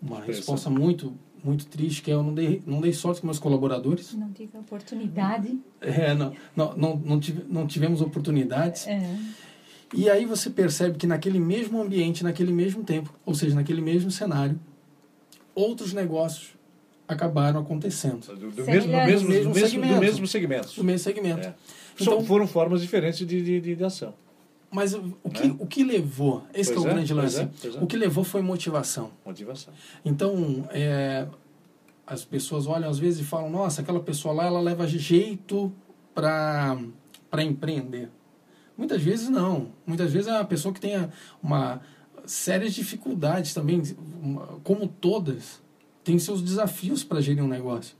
uma 0.00 0.20
resposta 0.20 0.68
muito 0.68 1.14
muito 1.42 1.66
triste 1.66 2.02
que 2.02 2.10
é 2.10 2.14
eu 2.14 2.22
não 2.22 2.34
dei 2.34 2.62
não 2.66 2.80
dei 2.80 2.92
sorte 2.92 3.20
com 3.20 3.26
meus 3.26 3.38
colaboradores. 3.38 4.12
Não 4.14 4.32
tive 4.32 4.58
oportunidade. 4.58 5.58
é, 5.80 6.14
não, 6.14 6.34
não, 6.54 6.76
não, 6.76 6.96
não, 6.96 7.20
tive, 7.20 7.44
não 7.48 7.66
tivemos 7.66 8.00
oportunidades. 8.00 8.86
É. 8.86 9.18
e 9.94 10.10
aí 10.10 10.26
você 10.26 10.50
percebe 10.50 10.98
que 10.98 11.06
naquele 11.06 11.40
mesmo 11.40 11.80
ambiente, 11.80 12.22
naquele 12.22 12.52
mesmo 12.52 12.84
tempo, 12.84 13.12
ou 13.24 13.34
seja, 13.34 13.54
naquele 13.54 13.80
mesmo 13.80 14.10
cenário, 14.10 14.58
outros 15.56 15.92
negócios 15.92 16.50
acabaram 17.08 17.60
acontecendo 17.60 18.20
Do, 18.34 18.50
do 18.50 18.64
mesmo, 18.64 18.90
do 18.92 18.96
mesmo, 18.98 19.28
do 19.28 19.32
Mesmo 19.32 19.54
mesmo, 19.54 19.54
segmento. 19.54 19.94
do 19.94 20.00
mesmo 20.00 20.26
segmento. 20.26 20.68
no 20.76 20.84
mesmo 20.84 20.98
segmento. 21.04 21.48
É. 21.48 21.54
Então- 22.00 22.18
São- 22.18 22.24
foram 22.24 22.46
formas 22.46 22.80
diferentes 22.82 23.20
de, 23.26 23.26
de, 23.42 23.60
de, 23.60 23.74
de 23.76 23.84
ação. 23.84 24.12
Mas 24.70 24.92
o 24.94 25.30
que, 25.32 25.46
É. 25.46 25.54
o 25.58 25.66
que 25.66 25.82
levou, 25.84 26.44
esse 26.52 26.70
que 26.72 26.76
é 26.76 26.80
o 26.80 26.84
é, 26.86 26.92
grande 26.92 27.14
pois 27.14 27.24
lance, 27.34 27.40
é, 27.40 27.48
pois 27.62 27.76
é. 27.76 27.78
o 27.80 27.86
que 27.86 27.96
levou 27.96 28.24
foi 28.24 28.42
motivação. 28.42 29.12
Motivação. 29.24 29.72
Então, 30.04 30.68
é, 30.70 31.26
as 32.06 32.24
pessoas 32.24 32.66
olham 32.66 32.90
às 32.90 32.98
vezes 32.98 33.20
e 33.20 33.24
falam, 33.24 33.48
nossa, 33.48 33.80
aquela 33.80 34.00
pessoa 34.00 34.34
lá, 34.34 34.44
ela 34.46 34.60
leva 34.60 34.86
jeito 34.86 35.72
para 36.12 36.76
empreender. 37.40 38.10
Muitas 38.76 39.00
vezes 39.00 39.28
não. 39.30 39.68
Muitas 39.86 40.12
vezes 40.12 40.28
é 40.28 40.32
uma 40.32 40.44
pessoa 40.44 40.74
que 40.74 40.80
tem 40.80 40.92
uma 41.42 41.80
série 42.26 42.68
de 42.68 42.74
dificuldades 42.74 43.54
também, 43.54 43.82
como 44.62 44.86
todas, 44.86 45.60
tem 46.04 46.18
seus 46.18 46.42
desafios 46.42 47.02
para 47.02 47.20
gerir 47.20 47.42
um 47.42 47.48
negócio. 47.48 47.96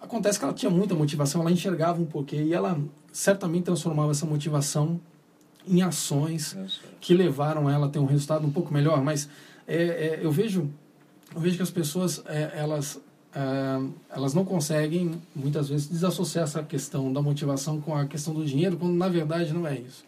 Acontece 0.00 0.38
que 0.38 0.44
ela 0.44 0.54
tinha 0.54 0.70
muita 0.70 0.94
motivação, 0.94 1.40
ela 1.40 1.50
enxergava 1.50 2.00
um 2.00 2.04
porquê 2.04 2.36
e 2.36 2.52
ela 2.52 2.78
certamente 3.12 3.64
transformava 3.64 4.10
essa 4.10 4.26
motivação 4.26 5.00
em 5.66 5.82
ações 5.82 6.56
que 7.00 7.14
levaram 7.14 7.68
ela 7.68 7.86
a 7.86 7.88
ter 7.88 7.98
um 7.98 8.04
resultado 8.04 8.46
um 8.46 8.52
pouco 8.52 8.72
melhor, 8.72 9.02
mas 9.02 9.28
é, 9.66 9.76
é, 9.76 10.20
eu 10.22 10.30
vejo 10.30 10.70
eu 11.34 11.40
vejo 11.40 11.56
que 11.56 11.62
as 11.62 11.70
pessoas 11.70 12.22
é, 12.26 12.52
elas 12.54 13.00
uh, 13.36 13.92
elas 14.10 14.32
não 14.32 14.44
conseguem, 14.44 15.20
muitas 15.34 15.68
vezes, 15.68 15.88
desassociar 15.88 16.44
essa 16.44 16.62
questão 16.62 17.12
da 17.12 17.20
motivação 17.20 17.80
com 17.80 17.94
a 17.94 18.06
questão 18.06 18.32
do 18.32 18.44
dinheiro, 18.44 18.76
quando 18.76 18.94
na 18.94 19.08
verdade 19.08 19.52
não 19.52 19.66
é 19.66 19.78
isso. 19.78 20.04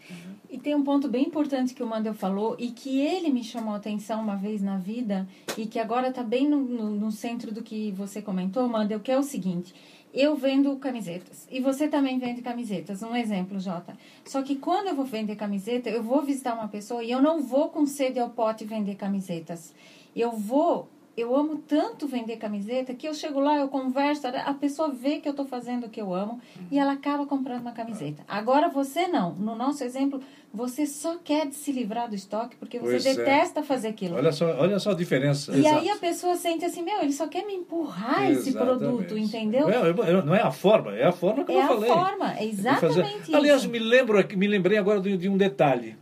E 0.51 0.57
tem 0.59 0.75
um 0.75 0.83
ponto 0.83 1.09
bem 1.09 1.27
importante 1.27 1.75
que 1.75 1.83
o 1.83 1.87
Mandel 1.87 2.15
falou 2.15 2.57
e 2.59 2.71
que 2.71 3.01
ele 3.01 3.29
me 3.31 3.45
chamou 3.45 3.75
a 3.75 3.77
atenção 3.77 4.23
uma 4.23 4.35
vez 4.35 4.63
na 4.63 4.79
vida 4.79 5.29
e 5.59 5.67
que 5.67 5.79
agora 5.79 6.09
está 6.09 6.23
bem 6.23 6.49
no, 6.49 6.59
no, 6.61 6.91
no, 6.91 7.13
centro 7.13 7.53
do 7.53 7.63
que 7.63 7.93
você 7.93 8.23
comentou, 8.23 8.67
Mandel, 8.67 8.99
que 9.01 9.13
é 9.13 9.19
o 9.19 9.23
seguinte. 9.23 9.75
Eu 10.13 10.35
vendo 10.37 10.75
camisetas 10.77 11.47
e 11.51 11.61
você 11.61 11.87
também 11.87 12.19
vende 12.19 12.41
camisetas. 12.41 13.03
Um 13.03 13.15
exemplo, 13.15 13.61
Jota. 13.61 13.95
Só 14.25 14.43
que 14.43 14.57
quando 14.57 14.89
eu 14.89 14.95
vou 14.95 15.05
vender 15.05 15.37
camiseta, 15.37 15.91
eu 15.91 16.03
vou 16.03 16.23
visitar 16.23 16.55
uma 16.55 16.69
pessoa 16.69 17.05
e 17.05 17.11
eu 17.11 17.21
não 17.21 17.43
vou 17.43 17.69
com 17.69 17.85
sede 17.85 18.19
ao 18.19 18.31
pote 18.31 18.65
vender 18.65 18.95
camisetas. 18.95 19.75
Eu 20.17 20.33
vou 20.33 20.89
eu 21.19 21.35
amo 21.35 21.57
tanto 21.67 22.07
vender 22.07 22.37
camiseta 22.37 22.95
que 22.95 23.09
eu 23.09 23.13
chego 23.13 23.41
lá, 23.41 23.57
eu 23.57 23.69
converso, 23.69 24.27
a 24.27 24.55
pessoa 24.55 24.89
vê 24.89 25.19
que 25.19 25.29
eu 25.29 25.33
estou 25.33 25.45
fazendo 25.45 25.87
o 25.87 25.89
que 25.89 26.01
eu 26.01 26.15
amo 26.15 26.41
e 26.71 26.79
ela 26.79 26.93
acaba 26.93 27.27
comprando 27.27 27.61
uma 27.61 27.73
camiseta. 27.73 28.23
Agora 28.29 28.69
você 28.69 29.09
não. 29.09 29.35
No 29.35 29.57
nosso 29.57 29.83
exemplo, 29.83 30.21
você 30.55 30.87
só 30.87 31.17
quer 31.17 31.51
se 31.51 31.73
livrar 31.73 32.09
do 32.09 32.15
estoque 32.15 32.57
porque 32.57 32.79
você 32.79 32.91
pois 32.91 33.07
é. 33.07 33.15
detesta 33.15 33.61
é. 33.61 33.63
fazer 33.65 33.89
aquilo. 33.89 34.15
Olha 34.15 34.31
só, 34.31 34.47
olha 34.61 34.79
só 34.79 34.93
a 34.93 34.95
diferença. 34.95 35.53
E 35.57 35.59
Exato. 35.59 35.79
aí 35.79 35.91
a 35.91 35.97
pessoa 35.97 36.37
sente 36.37 36.65
assim, 36.65 36.83
meu, 36.83 37.01
ele 37.01 37.13
só 37.13 37.27
quer 37.27 37.45
me 37.45 37.55
empurrar 37.55 38.31
exatamente. 38.31 38.39
esse 38.39 38.53
produto, 38.53 39.19
entendeu? 39.19 39.69
Não 39.69 40.05
é, 40.05 40.23
não 40.23 40.35
é 40.35 40.41
a 40.41 40.53
forma, 40.53 40.95
é 40.95 41.05
a 41.05 41.13
forma 41.13 41.45
que 41.45 41.51
é 41.51 41.57
eu 41.57 41.67
falei. 41.67 41.91
É 41.91 41.93
a 41.93 41.97
forma, 41.97 42.39
é 42.39 42.45
exatamente 42.47 43.23
isso. 43.23 43.37
Aliás, 43.37 43.67
me 43.67 43.79
lembro, 43.81 44.25
me 44.37 44.47
lembrei 44.47 44.79
agora 44.79 45.01
de, 45.01 45.17
de 45.17 45.29
um 45.29 45.37
detalhe. 45.37 45.97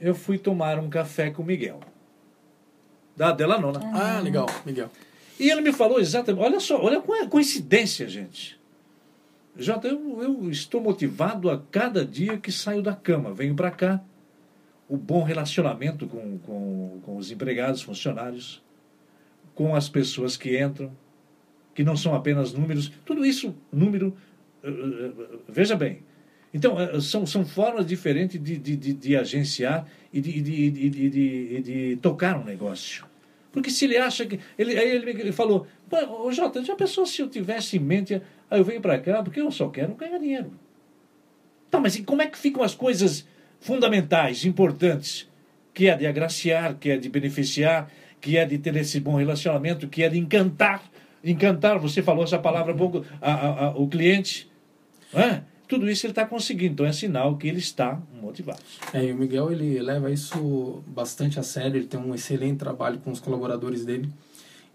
Eu 0.00 0.14
fui 0.14 0.36
tomar 0.36 0.78
um 0.78 0.90
café 0.90 1.30
com 1.30 1.42
o 1.42 1.46
Miguel 1.46 1.80
da 3.18 3.32
Delanona. 3.32 3.80
Ah, 3.92 4.20
legal, 4.20 4.46
Miguel. 4.64 4.88
E 5.40 5.50
ele 5.50 5.60
me 5.60 5.72
falou 5.72 5.98
exatamente, 5.98 6.40
olha 6.40 6.60
só, 6.60 6.80
olha 6.80 6.98
a 6.98 7.26
coincidência, 7.26 8.08
gente. 8.08 8.58
Jota, 9.56 9.88
eu, 9.88 10.22
eu 10.22 10.50
estou 10.50 10.80
motivado 10.80 11.50
a 11.50 11.58
cada 11.58 12.04
dia 12.04 12.38
que 12.38 12.52
saio 12.52 12.80
da 12.80 12.94
cama, 12.94 13.34
venho 13.34 13.56
para 13.56 13.72
cá. 13.72 14.00
O 14.88 14.96
bom 14.96 15.24
relacionamento 15.24 16.06
com, 16.06 16.38
com, 16.38 17.00
com 17.04 17.16
os 17.16 17.32
empregados, 17.32 17.82
funcionários, 17.82 18.62
com 19.52 19.74
as 19.74 19.88
pessoas 19.88 20.36
que 20.36 20.62
entram, 20.62 20.92
que 21.74 21.82
não 21.82 21.96
são 21.96 22.14
apenas 22.14 22.52
números, 22.52 22.90
tudo 23.04 23.26
isso, 23.26 23.54
número, 23.72 24.16
uh, 24.62 24.68
uh, 24.68 25.40
veja 25.48 25.74
bem. 25.74 26.02
Então, 26.54 26.76
uh, 26.76 27.00
são, 27.00 27.26
são 27.26 27.44
formas 27.44 27.84
diferentes 27.84 28.40
de, 28.40 28.56
de, 28.56 28.76
de, 28.76 28.92
de 28.94 29.16
agenciar 29.16 29.86
e 30.12 30.20
de, 30.20 30.40
de, 30.40 30.70
de, 30.70 30.90
de, 30.90 31.10
de, 31.10 31.62
de 31.62 31.96
tocar 31.96 32.38
um 32.38 32.44
negócio. 32.44 33.07
Porque 33.58 33.72
se 33.72 33.86
ele 33.86 33.96
acha 33.96 34.24
que. 34.24 34.38
Ele, 34.56 34.78
aí 34.78 34.88
ele, 34.88 35.32
falou: 35.32 35.66
Ô 36.22 36.30
Jota, 36.30 36.62
já 36.62 36.76
pensou 36.76 37.04
se 37.04 37.20
eu 37.20 37.28
tivesse 37.28 37.76
em 37.76 37.80
mente. 37.80 38.22
Aí 38.48 38.60
eu 38.60 38.64
venho 38.64 38.80
para 38.80 38.96
cá 39.00 39.20
porque 39.20 39.40
eu 39.40 39.50
só 39.50 39.68
quero 39.68 39.96
ganhar 39.96 40.16
dinheiro. 40.18 40.52
Tá, 41.68 41.80
mas 41.80 42.00
como 42.02 42.22
é 42.22 42.28
que 42.28 42.38
ficam 42.38 42.62
as 42.62 42.76
coisas 42.76 43.26
fundamentais, 43.58 44.44
importantes? 44.44 45.28
Que 45.74 45.88
é 45.88 45.96
de 45.96 46.06
agraciar, 46.06 46.76
que 46.76 46.90
é 46.90 46.96
de 46.96 47.08
beneficiar, 47.08 47.90
que 48.20 48.36
é 48.36 48.44
de 48.44 48.58
ter 48.58 48.76
esse 48.76 49.00
bom 49.00 49.16
relacionamento, 49.16 49.88
que 49.88 50.04
é 50.04 50.08
de 50.08 50.18
encantar. 50.18 50.80
Encantar, 51.24 51.80
você 51.80 52.00
falou 52.00 52.22
essa 52.22 52.38
palavra 52.38 52.72
há 52.72 52.76
pouco, 52.76 53.04
a, 53.20 53.32
a, 53.32 53.64
a, 53.66 53.70
o 53.70 53.88
cliente. 53.88 54.48
Não 55.12 55.20
é? 55.20 55.42
Tudo 55.68 55.88
isso 55.88 56.06
ele 56.06 56.12
está 56.12 56.24
conseguindo. 56.24 56.72
Então 56.72 56.86
é 56.86 56.92
sinal 56.92 57.36
que 57.36 57.46
ele 57.46 57.58
está 57.58 58.00
motivado. 58.20 58.58
É, 58.92 59.04
e 59.04 59.12
o 59.12 59.16
Miguel 59.16 59.52
ele 59.52 59.80
leva 59.80 60.10
isso 60.10 60.82
bastante 60.86 61.38
a 61.38 61.42
sério. 61.42 61.76
Ele 61.76 61.86
tem 61.86 62.00
um 62.00 62.14
excelente 62.14 62.56
trabalho 62.56 62.98
com 62.98 63.10
os 63.10 63.20
colaboradores 63.20 63.84
dele 63.84 64.08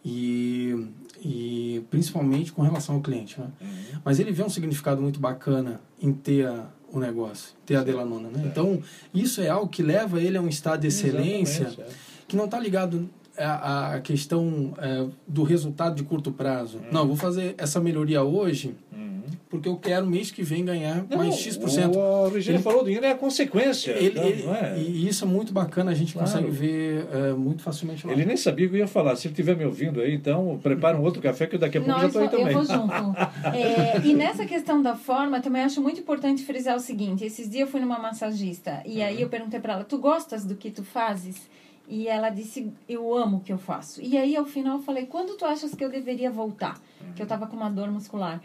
e, 0.05 0.87
e 1.19 1.83
principalmente 1.89 2.53
com 2.53 2.61
relação 2.61 2.95
ao 2.95 3.01
cliente. 3.01 3.39
Né? 3.39 3.47
Uhum. 3.59 3.99
Mas 4.05 4.19
ele 4.19 4.31
vê 4.31 4.43
um 4.43 4.49
significado 4.49 5.01
muito 5.01 5.19
bacana 5.19 5.81
em 5.99 6.13
ter 6.13 6.45
a, 6.45 6.67
o 6.91 6.99
negócio, 6.99 7.55
ter 7.65 7.73
certo. 7.73 7.89
a 7.89 7.91
Delanona. 7.91 8.29
Né? 8.29 8.43
Então 8.45 8.81
isso 9.13 9.41
é 9.41 9.49
algo 9.49 9.67
que 9.67 9.81
leva 9.81 10.21
ele 10.21 10.37
a 10.37 10.41
um 10.41 10.47
estado 10.47 10.81
de 10.81 10.87
excelência 10.87 11.73
é. 11.77 11.85
que 12.27 12.35
não 12.35 12.45
está 12.45 12.59
ligado 12.59 13.09
a, 13.35 13.95
a 13.95 14.01
questão 14.01 14.75
é, 14.77 15.07
do 15.27 15.41
resultado 15.41 15.95
de 15.95 16.03
curto 16.03 16.31
prazo. 16.31 16.77
Uhum. 16.77 16.91
Não, 16.91 17.07
vou 17.07 17.15
fazer 17.15 17.55
essa 17.57 17.79
melhoria 17.79 18.21
hoje. 18.21 18.75
Uhum 18.91 19.12
porque 19.49 19.67
eu 19.67 19.77
quero 19.77 20.05
mês 20.05 20.31
que 20.31 20.43
vem 20.43 20.63
ganhar 20.63 21.05
não, 21.09 21.17
mais 21.17 21.35
X%. 21.35 21.95
O, 21.95 22.25
o 22.25 22.29
Virgínia 22.29 22.59
falou, 22.59 22.81
o 22.81 22.85
dinheiro 22.85 23.05
é 23.05 23.11
a 23.11 23.15
consequência. 23.15 23.91
Ele, 23.91 24.15
não, 24.15 24.23
ele, 24.23 24.43
não 24.43 24.55
é? 24.55 24.77
E 24.79 25.07
isso 25.07 25.25
é 25.25 25.27
muito 25.27 25.53
bacana, 25.53 25.91
a 25.91 25.93
gente 25.93 26.13
claro. 26.13 26.27
consegue 26.27 26.49
ver 26.49 27.07
é, 27.11 27.33
muito 27.33 27.61
facilmente 27.61 28.05
lá. 28.05 28.13
Ele 28.13 28.25
nem 28.25 28.37
sabia 28.37 28.67
que 28.67 28.75
eu 28.75 28.79
ia 28.79 28.87
falar. 28.87 29.15
Se 29.15 29.27
ele 29.27 29.33
estiver 29.33 29.55
me 29.55 29.65
ouvindo 29.65 30.01
aí, 30.01 30.13
então 30.13 30.59
prepara 30.61 30.97
um 30.97 31.01
outro 31.01 31.21
café 31.21 31.47
que 31.47 31.57
daqui 31.57 31.77
a 31.77 31.81
pouco 31.81 31.91
Nós, 31.91 32.01
já 32.01 32.07
estou 32.07 32.21
aí 32.21 32.29
também. 32.29 32.47
Eu 32.47 32.53
vou 32.53 32.65
junto. 32.65 33.19
é, 33.55 34.01
e 34.05 34.13
nessa 34.13 34.45
questão 34.45 34.81
da 34.81 34.95
forma, 34.95 35.41
também 35.41 35.63
acho 35.63 35.81
muito 35.81 35.99
importante 35.99 36.43
frisar 36.43 36.75
o 36.75 36.79
seguinte. 36.79 37.23
Esses 37.23 37.49
dias 37.49 37.61
eu 37.61 37.67
fui 37.67 37.79
numa 37.79 37.99
massagista 37.99 38.81
e 38.85 38.99
uhum. 38.99 39.05
aí 39.05 39.21
eu 39.21 39.29
perguntei 39.29 39.59
para 39.59 39.73
ela, 39.73 39.83
tu 39.83 39.97
gostas 39.97 40.45
do 40.45 40.55
que 40.55 40.71
tu 40.71 40.83
fazes? 40.83 41.49
E 41.87 42.07
ela 42.07 42.29
disse, 42.29 42.71
eu 42.87 43.13
amo 43.15 43.37
o 43.37 43.39
que 43.41 43.51
eu 43.51 43.57
faço. 43.57 44.01
E 44.01 44.17
aí, 44.17 44.35
ao 44.37 44.45
final, 44.45 44.77
eu 44.77 44.83
falei, 44.83 45.05
quando 45.05 45.35
tu 45.37 45.45
achas 45.45 45.75
que 45.75 45.83
eu 45.83 45.89
deveria 45.89 46.31
voltar? 46.31 46.79
Que 47.15 47.21
eu 47.21 47.25
estava 47.25 47.45
com 47.45 47.57
uma 47.57 47.69
dor 47.69 47.91
muscular. 47.91 48.41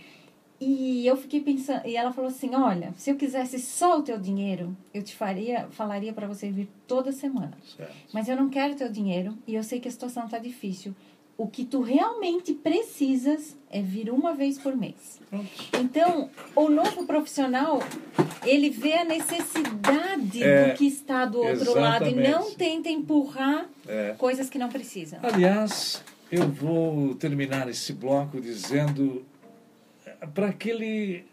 E 0.61 1.07
eu 1.07 1.17
fiquei 1.17 1.41
pensando, 1.41 1.87
e 1.87 1.97
ela 1.97 2.13
falou 2.13 2.31
assim: 2.31 2.55
"Olha, 2.55 2.93
se 2.97 3.11
eu 3.11 3.17
quisesse 3.17 3.61
só 3.61 3.99
o 3.99 4.03
teu 4.03 4.19
dinheiro, 4.19 4.77
eu 4.93 5.03
te 5.03 5.15
faria, 5.15 5.69
falaria 5.71 6.13
para 6.13 6.27
você 6.27 6.51
vir 6.51 6.69
toda 6.87 7.13
semana. 7.13 7.53
Certo. 7.77 7.93
Mas 8.13 8.29
eu 8.29 8.37
não 8.37 8.49
quero 8.49 8.75
teu 8.75 8.91
dinheiro 8.91 9.37
e 9.47 9.55
eu 9.55 9.63
sei 9.63 9.79
que 9.79 9.89
a 9.89 9.91
situação 9.91 10.25
está 10.25 10.39
difícil. 10.39 10.95
O 11.37 11.47
que 11.47 11.65
tu 11.65 11.83
realmente 11.83 12.53
precisas 12.53 13.57
é 13.71 13.81
vir 13.81 14.11
uma 14.11 14.35
vez 14.35 14.59
por 14.59 14.77
mês. 14.77 15.21
Então, 15.79 16.29
o 16.57 16.69
novo 16.69 17.07
profissional, 17.07 17.79
ele 18.45 18.69
vê 18.71 18.95
a 18.95 19.05
necessidade 19.05 20.43
é, 20.43 20.71
do 20.71 20.77
que 20.77 20.89
está 20.89 21.25
do 21.25 21.39
outro 21.39 21.71
exatamente. 21.71 21.81
lado 21.81 22.09
e 22.09 22.15
não 22.15 22.51
tenta 22.55 22.89
empurrar 22.89 23.69
é. 23.87 24.17
coisas 24.19 24.51
que 24.51 24.59
não 24.59 24.69
precisam. 24.69 25.21
Aliás, 25.23 26.03
eu 26.29 26.49
vou 26.49 27.15
terminar 27.15 27.69
esse 27.69 27.93
bloco 27.93 28.41
dizendo 28.41 29.25
para 30.27 30.49
aquele. 30.49 31.25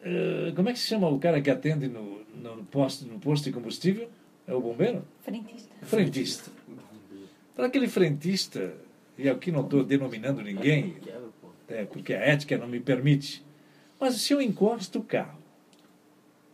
Uh, 0.00 0.54
como 0.54 0.68
é 0.68 0.72
que 0.72 0.78
se 0.78 0.86
chama 0.86 1.08
o 1.08 1.18
cara 1.18 1.40
que 1.40 1.50
atende 1.50 1.88
no, 1.88 2.20
no, 2.34 2.64
posto, 2.64 3.06
no 3.06 3.18
posto 3.18 3.44
de 3.44 3.52
combustível? 3.52 4.08
É 4.46 4.54
o 4.54 4.60
bombeiro? 4.60 5.04
Frentista. 5.20 5.74
Frentista. 5.82 6.50
Para 7.54 7.66
aquele 7.66 7.88
frentista, 7.88 8.72
e 9.18 9.28
aqui 9.28 9.50
não 9.50 9.62
estou 9.62 9.82
denominando 9.82 10.40
ninguém, 10.40 10.96
é, 11.68 11.84
porque 11.84 12.14
a 12.14 12.18
ética 12.18 12.56
não 12.56 12.68
me 12.68 12.78
permite, 12.78 13.44
mas 13.98 14.14
se 14.14 14.32
eu 14.32 14.40
encosto 14.40 15.00
o 15.00 15.02
carro 15.02 15.38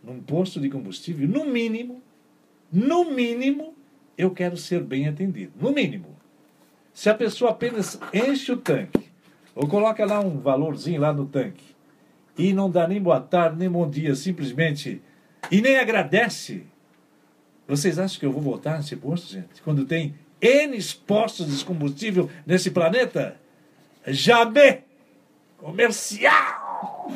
num 0.03 0.21
posto 0.21 0.59
de 0.61 0.69
combustível, 0.71 1.29
no 1.29 1.45
mínimo, 1.45 2.03
no 2.73 3.11
mínimo, 3.11 3.75
eu 4.17 4.31
quero 4.31 4.57
ser 4.57 4.83
bem 4.83 5.07
atendido. 5.09 5.53
No 5.61 5.73
mínimo. 5.73 6.17
Se 6.93 7.09
a 7.11 7.15
pessoa 7.15 7.51
apenas 7.51 7.99
enche 8.13 8.53
o 8.53 8.57
tanque, 8.57 9.11
ou 9.55 9.67
coloca 9.69 10.05
lá 10.05 10.21
um 10.21 10.41
valorzinho 10.41 11.01
lá 11.01 11.13
no 11.13 11.27
tanque, 11.27 11.74
e 12.37 12.53
não 12.53 12.71
dá 12.71 12.87
nem 12.87 13.01
boa 13.01 13.21
tarde, 13.21 13.59
nem 13.59 13.71
bom 13.71 13.89
dia, 13.89 14.15
simplesmente, 14.15 15.01
e 15.51 15.61
nem 15.61 15.77
agradece. 15.77 16.65
Vocês 17.67 17.99
acham 17.99 18.19
que 18.19 18.27
eu 18.27 18.33
vou 18.33 18.43
voltar 18.43 18.77
nesse 18.77 18.97
posto, 18.97 19.33
gente? 19.33 19.63
Quando 19.63 19.85
tem 19.85 20.15
N 20.41 20.79
postos 21.07 21.57
de 21.57 21.65
combustível 21.65 22.29
nesse 22.47 22.71
planeta? 22.71 23.37
Jamais! 24.07 24.79
Comercial! 25.57 27.09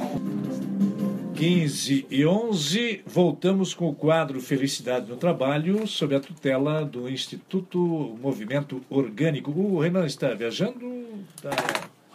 15 1.34 2.06
e 2.10 2.26
11, 2.26 3.02
voltamos 3.06 3.72
com 3.72 3.88
o 3.88 3.94
quadro 3.94 4.40
Felicidade 4.40 5.08
no 5.08 5.16
Trabalho, 5.16 5.86
sob 5.86 6.16
a 6.16 6.18
tutela 6.18 6.84
do 6.84 7.08
Instituto 7.08 7.78
Movimento 8.20 8.82
Orgânico. 8.90 9.52
O 9.52 9.78
Renan 9.78 10.04
está 10.04 10.34
viajando? 10.34 11.06
Tá... 11.40 11.50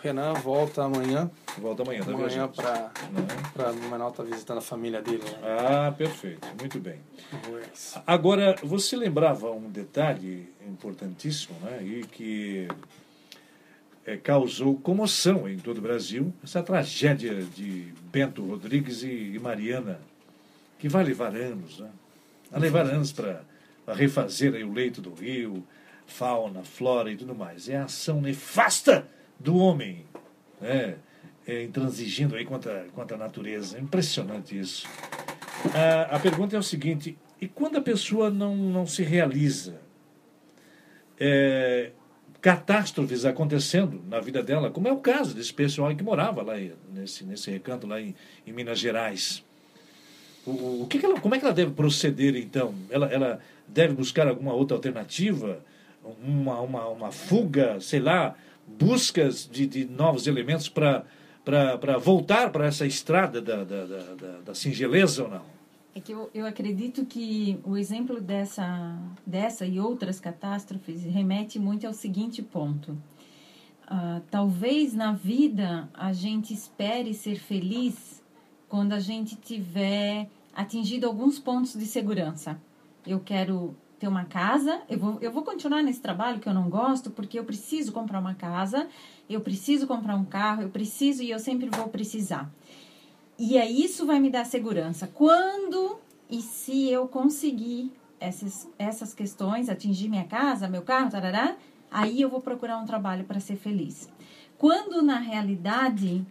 Renan 0.04 0.34
volta 0.34 0.84
amanhã. 0.84 1.32
Volta 1.58 1.82
amanhã, 1.82 2.04
tá 2.04 2.12
Amanhã 2.12 2.48
para 2.50 2.92
para 3.54 3.72
Blumenau 3.72 4.12
tá 4.12 4.22
visitando 4.22 4.58
a 4.58 4.62
família 4.62 5.02
dele. 5.02 5.24
Né? 5.24 5.38
Ah, 5.42 5.94
perfeito, 5.98 6.46
muito 6.60 6.78
bem. 6.78 7.00
Agora, 8.06 8.54
você 8.62 8.98
lembrava 8.98 9.50
um 9.52 9.70
detalhe 9.70 10.54
importantíssimo, 10.68 11.58
né? 11.62 11.82
E 11.82 12.04
que 12.06 12.68
é, 14.06 14.18
causou 14.18 14.76
comoção 14.76 15.48
em 15.48 15.58
todo 15.58 15.78
o 15.78 15.82
Brasil, 15.82 16.34
essa 16.44 16.62
tragédia 16.62 17.42
de 17.42 17.94
Bento 18.12 18.46
Rodrigues 18.46 19.04
e, 19.04 19.32
e 19.36 19.40
Mariana, 19.40 20.02
que 20.80 20.90
vai 20.90 21.06
levar 21.06 21.34
anos, 21.34 21.80
né? 21.80 21.90
Vai 22.52 22.60
levar 22.60 22.86
anos 22.88 23.14
para 23.14 23.42
refazer 23.88 24.54
aí 24.54 24.66
o 24.66 24.74
leito 24.74 25.02
do 25.02 25.14
rio, 25.14 25.66
fauna, 26.06 26.62
flora 26.62 27.10
e 27.10 27.16
tudo 27.16 27.34
mais. 27.34 27.70
É 27.70 27.78
a 27.78 27.86
ação 27.86 28.20
nefasta 28.20 29.08
do 29.44 29.58
homem, 29.58 30.06
né? 30.60 30.96
É, 31.46 31.64
intransigindo 31.64 32.36
aí 32.36 32.46
contra, 32.46 32.86
contra 32.96 33.18
a 33.18 33.20
natureza. 33.20 33.78
Impressionante 33.78 34.58
isso. 34.58 34.88
A, 35.76 36.16
a 36.16 36.20
pergunta 36.20 36.56
é 36.56 36.60
o 36.60 36.64
seguinte: 36.64 37.18
e 37.40 37.48
quando 37.48 37.78
a 37.78 37.82
pessoa 37.82 38.30
não, 38.30 38.56
não 38.56 38.88
se 38.88 39.04
realiza? 39.04 39.82
É, 41.20 41.92
catástrofes 42.42 43.24
acontecendo 43.24 44.02
na 44.10 44.20
vida 44.20 44.42
dela, 44.42 44.70
como 44.70 44.88
é 44.88 44.92
o 44.92 44.98
caso 44.98 45.34
desse 45.34 45.54
pessoal 45.54 45.96
que 45.96 46.04
morava 46.04 46.42
lá 46.42 46.56
nesse, 46.94 47.24
nesse 47.24 47.50
recanto 47.52 47.88
lá 47.88 48.02
em, 48.02 48.16
em 48.46 48.52
Minas 48.52 48.80
Gerais. 48.80 49.44
O, 50.46 50.84
o 50.84 50.88
que, 50.90 51.00
que 51.00 51.06
ela, 51.06 51.20
como 51.22 51.36
é 51.36 51.40
que 51.40 51.46
ela 51.46 51.54
deve 51.54 51.72
proceder 51.72 52.36
então? 52.36 52.76
Ela, 52.90 53.08
ela 53.08 53.40
deve 53.68 53.94
buscar 53.94 54.28
alguma 54.28 54.54
outra 54.54 54.76
alternativa? 54.76 55.64
Uma, 56.22 56.60
uma, 56.60 56.88
uma 56.90 57.12
fuga, 57.12 57.80
sei 57.80 58.02
lá, 58.02 58.36
buscas 58.68 59.48
de, 59.52 59.68
de 59.68 59.86
novos 59.86 60.28
elementos 60.28 60.70
para 60.70 61.06
voltar 62.02 62.52
para 62.52 62.66
essa 62.66 62.86
estrada 62.86 63.42
da, 63.42 63.64
da, 63.64 63.86
da, 63.86 64.40
da 64.46 64.56
singeleza 64.56 65.24
ou 65.24 65.30
não? 65.30 65.54
É 65.96 66.00
que 66.00 66.12
eu, 66.12 66.30
eu 66.34 66.46
acredito 66.48 67.06
que 67.06 67.60
o 67.64 67.78
exemplo 67.78 68.20
dessa, 68.20 68.98
dessa 69.26 69.66
e 69.66 69.80
outras 69.80 70.20
catástrofes 70.20 71.04
remete 71.04 71.60
muito 71.60 71.86
ao 71.86 71.94
seguinte 71.94 72.42
ponto. 72.42 72.98
Uh, 73.84 74.22
talvez 74.32 74.94
na 74.94 75.14
vida 75.14 75.88
a 75.94 76.12
gente 76.12 76.52
espere 76.52 77.14
ser 77.14 77.36
feliz 77.36 78.24
quando 78.68 78.94
a 78.94 79.00
gente 79.00 79.36
tiver 79.36 80.28
atingido 80.56 81.06
alguns 81.06 81.38
pontos 81.38 81.74
de 81.74 81.86
segurança. 81.86 82.60
Eu 83.06 83.20
quero 83.20 83.76
ter 84.04 84.08
uma 84.10 84.26
casa, 84.26 84.82
eu 84.90 85.00
vou, 85.00 85.18
eu 85.22 85.32
vou 85.32 85.44
continuar 85.44 85.82
nesse 85.82 86.02
trabalho 86.02 86.42
que 86.42 86.50
eu 86.50 86.54
não 86.54 86.70
gosto 86.70 87.10
porque 87.10 87.40
eu 87.40 87.46
preciso 87.46 87.94
comprar 87.94 88.20
uma 88.20 88.36
casa, 88.36 88.90
eu 89.30 89.40
preciso 89.40 89.88
comprar 89.88 90.18
um 90.18 90.26
carro, 90.26 90.62
eu 90.62 90.70
preciso 90.70 91.24
e 91.24 91.30
eu 91.30 91.40
sempre 91.40 91.70
vou 91.70 91.88
precisar. 91.88 92.52
E 93.40 93.58
aí 93.58 93.82
isso 93.82 94.06
vai 94.06 94.20
me 94.20 94.30
dar 94.30 94.46
segurança. 94.46 95.08
Quando 95.08 95.98
e 96.30 96.42
se 96.42 96.90
eu 96.90 97.08
conseguir 97.08 97.94
essas, 98.20 98.68
essas 98.78 99.14
questões, 99.14 99.70
atingir 99.70 100.10
minha 100.10 100.26
casa, 100.26 100.68
meu 100.68 100.82
carro, 100.82 101.10
tarará, 101.10 101.56
aí 101.90 102.20
eu 102.20 102.30
vou 102.30 102.42
procurar 102.42 102.80
um 102.80 102.86
trabalho 102.86 103.24
para 103.24 103.40
ser 103.40 103.56
feliz. 103.56 104.10
Quando 104.58 105.02
na 105.02 105.20
realidade 105.20 106.28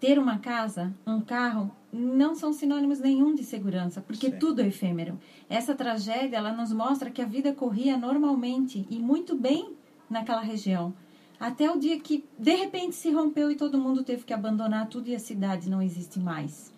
ter 0.00 0.18
uma 0.18 0.38
casa, 0.38 0.90
um 1.06 1.20
carro, 1.20 1.70
não 1.94 2.34
são 2.34 2.52
sinônimos 2.52 2.98
nenhum 2.98 3.34
de 3.34 3.44
segurança, 3.44 4.00
porque 4.00 4.30
Sim. 4.30 4.38
tudo 4.38 4.60
é 4.60 4.66
efêmero. 4.66 5.18
Essa 5.48 5.74
tragédia, 5.74 6.36
ela 6.36 6.52
nos 6.52 6.72
mostra 6.72 7.10
que 7.10 7.22
a 7.22 7.26
vida 7.26 7.52
corria 7.52 7.96
normalmente 7.96 8.84
e 8.90 8.98
muito 8.98 9.36
bem 9.36 9.74
naquela 10.10 10.40
região. 10.40 10.92
Até 11.38 11.70
o 11.70 11.78
dia 11.78 11.98
que, 12.00 12.24
de 12.38 12.54
repente, 12.54 12.96
se 12.96 13.10
rompeu 13.10 13.50
e 13.50 13.56
todo 13.56 13.78
mundo 13.78 14.02
teve 14.02 14.24
que 14.24 14.32
abandonar 14.32 14.88
tudo 14.88 15.08
e 15.08 15.14
a 15.14 15.18
cidade 15.18 15.70
não 15.70 15.80
existe 15.80 16.18
mais. 16.18 16.72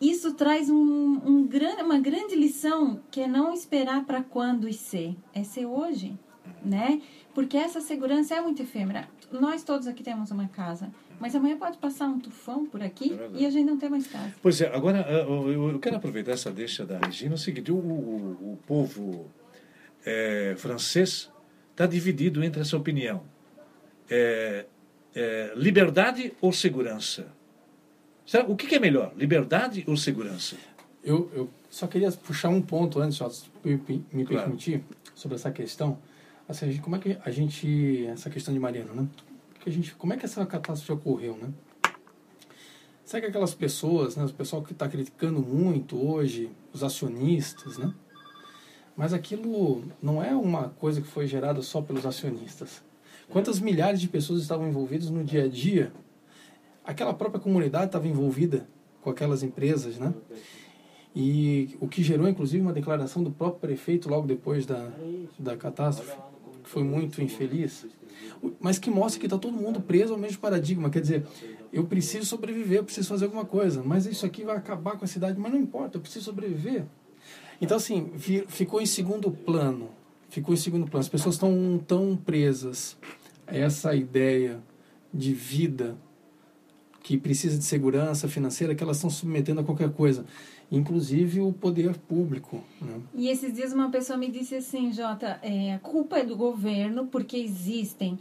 Isso 0.00 0.34
traz 0.34 0.68
um, 0.68 0.76
um, 0.76 1.48
uma 1.82 1.98
grande 1.98 2.34
lição 2.34 3.00
que 3.10 3.22
é 3.22 3.26
não 3.26 3.52
esperar 3.52 4.04
para 4.04 4.22
quando 4.22 4.68
e 4.68 4.72
ser, 4.74 5.16
é 5.32 5.42
ser 5.42 5.64
hoje, 5.64 6.18
né? 6.62 7.00
Porque 7.34 7.56
essa 7.56 7.80
segurança 7.80 8.34
é 8.34 8.40
muito 8.42 8.60
efêmera. 8.62 9.08
Nós 9.32 9.62
todos 9.62 9.86
aqui 9.86 10.02
temos 10.02 10.30
uma 10.30 10.48
casa, 10.48 10.92
mas 11.18 11.34
amanhã 11.34 11.56
pode 11.56 11.78
passar 11.78 12.06
um 12.06 12.18
tufão 12.18 12.66
por 12.66 12.82
aqui 12.82 13.12
é 13.12 13.30
e 13.34 13.46
a 13.46 13.50
gente 13.50 13.66
não 13.66 13.78
tem 13.78 13.88
mais 13.88 14.06
casa. 14.06 14.32
Pois 14.42 14.60
é, 14.60 14.74
agora 14.74 14.98
eu 14.98 15.78
quero 15.78 15.96
aproveitar 15.96 16.32
essa 16.32 16.50
deixa 16.50 16.84
da 16.84 16.98
Regina. 16.98 17.34
O 17.34 17.38
seguinte: 17.38 17.72
o, 17.72 17.76
o, 17.76 18.58
povo 18.66 19.30
é, 20.04 20.54
francês 20.58 21.30
está 21.70 21.86
dividido 21.86 22.42
entre 22.44 22.60
essa 22.60 22.76
opinião 22.76 23.22
é, 24.10 24.66
é, 25.14 25.52
liberdade 25.56 26.32
ou 26.40 26.52
segurança? 26.52 27.26
Será, 28.26 28.44
o 28.44 28.56
que, 28.56 28.66
que, 28.66 28.74
é 28.74 28.80
melhor, 28.80 29.12
liberdade 29.16 29.84
ou 29.86 29.96
segurança? 29.96 30.56
Eu, 31.02 31.30
eu 31.32 31.50
só 31.70 31.86
queria 31.86 32.10
puxar 32.10 32.48
um 32.48 32.60
ponto 32.60 32.98
antes, 33.00 33.16
só, 33.16 33.30
me, 33.64 33.80
me 34.12 34.24
claro. 34.24 34.42
permitir, 34.42 34.82
sobre 35.14 35.36
essa 35.36 35.50
questão. 35.50 35.98
Assim, 36.48 36.76
como 36.78 36.96
é 36.96 36.98
que 36.98 37.16
a 37.24 37.30
gente, 37.30 38.06
essa 38.06 38.28
questão 38.28 38.52
de 38.52 38.58
Mariano, 38.60 38.94
né? 38.94 39.08
Que 39.66 39.70
a 39.70 39.72
gente, 39.72 39.96
como 39.96 40.12
é 40.12 40.16
que 40.16 40.24
essa 40.24 40.46
catástrofe 40.46 40.92
ocorreu, 40.92 41.36
né? 41.36 41.48
Será 43.04 43.20
que 43.20 43.26
aquelas 43.26 43.52
pessoas, 43.52 44.14
né, 44.14 44.24
o 44.24 44.32
pessoal 44.32 44.62
que 44.62 44.70
está 44.70 44.88
criticando 44.88 45.40
muito 45.40 46.00
hoje, 46.00 46.52
os 46.72 46.84
acionistas, 46.84 47.76
né? 47.76 47.92
Mas 48.96 49.12
aquilo 49.12 49.82
não 50.00 50.22
é 50.22 50.36
uma 50.36 50.68
coisa 50.68 51.00
que 51.00 51.08
foi 51.08 51.26
gerada 51.26 51.62
só 51.62 51.82
pelos 51.82 52.06
acionistas. 52.06 52.80
Quantas 53.28 53.58
milhares 53.58 54.00
de 54.00 54.06
pessoas 54.06 54.40
estavam 54.40 54.68
envolvidas 54.68 55.10
no 55.10 55.24
dia 55.24 55.46
a 55.46 55.48
dia? 55.48 55.92
Aquela 56.84 57.12
própria 57.12 57.40
comunidade 57.40 57.86
estava 57.86 58.06
envolvida 58.06 58.68
com 59.02 59.10
aquelas 59.10 59.42
empresas, 59.42 59.98
né? 59.98 60.14
E 61.12 61.76
o 61.80 61.88
que 61.88 62.04
gerou, 62.04 62.28
inclusive, 62.28 62.62
uma 62.62 62.72
declaração 62.72 63.20
do 63.20 63.32
próprio 63.32 63.62
prefeito 63.62 64.08
logo 64.08 64.28
depois 64.28 64.64
da, 64.64 64.92
da 65.36 65.56
catástrofe, 65.56 66.16
que 66.62 66.70
foi 66.70 66.84
muito 66.84 67.20
infeliz, 67.20 67.84
mas 68.60 68.78
que 68.78 68.90
mostra 68.90 69.20
que 69.20 69.26
está 69.26 69.38
todo 69.38 69.56
mundo 69.56 69.80
preso 69.80 70.12
ao 70.12 70.18
mesmo 70.18 70.38
paradigma. 70.38 70.90
Quer 70.90 71.00
dizer, 71.00 71.26
eu 71.72 71.84
preciso 71.84 72.26
sobreviver, 72.26 72.78
eu 72.78 72.84
preciso 72.84 73.08
fazer 73.08 73.24
alguma 73.26 73.44
coisa, 73.44 73.82
mas 73.82 74.06
isso 74.06 74.24
aqui 74.26 74.44
vai 74.44 74.56
acabar 74.56 74.96
com 74.96 75.04
a 75.04 75.08
cidade, 75.08 75.38
mas 75.38 75.52
não 75.52 75.60
importa, 75.60 75.96
eu 75.96 76.00
preciso 76.00 76.24
sobreviver. 76.24 76.84
Então, 77.60 77.76
assim, 77.76 78.12
ficou 78.48 78.80
em 78.80 78.86
segundo 78.86 79.30
plano 79.30 79.90
ficou 80.28 80.54
em 80.54 80.58
segundo 80.58 80.86
plano. 80.86 81.00
As 81.00 81.08
pessoas 81.08 81.36
estão 81.36 81.80
tão 81.86 82.16
presas 82.16 82.96
a 83.46 83.56
essa 83.56 83.94
ideia 83.94 84.60
de 85.12 85.32
vida 85.32 85.96
que 87.02 87.16
precisa 87.16 87.56
de 87.56 87.64
segurança 87.64 88.28
financeira 88.28 88.74
que 88.74 88.82
elas 88.82 88.96
estão 88.96 89.08
submetendo 89.08 89.60
a 89.60 89.64
qualquer 89.64 89.90
coisa, 89.90 90.26
inclusive 90.70 91.40
o 91.40 91.52
poder 91.52 91.96
público. 91.96 92.62
Né? 92.80 93.00
E 93.14 93.28
esses 93.28 93.54
dias 93.54 93.72
uma 93.72 93.90
pessoa 93.90 94.16
me 94.16 94.30
disse 94.30 94.54
assim, 94.54 94.92
Jota, 94.92 95.38
é, 95.42 95.74
a 95.74 95.78
culpa 95.78 96.18
é 96.18 96.24
do 96.24 96.36
governo 96.36 97.06
porque 97.06 97.36
existem 97.36 98.18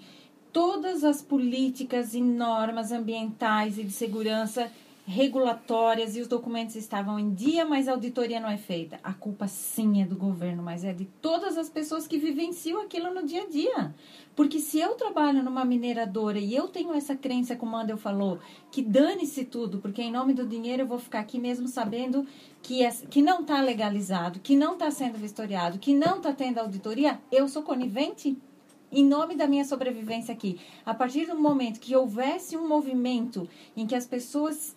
todas 0.51 1.03
as 1.03 1.21
políticas 1.21 2.13
e 2.13 2.21
normas 2.21 2.91
ambientais 2.91 3.77
e 3.77 3.83
de 3.83 3.91
segurança 3.91 4.71
regulatórias 5.05 6.15
e 6.15 6.21
os 6.21 6.27
documentos 6.27 6.75
estavam 6.75 7.19
em 7.19 7.31
dia, 7.31 7.63
mas 7.63 7.87
a 7.87 7.91
auditoria 7.91 8.39
não 8.39 8.49
é 8.49 8.57
feita. 8.57 8.99
A 9.03 9.13
culpa 9.13 9.47
sim 9.47 10.01
é 10.01 10.05
do 10.05 10.15
governo, 10.15 10.63
mas 10.63 10.83
é 10.83 10.91
de 10.93 11.05
todas 11.05 11.57
as 11.57 11.69
pessoas 11.69 12.07
que 12.07 12.17
vivenciam 12.17 12.81
aquilo 12.81 13.13
no 13.13 13.25
dia 13.25 13.43
a 13.43 13.47
dia. 13.47 13.95
Porque 14.35 14.59
se 14.59 14.79
eu 14.79 14.95
trabalho 14.95 15.43
numa 15.43 15.63
mineradora 15.63 16.39
e 16.39 16.55
eu 16.55 16.67
tenho 16.67 16.93
essa 16.93 17.15
crença, 17.15 17.55
como 17.55 17.77
Andel 17.77 17.97
falou, 17.97 18.39
que 18.71 18.81
dane-se 18.81 19.45
tudo, 19.45 19.77
porque 19.77 20.01
em 20.01 20.11
nome 20.11 20.33
do 20.33 20.45
dinheiro 20.45 20.81
eu 20.81 20.87
vou 20.87 20.99
ficar 20.99 21.19
aqui 21.19 21.39
mesmo 21.39 21.67
sabendo 21.67 22.25
que, 22.63 22.83
é, 22.83 22.91
que 22.91 23.21
não 23.21 23.41
está 23.41 23.61
legalizado, 23.61 24.39
que 24.39 24.55
não 24.55 24.73
está 24.73 24.89
sendo 24.89 25.19
vistoriado, 25.19 25.77
que 25.77 25.93
não 25.93 26.17
está 26.17 26.33
tendo 26.33 26.57
auditoria, 26.57 27.19
eu 27.31 27.47
sou 27.47 27.61
conivente? 27.61 28.35
Em 28.95 29.03
nome 29.03 29.35
da 29.35 29.45
minha 29.45 29.65
sobrevivência 29.65 30.33
aqui. 30.33 30.57
A 30.85 30.93
partir 30.93 31.25
do 31.25 31.35
momento 31.37 31.81
que 31.81 31.93
houvesse 31.93 32.55
um 32.55 32.65
movimento 32.65 33.47
em 33.75 33.85
que 33.85 33.93
as 33.93 34.07
pessoas 34.07 34.73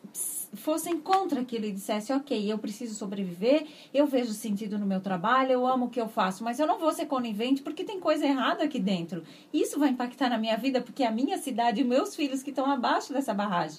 fossem 0.55 0.99
contra 1.01 1.41
aquilo 1.41 1.67
e 1.67 1.71
dissessem, 1.71 2.17
ok, 2.17 2.51
eu 2.51 2.59
preciso 2.59 2.97
sobreviver, 2.97 3.65
eu 3.95 4.09
vejo 4.09 4.33
sentido 4.33 4.77
no 4.77 4.87
meu 4.87 5.01
trabalho, 5.01 5.53
eu 5.53 5.65
amo 5.65 5.87
o 5.87 5.89
que 5.89 6.01
eu 6.01 6.09
faço, 6.09 6.43
mas 6.43 6.59
eu 6.59 6.67
não 6.67 6.81
vou 6.81 6.93
ser 6.93 7.07
conivente 7.07 7.63
porque 7.63 7.85
tem 7.85 8.01
coisa 8.01 8.27
errada 8.27 8.65
aqui 8.65 8.81
dentro. 8.81 9.23
Isso 9.53 9.79
vai 9.79 9.91
impactar 9.91 10.29
na 10.29 10.37
minha 10.37 10.57
vida 10.57 10.81
porque 10.81 11.05
a 11.05 11.13
minha 11.13 11.39
cidade 11.39 11.81
e 11.81 11.85
meus 11.85 12.17
filhos 12.17 12.43
que 12.43 12.51
estão 12.51 12.67
abaixo 12.67 13.13
dessa 13.13 13.33
barragem. 13.33 13.79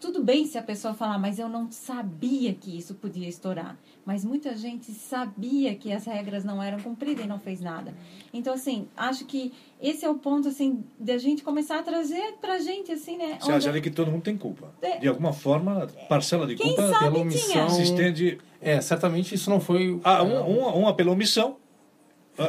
Tudo 0.00 0.22
bem 0.22 0.46
se 0.46 0.56
a 0.56 0.62
pessoa 0.62 0.94
falar, 0.94 1.18
mas 1.18 1.38
eu 1.38 1.48
não 1.48 1.70
sabia 1.72 2.54
que 2.54 2.76
isso 2.78 2.94
podia 2.94 3.28
estourar. 3.28 3.76
Mas 4.06 4.24
muita 4.24 4.56
gente 4.56 4.92
sabia 4.92 5.74
que 5.74 5.92
as 5.92 6.04
regras 6.06 6.44
não 6.44 6.62
eram 6.62 6.78
cumpridas 6.78 7.24
e 7.24 7.28
não 7.28 7.40
fez 7.40 7.60
nada. 7.60 7.92
Então, 8.32 8.54
assim, 8.54 8.86
acho 8.96 9.24
que 9.24 9.52
esse 9.80 10.04
é 10.04 10.08
o 10.08 10.14
ponto, 10.14 10.48
assim, 10.48 10.84
da 10.98 11.18
gente 11.18 11.42
começar 11.42 11.80
a 11.80 11.82
trazer 11.82 12.34
pra 12.40 12.58
gente, 12.58 12.92
assim, 12.92 13.16
né? 13.16 13.38
Você 13.40 13.50
acha 13.50 13.80
que 13.80 13.90
todo 13.90 14.10
mundo 14.10 14.22
tem 14.22 14.36
culpa? 14.36 14.72
É. 14.80 14.98
De 14.98 15.08
alguma 15.08 15.32
forma, 15.32 15.88
parcela 16.08 16.46
de 16.46 16.54
Quem 16.54 16.74
culpa 16.74 16.96
pela 16.98 17.18
omissão. 17.18 17.68
Se 17.68 17.82
estende. 17.82 18.38
É, 18.60 18.80
certamente 18.80 19.34
isso 19.34 19.50
não 19.50 19.60
foi. 19.60 20.00
Ah, 20.04 20.22
uma, 20.22 20.40
uma, 20.42 20.74
uma 20.74 20.94
pela 20.94 21.10
omissão 21.10 21.56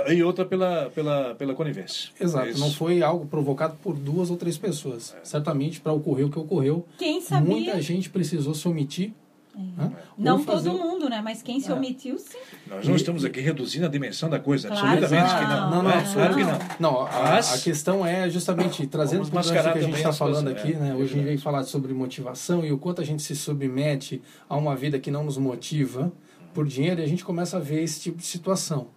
e 0.08 0.23
outra 0.23 0.45
pela, 0.45 0.89
pela, 0.93 1.36
pela 1.36 1.54
conivência. 1.56 2.12
Exato, 2.19 2.49
é 2.49 2.54
não 2.54 2.71
foi 2.71 3.02
algo 3.02 3.25
provocado 3.25 3.75
por 3.82 3.95
duas 3.95 4.30
ou 4.30 4.38
três 4.38 4.58
pessoas. 4.58 5.15
É. 5.19 5.25
Certamente, 5.25 5.82
para 5.82 5.91
ocorrer 5.91 6.28
o 6.28 6.30
que 6.30 6.39
ocorreu, 6.39 6.86
quem 6.97 7.19
sabia? 7.21 7.49
muita 7.49 7.82
gente 7.82 8.10
precisou 8.10 8.54
se 8.54 8.67
omitir. 8.67 9.12
É. 9.56 9.82
Né? 9.82 9.91
Não 10.17 10.43
fazer... 10.43 10.70
todo 10.70 10.80
mundo, 10.80 11.09
né? 11.09 11.22
Mas 11.24 11.41
quem 11.41 11.59
se 11.59 11.72
é. 11.72 11.74
omitiu, 11.74 12.18
sim. 12.18 12.38
Nós 12.68 12.88
não 12.88 12.95
estamos 12.95 13.26
aqui 13.26 13.41
reduzindo 13.41 13.88
a 13.88 13.89
dimensão 13.89 14.30
da 14.30 14.39
coisa, 14.39 14.68
claro, 14.68 14.88
absolutamente 14.88 15.36
que 15.36 15.45
não. 15.45 15.72
Não, 15.72 15.84
não, 15.84 15.91
é, 15.91 16.14
claro 16.14 16.36
que 16.36 16.43
não. 16.43 16.59
Não, 16.80 17.07
a, 17.07 17.22
Mas, 17.24 17.53
a 17.53 17.57
questão 17.57 18.05
é 18.05 18.30
justamente 18.30 18.86
trazendo 18.88 19.28
para 19.28 19.41
o 19.41 19.43
que 19.43 19.57
a 19.57 19.82
gente 19.82 19.97
está 19.97 20.14
falando 20.14 20.49
aqui, 20.49 20.76
né? 20.76 20.93
Hoje 20.93 21.14
a 21.14 21.18
gente 21.18 21.26
vem 21.26 21.38
falar 21.38 21.64
sobre 21.64 21.93
motivação 21.93 22.64
e 22.64 22.72
o 22.72 22.78
quanto 22.78 23.01
a 23.01 23.03
gente 23.03 23.24
se 23.24 23.36
submete 23.36 24.22
a 24.47 24.55
uma 24.55 24.76
vida 24.76 24.99
que 24.99 25.09
não 25.09 25.24
nos 25.24 25.38
motiva 25.38 26.11
por 26.53 26.66
dinheiro 26.66 27.01
e 27.01 27.03
a 27.03 27.07
gente 27.07 27.26
começa 27.26 27.57
a 27.57 27.59
ver 27.59 27.84
esse 27.84 27.99
tipo 27.99 28.20
de 28.20 28.26
situação 28.26 28.88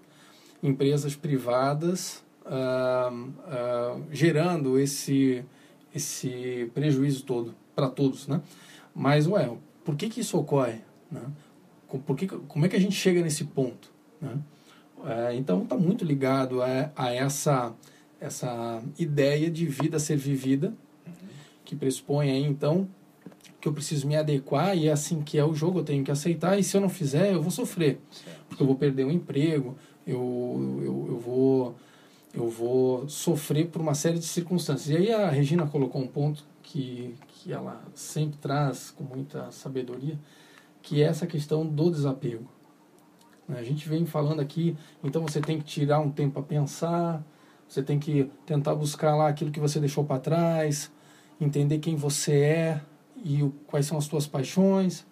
empresas 0.63 1.17
privadas 1.17 2.23
ah, 2.47 3.13
ah, 3.47 4.01
gerando 4.11 4.79
esse, 4.79 5.45
esse 5.95 6.71
prejuízo 6.75 7.25
todo 7.25 7.55
para 7.75 7.89
todos, 7.89 8.29
né? 8.29 8.41
Mas, 8.95 9.27
ué, 9.27 9.51
por 9.85 9.97
que, 9.97 10.09
que 10.09 10.21
isso 10.21 10.39
ocorre? 10.39 10.81
Né? 11.11 11.23
Por 12.07 12.17
que, 12.17 12.27
como 12.27 12.67
é 12.67 12.69
que 12.69 12.77
a 12.77 12.81
gente 12.81 12.95
chega 12.95 13.23
nesse 13.23 13.45
ponto? 13.45 13.91
Né? 14.21 14.39
É, 15.05 15.35
então, 15.35 15.63
está 15.63 15.77
muito 15.77 16.05
ligado 16.05 16.63
a, 16.63 16.91
a 16.95 17.13
essa 17.13 17.75
essa 18.23 18.81
ideia 18.99 19.51
de 19.51 19.67
vida 19.67 19.99
ser 19.99 20.17
vivida, 20.17 20.73
que 21.65 21.75
pressupõe 21.75 22.31
aí, 22.31 22.45
então, 22.45 22.89
que 23.61 23.67
eu 23.67 23.73
preciso 23.73 24.07
me 24.07 24.17
adequar 24.17 24.77
e 24.77 24.87
é 24.87 24.93
assim 24.93 25.23
que 25.23 25.37
é 25.39 25.45
o 25.45 25.53
jogo, 25.55 25.81
eu 25.81 25.85
tenho 25.85 26.05
que 26.05 26.11
aceitar, 26.11 26.59
e 26.59 26.63
se 26.63 26.77
eu 26.77 26.81
não 26.81 26.89
fizer, 26.89 27.33
eu 27.33 27.43
vou 27.43 27.51
sofrer. 27.51 28.01
Porque 28.49 28.63
eu 28.63 28.67
vou 28.67 28.77
perder 28.77 29.05
o 29.05 29.11
emprego, 29.11 29.77
eu, 30.07 30.81
eu, 30.83 31.07
eu 31.09 31.19
vou 31.19 31.75
eu 32.35 32.49
vou 32.49 33.07
sofrer 33.09 33.69
por 33.69 33.83
uma 33.83 33.95
série 33.95 34.19
de 34.19 34.25
circunstâncias. 34.25 34.89
E 34.89 34.97
aí 34.97 35.13
a 35.13 35.29
Regina 35.29 35.67
colocou 35.67 36.01
um 36.01 36.07
ponto 36.07 36.45
que, 36.63 37.15
que 37.29 37.53
ela 37.53 37.83
sempre 37.95 38.39
traz 38.39 38.91
com 38.91 39.05
muita 39.05 39.51
sabedoria, 39.51 40.19
que 40.81 41.03
é 41.03 41.07
essa 41.07 41.27
questão 41.27 41.67
do 41.67 41.91
desapego. 41.91 42.49
A 43.49 43.63
gente 43.63 43.87
vem 43.87 44.07
falando 44.07 44.41
aqui, 44.41 44.77
então 45.05 45.23
você 45.23 45.41
tem 45.41 45.59
que 45.59 45.65
tirar 45.65 46.01
um 46.01 46.11
tempo 46.11 46.35
para 46.35 46.43
pensar, 46.43 47.23
você 47.69 47.83
tem 47.83 47.99
que 47.99 48.31
tentar 48.47 48.75
buscar 48.75 49.15
lá 49.15 49.29
aquilo 49.29 49.51
que 49.51 49.61
você 49.61 49.79
deixou 49.79 50.05
para 50.05 50.19
trás, 50.19 50.91
entender 51.39 51.79
quem 51.81 51.97
você 51.97 52.41
é 52.41 52.81
e 53.23 53.43
o, 53.43 53.51
quais 53.67 53.85
são 53.85 53.99
as 53.99 54.05
suas 54.05 54.27
paixões, 54.27 55.05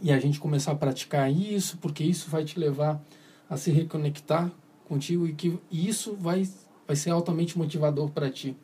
e 0.00 0.10
a 0.10 0.18
gente 0.18 0.40
começar 0.40 0.72
a 0.72 0.76
praticar 0.76 1.30
isso, 1.30 1.78
porque 1.78 2.02
isso 2.02 2.30
vai 2.30 2.44
te 2.44 2.58
levar 2.58 3.00
a 3.48 3.56
se 3.56 3.70
reconectar 3.70 4.50
contigo 4.86 5.26
e 5.26 5.34
que 5.34 5.58
isso 5.70 6.14
vai, 6.14 6.48
vai 6.86 6.96
ser 6.96 7.10
altamente 7.10 7.56
motivador 7.56 8.10
para 8.10 8.30
ti. 8.30 8.56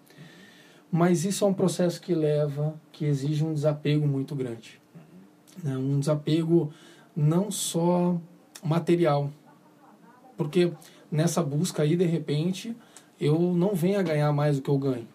Mas 0.90 1.24
isso 1.24 1.44
é 1.44 1.48
um 1.48 1.54
processo 1.54 2.00
que 2.00 2.14
leva, 2.14 2.74
que 2.92 3.04
exige 3.04 3.44
um 3.44 3.52
desapego 3.52 4.06
muito 4.06 4.34
grande. 4.34 4.80
Né? 5.62 5.76
Um 5.76 5.98
desapego 5.98 6.72
não 7.16 7.50
só 7.50 8.20
material, 8.62 9.30
porque 10.36 10.72
nessa 11.10 11.42
busca 11.42 11.82
aí, 11.82 11.96
de 11.96 12.04
repente, 12.04 12.76
eu 13.20 13.38
não 13.54 13.74
venho 13.74 13.98
a 13.98 14.02
ganhar 14.02 14.32
mais 14.32 14.56
do 14.56 14.62
que 14.62 14.70
eu 14.70 14.78
ganho. 14.78 15.08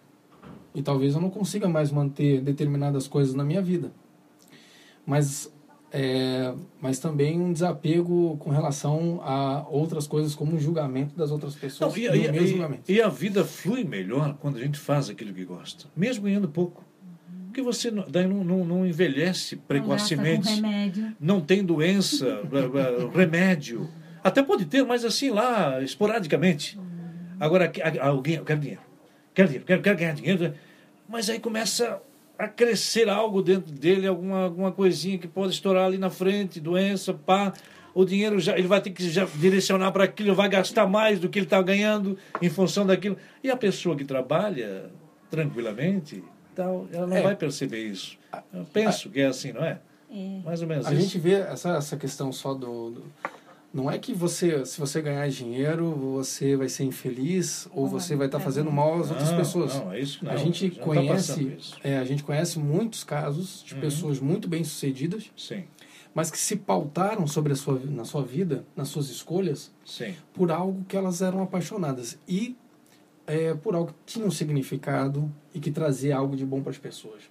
E 0.74 0.82
talvez 0.82 1.14
eu 1.14 1.20
não 1.20 1.30
consiga 1.30 1.68
mais 1.68 1.90
manter 1.90 2.40
determinadas 2.40 3.08
coisas 3.08 3.34
na 3.34 3.44
minha 3.44 3.60
vida. 3.60 3.90
Mas 5.04 5.52
é, 5.92 6.54
mas 6.80 6.98
também 7.00 7.40
um 7.40 7.52
desapego 7.52 8.36
com 8.38 8.50
relação 8.50 9.20
a 9.24 9.66
outras 9.68 10.06
coisas, 10.06 10.34
como 10.34 10.56
o 10.56 10.60
julgamento 10.60 11.16
das 11.16 11.30
outras 11.30 11.54
pessoas. 11.56 11.92
Não, 11.92 11.98
e, 11.98 12.06
e, 12.06 12.94
e, 12.96 13.02
a 13.02 13.08
vida 13.08 13.44
flui 13.44 13.82
melhor 13.82 14.36
quando 14.40 14.56
a 14.56 14.60
gente 14.60 14.78
faz 14.78 15.10
aquilo 15.10 15.34
que 15.34 15.44
gosta, 15.44 15.86
mesmo 15.96 16.24
ganhando 16.24 16.48
pouco. 16.48 16.84
Porque 17.46 17.60
você 17.60 17.90
daí 18.08 18.28
não, 18.28 18.44
não, 18.44 18.64
não 18.64 18.86
envelhece 18.86 19.56
precocemente, 19.56 20.48
remédio. 20.48 21.12
não 21.18 21.40
tem 21.40 21.64
doença, 21.64 22.42
remédio. 23.12 23.88
Até 24.22 24.40
pode 24.40 24.66
ter, 24.66 24.84
mas 24.84 25.04
assim 25.04 25.30
lá, 25.30 25.82
esporadicamente. 25.82 26.78
Agora, 27.40 27.72
alguém, 28.00 28.36
eu 28.36 28.44
quero 28.44 28.60
dinheiro, 28.60 28.82
quero 29.34 29.48
dinheiro, 29.48 29.66
quero, 29.66 29.82
quero 29.82 29.98
ganhar 29.98 30.14
dinheiro. 30.14 30.54
Mas 31.08 31.28
aí 31.28 31.40
começa 31.40 32.00
a 32.40 32.48
crescer 32.48 33.06
algo 33.06 33.42
dentro 33.42 33.70
dele, 33.70 34.06
alguma, 34.06 34.44
alguma 34.44 34.72
coisinha 34.72 35.18
que 35.18 35.28
pode 35.28 35.52
estourar 35.52 35.84
ali 35.84 35.98
na 35.98 36.08
frente, 36.08 36.58
doença, 36.58 37.12
pá. 37.12 37.52
O 37.94 38.02
dinheiro 38.02 38.40
já 38.40 38.56
ele 38.56 38.66
vai 38.66 38.80
ter 38.80 38.90
que 38.90 39.10
já 39.10 39.26
direcionar 39.26 39.92
para 39.92 40.04
aquilo, 40.04 40.34
vai 40.34 40.48
gastar 40.48 40.86
mais 40.86 41.20
do 41.20 41.28
que 41.28 41.38
ele 41.38 41.44
está 41.46 41.60
ganhando 41.60 42.16
em 42.40 42.48
função 42.48 42.86
daquilo. 42.86 43.18
E 43.44 43.50
a 43.50 43.56
pessoa 43.56 43.94
que 43.94 44.04
trabalha 44.04 44.90
tranquilamente, 45.30 46.24
tal, 46.54 46.88
ela 46.90 47.06
não 47.06 47.16
é. 47.16 47.20
vai 47.20 47.36
perceber 47.36 47.84
isso. 47.84 48.16
Eu 48.54 48.64
penso 48.72 49.10
que 49.10 49.20
é 49.20 49.26
assim, 49.26 49.52
não 49.52 49.62
é? 49.62 49.78
É. 50.10 50.40
Mais 50.42 50.62
ou 50.62 50.68
menos 50.68 50.86
a 50.86 50.94
isso. 50.94 51.02
gente 51.02 51.18
vê 51.18 51.34
essa, 51.34 51.76
essa 51.76 51.96
questão 51.98 52.32
só 52.32 52.54
do, 52.54 52.90
do 52.90 53.04
não 53.72 53.90
é 53.90 53.98
que 53.98 54.12
você, 54.12 54.64
se 54.66 54.80
você 54.80 55.00
ganhar 55.00 55.28
dinheiro, 55.28 55.92
você 55.92 56.56
vai 56.56 56.68
ser 56.68 56.84
infeliz 56.84 57.68
ou 57.72 57.86
você 57.86 58.16
vai 58.16 58.26
estar 58.26 58.38
tá 58.38 58.44
fazendo 58.44 58.70
mal 58.70 58.94
às 59.00 59.10
outras 59.10 59.30
não, 59.30 59.36
pessoas. 59.36 59.74
Não, 59.76 59.92
é 59.92 60.00
isso 60.00 60.24
não. 60.24 60.32
A 60.32 60.36
gente 60.36 60.70
tá 60.70 60.82
conhece, 60.82 61.56
é, 61.84 61.98
a 61.98 62.04
gente 62.04 62.24
conhece 62.24 62.58
muitos 62.58 63.04
casos 63.04 63.62
de 63.64 63.74
Uhum. 63.74 63.80
pessoas 63.80 64.18
muito 64.18 64.48
bem 64.48 64.64
sucedidas, 64.64 65.30
Sim, 65.36 65.64
mas 66.12 66.30
que 66.30 66.38
se 66.38 66.56
pautaram 66.56 67.26
sobre 67.28 67.52
a 67.52 67.56
sua, 67.56 67.78
na 67.84 68.04
sua 68.04 68.22
vida, 68.22 68.64
nas 68.74 68.88
suas 68.88 69.08
escolhas, 69.08 69.70
sim. 69.84 70.16
por 70.34 70.50
algo 70.50 70.84
que 70.88 70.96
elas 70.96 71.22
eram 71.22 71.40
apaixonadas 71.40 72.18
e 72.26 72.56
é, 73.26 73.54
por 73.54 73.76
algo 73.76 73.94
que 74.04 74.14
tinha 74.14 74.26
um 74.26 74.30
significado 74.32 75.32
e 75.54 75.60
que 75.60 75.70
trazia 75.70 76.16
algo 76.16 76.34
de 76.34 76.44
bom 76.44 76.60
para 76.60 76.70
as 76.70 76.78
pessoas. 76.78 77.22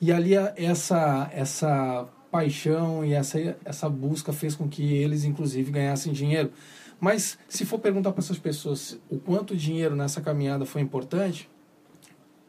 E 0.00 0.12
ali 0.12 0.34
essa 0.56 1.28
essa 1.32 2.08
paixão 2.32 3.04
e 3.04 3.12
essa 3.12 3.56
essa 3.62 3.88
busca 3.90 4.32
fez 4.32 4.56
com 4.56 4.66
que 4.66 4.82
eles 4.94 5.24
inclusive 5.24 5.70
ganhassem 5.70 6.12
dinheiro. 6.12 6.50
Mas 6.98 7.38
se 7.46 7.66
for 7.66 7.78
perguntar 7.78 8.12
para 8.12 8.22
essas 8.22 8.38
pessoas 8.38 8.98
o 9.10 9.18
quanto 9.18 9.54
dinheiro 9.54 9.94
nessa 9.94 10.20
caminhada 10.20 10.64
foi 10.64 10.80
importante, 10.80 11.50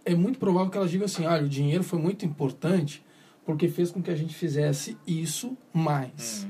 é 0.05 0.15
muito 0.15 0.39
provável 0.39 0.69
que 0.69 0.77
elas 0.77 0.89
digam 0.89 1.05
assim: 1.05 1.25
olha, 1.25 1.43
o 1.43 1.49
dinheiro 1.49 1.84
foi 1.84 1.99
muito 1.99 2.25
importante 2.25 3.03
porque 3.45 3.67
fez 3.67 3.91
com 3.91 4.01
que 4.01 4.09
a 4.09 4.15
gente 4.15 4.34
fizesse 4.34 4.97
isso 5.05 5.57
mais. 5.73 6.47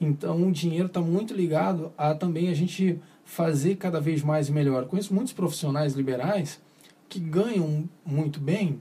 Então, 0.00 0.46
o 0.46 0.52
dinheiro 0.52 0.86
está 0.86 1.00
muito 1.00 1.34
ligado 1.34 1.92
a 1.96 2.14
também 2.14 2.48
a 2.48 2.54
gente 2.54 3.00
fazer 3.24 3.76
cada 3.76 4.00
vez 4.00 4.22
mais 4.22 4.48
e 4.48 4.52
melhor. 4.52 4.86
Conheço 4.86 5.12
muitos 5.12 5.32
profissionais 5.32 5.94
liberais 5.94 6.62
que 7.08 7.18
ganham 7.18 7.88
muito 8.04 8.38
bem, 8.38 8.80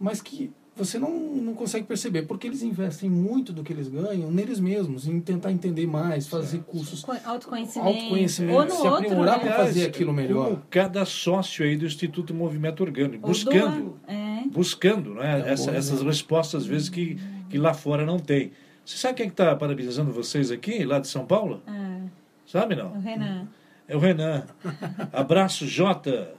mas 0.00 0.20
que 0.20 0.50
você 0.76 0.98
não, 0.98 1.10
não 1.10 1.54
consegue 1.54 1.86
perceber, 1.86 2.22
porque 2.22 2.46
eles 2.46 2.62
investem 2.62 3.08
muito 3.08 3.52
do 3.52 3.62
que 3.62 3.72
eles 3.72 3.88
ganham 3.88 4.30
neles 4.30 4.58
mesmos, 4.58 5.06
em 5.06 5.20
tentar 5.20 5.52
entender 5.52 5.86
mais, 5.86 6.26
fazer 6.26 6.58
cursos, 6.64 7.02
Co- 7.02 7.12
Autoconhecimento. 7.24 7.88
autoconhecimento, 7.88 8.58
Ou 8.58 8.64
no 8.64 8.70
se 8.70 8.76
outro, 8.78 8.94
aprimorar 8.96 9.38
né? 9.38 9.44
para 9.44 9.56
fazer 9.64 9.86
aquilo 9.86 10.12
melhor. 10.12 10.46
Como 10.46 10.62
cada 10.70 11.04
sócio 11.04 11.64
aí 11.64 11.76
do 11.76 11.86
Instituto 11.86 12.34
Movimento 12.34 12.82
Orgânico, 12.82 13.22
Ou 13.26 13.32
buscando, 13.32 13.82
doa. 13.84 14.14
É. 14.14 14.42
buscando 14.50 15.14
né, 15.14 15.42
É 15.46 15.52
essa- 15.52 15.70
bom, 15.70 15.76
essas 15.78 16.00
né? 16.00 16.06
respostas, 16.06 16.62
às 16.62 16.66
vezes, 16.66 16.88
que, 16.88 17.18
que 17.48 17.56
lá 17.58 17.72
fora 17.72 18.04
não 18.04 18.18
tem. 18.18 18.50
Você 18.84 18.96
sabe 18.98 19.14
quem 19.14 19.28
está 19.28 19.54
parabenizando 19.56 20.12
vocês 20.12 20.50
aqui, 20.50 20.84
lá 20.84 20.98
de 20.98 21.08
São 21.08 21.24
Paulo? 21.24 21.62
Ah, 21.66 22.00
Sabe 22.46 22.74
o 22.74 22.78
não? 22.78 23.00
Renan. 23.00 23.48
É 23.88 23.96
o 23.96 23.98
Renan. 23.98 24.44
Abraço, 25.12 25.66
Jota. 25.66 26.34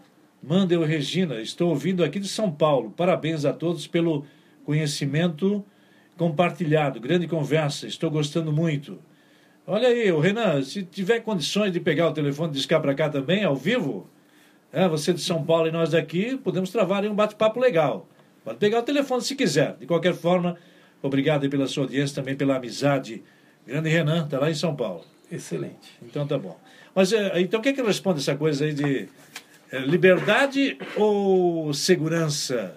Mandel 0.48 0.84
Regina. 0.84 1.41
Estou 1.41 1.70
ouvindo 1.70 2.04
aqui 2.04 2.20
de 2.20 2.28
São 2.28 2.52
Paulo. 2.52 2.91
Parabéns 2.91 3.46
a 3.46 3.52
todos 3.52 3.88
pelo 3.88 4.26
conhecimento 4.64 5.66
compartilhado. 6.16 7.00
Grande 7.00 7.28
conversa. 7.28 7.88
Estou 7.88 8.12
gostando 8.12 8.54
muito. 8.54 9.00
Olha 9.66 9.88
aí, 9.88 10.12
o 10.12 10.20
Renan, 10.20 10.62
se 10.62 10.84
tiver 10.84 11.22
condições 11.22 11.74
de 11.74 11.80
pegar 11.80 12.08
o 12.08 12.14
telefone 12.14 12.52
e 12.52 12.56
discar 12.56 12.80
para 12.80 12.93
cá 12.93 13.10
também, 13.10 13.43
ao 13.43 13.56
vivo, 13.56 14.08
é, 14.72 14.88
você 14.88 15.12
de 15.12 15.22
São 15.22 15.43
Paulo 15.43 15.68
e 15.68 15.72
nós 15.72 15.89
daqui, 15.89 16.38
podemos 16.38 16.70
travar 16.70 17.04
um 17.06 17.16
bate-papo 17.16 17.60
legal. 17.60 18.08
Pode 18.43 18.60
pegar 18.60 18.80
o 18.80 18.84
telefone 18.84 19.24
se 19.24 19.36
quiser. 19.36 19.76
De 19.80 19.88
qualquer 19.88 20.14
forma, 20.14 20.56
obrigado 21.02 21.43
aí 21.43 21.50
pela 21.50 21.66
sua 21.66 21.86
audiência, 21.86 22.18
também 22.22 22.36
pela 22.36 22.58
amizade. 22.58 23.24
Grande 23.66 23.89
Renan, 23.89 24.26
está 24.26 24.38
lá 24.38 24.52
em 24.52 24.54
São 24.54 24.76
Paulo. 24.76 25.04
Excelente. 25.32 25.98
Então 26.04 26.28
tá 26.28 26.38
bom. 26.38 26.56
Mas 26.93 27.12
é, 27.12 27.41
então 27.41 27.60
o 27.60 27.64
que 27.64 27.70
é 27.70 27.74
que 27.74 27.82
responde 27.82 28.20
essa 28.20 28.36
coisa 28.36 28.66
aí 28.66 28.74
de 28.74 29.10
liberdade 29.72 30.78
ou 30.95 31.74
segurança? 31.74 32.76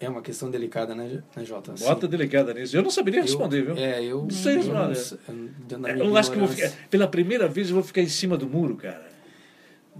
É 0.00 0.08
uma 0.08 0.22
questão 0.22 0.48
delicada, 0.50 0.94
né, 0.94 1.22
né 1.36 1.44
Jota? 1.44 1.72
Assim, 1.72 1.84
Bota 1.84 2.06
delicada 2.06 2.54
nisso. 2.54 2.76
Eu 2.76 2.82
não 2.82 2.90
saberia 2.90 3.20
responder, 3.20 3.62
viu? 3.62 3.76
É, 3.76 4.02
eu 4.04 4.22
Não 4.22 4.30
sei, 4.30 4.58
eu 4.58 4.62
dentro 4.62 5.78
da 5.80 5.88
É, 5.90 6.00
Eu 6.00 6.16
acho 6.16 6.30
que 6.30 6.36
eu 6.36 6.46
vou 6.46 6.54
ficar, 6.54 6.70
pela 6.88 7.08
primeira 7.08 7.48
vez 7.48 7.68
eu 7.68 7.74
vou 7.74 7.82
ficar 7.82 8.00
em 8.00 8.08
cima 8.08 8.36
do 8.36 8.48
muro, 8.48 8.76
cara. 8.76 9.08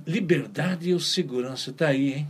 Liberdade 0.06 0.92
ou 0.94 1.00
segurança, 1.00 1.72
tá 1.72 1.88
aí, 1.88 2.12
hein? 2.12 2.28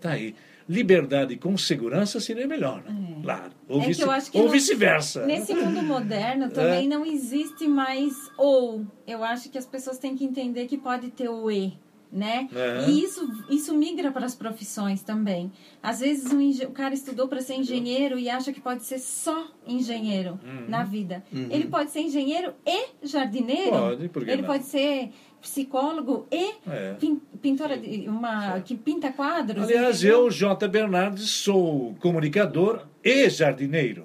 Tá 0.00 0.10
aí. 0.10 0.34
Liberdade 0.68 1.36
com 1.36 1.56
segurança 1.56 2.20
seria 2.20 2.46
melhor, 2.46 2.82
né? 2.82 3.16
É. 3.18 3.22
Claro. 3.22 3.52
Ou, 3.68 3.78
É 3.78 3.82
que 3.82 3.88
vice, 3.88 4.02
eu 4.02 4.10
acho 4.10 4.30
que 4.32 4.38
ou 4.38 4.48
vice-versa. 4.50 5.24
Nesse 5.24 5.54
mundo 5.54 5.82
moderno 5.82 6.50
também 6.52 6.84
É. 6.84 6.88
não 6.88 7.06
existe 7.06 7.66
mais 7.68 8.12
ou. 8.36 8.84
Eu 9.06 9.22
acho 9.24 9.48
que 9.48 9.56
as 9.56 9.64
pessoas 9.64 9.98
têm 9.98 10.16
que 10.16 10.24
entender 10.24 10.66
que 10.66 10.76
pode 10.76 11.10
ter 11.10 11.28
o 11.28 11.48
e, 11.50 11.72
né? 12.10 12.48
É. 12.54 12.88
E 12.88 13.02
isso, 13.02 13.28
isso 13.50 13.74
migra 13.76 14.10
para 14.10 14.24
as 14.26 14.34
profissões 14.34 15.02
também. 15.02 15.52
Às 15.82 16.00
vezes 16.00 16.32
um 16.32 16.48
o 16.66 16.70
cara 16.72 16.94
estudou 16.94 17.28
para 17.28 17.40
ser 17.40 17.54
engenheiro 17.54 18.18
e 18.18 18.28
acha 18.30 18.52
que 18.52 18.60
pode 18.60 18.84
ser 18.84 18.98
só 18.98 19.46
engenheiro 19.66 20.38
Uhum. 20.44 20.64
na 20.68 20.84
vida. 20.84 21.22
Ele 21.32 21.66
pode 21.66 21.90
ser 21.90 22.00
engenheiro 22.00 22.52
e 22.66 22.86
jardineiro. 23.06 23.70
Pode, 23.70 24.08
por 24.08 24.24
que 24.24 24.30
Ele 24.30 24.42
não? 24.42 24.48
pode 24.48 24.64
ser 24.64 25.10
psicólogo 25.40 26.26
e 26.32 26.50
É. 26.68 26.94
pin- 26.94 27.20
pintora 27.40 27.76
de 27.78 28.08
uma 28.08 28.60
que 28.60 28.76
pinta 28.76 29.12
quadros. 29.12 29.62
Aliás, 29.64 30.02
eu, 30.04 30.30
J. 30.30 30.66
Bernardes, 30.68 31.30
sou 31.30 31.94
comunicador 32.00 32.82
e 33.04 33.28
jardineiro. 33.30 34.04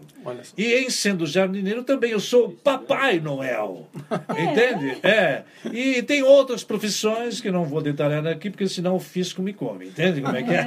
E 0.58 0.74
em 0.76 0.89
sendo 0.89 1.26
jardineiro 1.26 1.84
também 1.84 2.12
eu 2.12 2.20
sou 2.20 2.50
Papai 2.52 3.20
Noel. 3.20 3.89
Entende? 4.32 4.98
É. 5.06 5.44
E 5.70 6.02
tem 6.04 6.24
outras 6.24 6.64
profissões 6.64 7.41
que 7.41 7.52
não 7.52 7.66
vou 7.66 7.82
detalhar 7.82 8.26
aqui, 8.28 8.50
porque 8.50 8.68
senão 8.70 8.96
o 8.96 9.00
fisco 9.00 9.41
me 9.41 9.52
come. 9.52 9.88
Entende 9.88 10.22
como 10.22 10.36
é 10.38 10.44
que 10.44 10.52
é? 10.54 10.66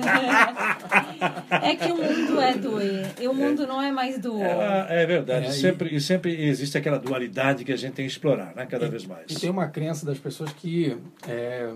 É 1.70 1.76
que 1.76 1.90
o 1.90 1.96
mundo 1.96 2.40
é 2.40 2.54
do 2.54 2.82
E. 2.82 3.06
E 3.22 3.28
o 3.28 3.32
mundo 3.34 3.66
não 3.66 3.80
é 3.80 3.90
mais 3.90 4.18
do 4.18 4.34
O. 4.36 4.42
É, 4.44 5.02
é 5.02 5.06
verdade. 5.06 5.46
É, 5.46 5.48
e- 5.48 5.52
sempre, 5.52 5.94
e 5.94 6.00
sempre 6.00 6.44
existe 6.46 6.76
aquela 6.76 6.98
dualidade 6.98 7.64
que 7.64 7.72
a 7.72 7.76
gente 7.76 7.94
tem 7.94 8.04
que 8.06 8.12
explorar, 8.12 8.54
né? 8.54 8.66
Cada 8.66 8.88
vez 8.88 9.06
mais. 9.06 9.30
E 9.30 9.40
tem 9.40 9.48
uma 9.48 9.68
crença 9.68 10.04
das 10.04 10.18
pessoas 10.18 10.52
que, 10.52 10.96
é, 11.26 11.70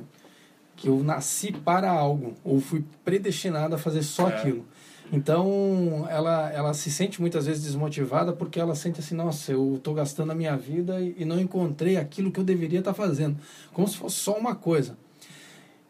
que 0.77 0.89
eu 0.89 1.03
nasci 1.03 1.51
para 1.53 1.91
algo 1.91 2.35
ou 2.45 2.61
fui 2.61 2.85
predestinado 3.05 3.75
a 3.75 3.79
fazer 3.79 4.03
só 4.03 4.29
É. 4.29 4.35
aquilo. 4.35 4.67
Então, 5.13 6.07
ela, 6.09 6.51
ela 6.53 6.73
se 6.73 6.91
sente 6.91 7.21
muitas 7.21 7.47
vezes 7.47 7.65
desmotivada 7.65 8.33
porque 8.33 8.61
ela 8.61 8.77
sente 8.77 9.01
assim, 9.01 9.15
nossa, 9.15 9.51
eu 9.51 9.75
estou 9.77 9.93
gastando 9.93 10.31
a 10.31 10.35
minha 10.35 10.57
vida 10.57 11.01
e, 11.01 11.17
e 11.19 11.25
não 11.25 11.41
encontrei 11.41 11.97
aquilo 11.97 12.31
que 12.31 12.39
eu 12.39 12.45
deveria 12.45 12.79
estar 12.79 12.95
fazendo. 12.95 13.37
Como 13.73 13.89
se 13.89 13.97
fosse 13.97 14.17
só 14.17 14.39
uma 14.39 14.55
coisa. 14.55 14.97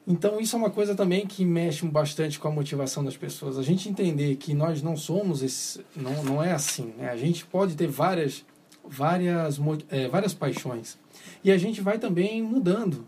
Então, 0.06 0.40
isso 0.40 0.56
é 0.56 0.58
uma 0.58 0.70
coisa 0.70 0.94
também 0.94 1.26
que 1.26 1.44
mexe 1.44 1.84
bastante 1.86 2.40
com 2.40 2.48
a 2.48 2.50
motivação 2.50 3.04
das 3.04 3.16
pessoas. 3.16 3.58
A 3.58 3.62
gente 3.62 3.88
entender 3.88 4.36
que 4.36 4.54
nós 4.54 4.82
não 4.82 4.96
somos 4.96 5.42
esse, 5.42 5.84
não, 5.94 6.24
não 6.24 6.42
é 6.42 6.52
assim. 6.52 6.94
Né? 6.96 7.10
A 7.10 7.16
gente 7.16 7.44
pode 7.44 7.76
ter 7.76 7.86
várias, 7.86 8.44
várias, 8.82 9.60
eh, 9.90 10.08
várias 10.08 10.32
paixões. 10.32 10.98
E 11.44 11.52
a 11.52 11.58
gente 11.58 11.82
vai 11.82 11.98
também 11.98 12.42
mudando. 12.42 13.06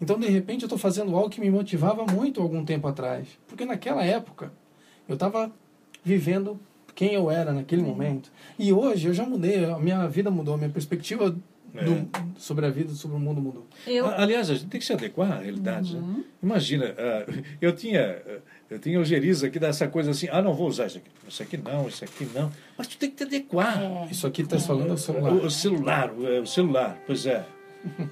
Então, 0.00 0.18
de 0.18 0.26
repente, 0.26 0.62
eu 0.62 0.66
estou 0.66 0.78
fazendo 0.78 1.14
algo 1.14 1.30
que 1.30 1.40
me 1.40 1.48
motivava 1.48 2.04
muito 2.04 2.42
algum 2.42 2.64
tempo 2.64 2.88
atrás. 2.88 3.28
Porque 3.46 3.64
naquela 3.64 4.04
época, 4.04 4.52
eu 5.12 5.16
estava 5.16 5.50
vivendo 6.04 6.58
quem 6.94 7.12
eu 7.14 7.30
era 7.30 7.52
naquele 7.52 7.82
momento. 7.82 8.30
E 8.58 8.72
hoje 8.72 9.08
eu 9.08 9.14
já 9.14 9.24
mudei, 9.24 9.64
a 9.64 9.78
minha 9.78 10.06
vida 10.08 10.30
mudou, 10.30 10.54
a 10.54 10.58
minha 10.58 10.70
perspectiva 10.70 11.30
do- 11.30 12.08
sobre 12.36 12.66
a 12.66 12.70
vida, 12.70 12.92
sobre 12.92 13.16
o 13.16 13.20
mundo 13.20 13.40
mudou. 13.40 13.66
Eu, 13.86 14.06
Aliás, 14.06 14.50
a 14.50 14.54
gente 14.54 14.66
tem 14.66 14.78
que 14.78 14.86
se 14.86 14.92
adequar 14.92 15.32
à 15.32 15.38
realidade. 15.38 15.96
Né? 15.96 16.22
Imagina, 16.42 16.94
ah, 16.98 17.24
eu 17.60 17.74
tinha 17.74 18.20
eu 18.68 18.78
tinha 18.78 18.98
o 19.00 19.04
Geriza 19.04 19.46
aqui 19.46 19.58
dessa 19.58 19.86
coisa 19.88 20.10
assim, 20.10 20.28
ah, 20.30 20.40
não 20.42 20.54
vou 20.54 20.66
usar 20.68 20.86
isso 20.86 20.98
aqui. 20.98 21.10
Isso 21.28 21.42
aqui 21.42 21.56
não, 21.56 21.88
isso 21.88 22.04
aqui 22.04 22.26
não. 22.34 22.50
Mas 22.76 22.86
tu 22.88 22.96
tem 22.98 23.10
que 23.10 23.16
te 23.16 23.22
adequar. 23.24 24.08
Isso 24.10 24.26
aqui 24.26 24.42
está 24.42 24.58
falando 24.58 24.90
é 24.90 24.92
o 24.92 24.98
celular. 24.98 25.32
O, 25.32 25.46
o 25.46 25.50
celular, 25.50 26.12
o, 26.12 26.26
é, 26.26 26.40
o 26.40 26.46
celular, 26.46 26.98
pois 27.06 27.24
é. 27.26 27.44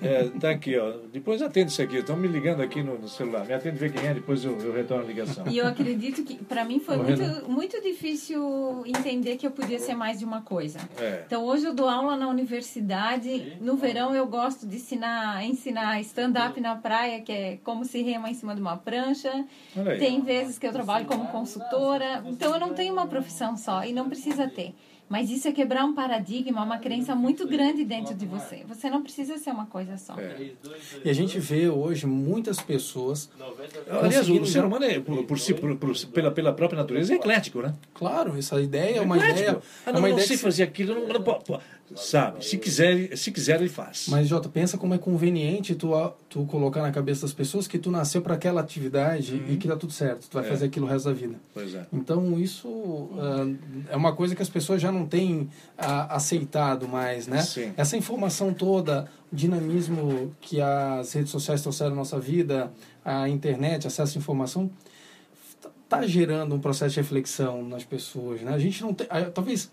É, 0.02 0.24
tá 0.38 0.50
aqui, 0.50 0.76
ó. 0.78 0.94
Depois 1.12 1.40
atende 1.42 1.70
isso 1.70 1.82
aqui. 1.82 1.96
Estão 1.96 2.16
me 2.16 2.26
ligando 2.26 2.60
aqui 2.60 2.82
no, 2.82 2.98
no 2.98 3.08
celular. 3.08 3.46
Me 3.46 3.52
atende 3.54 3.78
ver 3.78 3.92
quem 3.92 4.06
é, 4.06 4.14
depois 4.14 4.44
eu, 4.44 4.58
eu 4.58 4.72
retorno 4.72 5.04
a 5.04 5.06
ligação. 5.06 5.46
E 5.48 5.58
eu 5.58 5.66
acredito 5.66 6.24
que, 6.24 6.36
para 6.36 6.64
mim, 6.64 6.80
foi 6.80 6.96
muito, 6.96 7.48
muito 7.48 7.80
difícil 7.80 8.82
entender 8.86 9.36
que 9.36 9.46
eu 9.46 9.50
podia 9.50 9.78
ser 9.78 9.94
mais 9.94 10.18
de 10.18 10.24
uma 10.24 10.42
coisa. 10.42 10.78
É. 10.98 11.22
Então, 11.26 11.44
hoje 11.44 11.66
eu 11.66 11.74
dou 11.74 11.88
aula 11.88 12.16
na 12.16 12.28
universidade. 12.28 13.56
No 13.60 13.76
verão, 13.76 14.14
eu 14.14 14.26
gosto 14.26 14.66
de 14.66 14.76
ensinar, 14.76 15.44
ensinar 15.44 16.00
stand-up 16.00 16.60
na 16.60 16.76
praia, 16.76 17.20
que 17.20 17.32
é 17.32 17.58
como 17.62 17.84
se 17.84 18.02
rema 18.02 18.30
em 18.30 18.34
cima 18.34 18.54
de 18.54 18.60
uma 18.60 18.76
prancha. 18.76 19.44
Tem 19.98 20.20
vezes 20.20 20.58
que 20.58 20.66
eu 20.66 20.72
trabalho 20.72 21.06
como 21.06 21.28
consultora. 21.28 22.22
Então, 22.26 22.52
eu 22.54 22.60
não 22.60 22.74
tenho 22.74 22.92
uma 22.92 23.06
profissão 23.06 23.56
só 23.56 23.84
e 23.84 23.92
não 23.92 24.08
precisa 24.08 24.48
ter. 24.48 24.74
Mas 25.10 25.28
isso 25.28 25.48
é 25.48 25.52
quebrar 25.52 25.84
um 25.84 25.92
paradigma, 25.92 26.62
uma 26.62 26.78
crença 26.78 27.16
muito 27.16 27.44
grande 27.48 27.84
dentro 27.84 28.14
de 28.14 28.24
você. 28.26 28.62
Você 28.68 28.88
não 28.88 29.02
precisa 29.02 29.36
ser 29.38 29.50
uma 29.50 29.66
coisa 29.66 29.96
só. 29.98 30.14
É. 30.16 30.52
E 31.04 31.10
a 31.10 31.12
gente 31.12 31.36
vê 31.40 31.68
hoje 31.68 32.06
muitas 32.06 32.60
pessoas, 32.62 33.28
Aliás, 33.90 34.28
o 34.30 34.46
ser 34.46 34.64
humano, 34.64 34.84
é, 34.84 35.00
por, 35.00 35.24
por 35.24 35.36
si, 35.40 35.52
por- 35.52 35.74
por- 35.76 35.96
pela, 36.12 36.30
pela 36.30 36.52
própria 36.52 36.78
natureza, 36.78 37.12
é 37.12 37.16
eclético, 37.16 37.60
né? 37.60 37.74
claro, 37.92 38.38
essa 38.38 38.60
ideia 38.62 38.98
é 38.98 39.00
uma 39.00 39.16
eclético. 39.16 39.40
ideia, 39.40 39.58
Ah, 39.84 39.90
é 39.90 39.92
não, 39.92 39.98
uma 39.98 40.08
não 40.08 40.14
ideia 40.14 40.26
sei 40.28 40.36
que- 40.36 40.42
fazer 40.44 40.62
aquilo. 40.62 40.94
Não, 40.94 41.08
não. 41.18 41.60
Sabe, 41.96 42.44
se 42.44 42.56
quiser, 42.58 43.16
se 43.16 43.30
quiser, 43.32 43.60
ele 43.60 43.68
faz. 43.68 44.06
Mas, 44.08 44.28
Jota, 44.28 44.48
pensa 44.48 44.78
como 44.78 44.94
é 44.94 44.98
conveniente 44.98 45.74
tu, 45.74 45.90
tu 46.28 46.44
colocar 46.46 46.82
na 46.82 46.90
cabeça 46.90 47.22
das 47.22 47.32
pessoas 47.32 47.66
que 47.66 47.78
tu 47.78 47.90
nasceu 47.90 48.22
para 48.22 48.34
aquela 48.34 48.60
atividade 48.60 49.42
e 49.48 49.56
que 49.56 49.66
tá 49.68 49.76
tudo 49.76 49.92
certo. 49.92 50.28
Tu 50.28 50.34
vai 50.34 50.44
É. 50.44 50.48
fazer 50.48 50.66
aquilo 50.66 50.86
o 50.86 50.88
resto 50.88 51.08
da 51.08 51.14
vida. 51.14 51.34
Pois 51.52 51.74
é. 51.74 51.86
Então, 51.92 52.38
isso 52.38 53.10
ah, 53.18 53.46
é 53.90 53.96
uma 53.96 54.14
coisa 54.14 54.34
que 54.34 54.42
as 54.42 54.48
pessoas 54.48 54.80
já 54.80 54.90
não 54.92 55.06
têm 55.06 55.48
ah, 55.76 56.14
aceitado 56.14 56.86
mais, 56.88 57.26
né? 57.26 57.42
Sim. 57.42 57.72
Essa 57.76 57.96
informação 57.96 58.52
toda, 58.54 59.06
o 59.32 59.36
dinamismo 59.36 60.34
que 60.40 60.60
as 60.60 61.12
redes 61.12 61.30
sociais 61.30 61.62
trouxeram 61.62 61.92
à 61.92 61.96
nossa 61.96 62.18
vida, 62.18 62.72
a 63.04 63.28
internet, 63.28 63.86
acesso 63.86 64.16
à 64.16 64.20
informação, 64.20 64.70
está 65.84 66.06
gerando 66.06 66.54
um 66.54 66.60
processo 66.60 66.94
de 66.94 67.00
reflexão 67.00 67.62
nas 67.66 67.84
pessoas, 67.84 68.40
né? 68.42 68.52
A 68.54 68.58
gente 68.58 68.80
não 68.82 68.94
tem... 68.94 69.06
ah, 69.10 69.22
Talvez... 69.24 69.70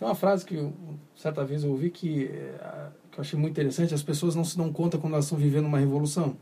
Tem 0.00 0.08
uma 0.08 0.14
frase 0.14 0.46
que 0.46 0.54
eu, 0.54 0.72
certa 1.14 1.44
vez 1.44 1.62
eu 1.62 1.70
ouvi 1.70 1.90
que, 1.90 2.24
eh, 2.24 2.88
que 3.12 3.18
eu 3.18 3.20
achei 3.20 3.38
muito 3.38 3.52
interessante, 3.52 3.92
as 3.92 4.02
pessoas 4.02 4.34
não 4.34 4.42
se 4.42 4.56
dão 4.56 4.72
conta 4.72 4.96
quando 4.96 5.12
elas 5.12 5.26
estão 5.26 5.36
vivendo 5.36 5.66
uma 5.66 5.78
revolução. 5.78 6.38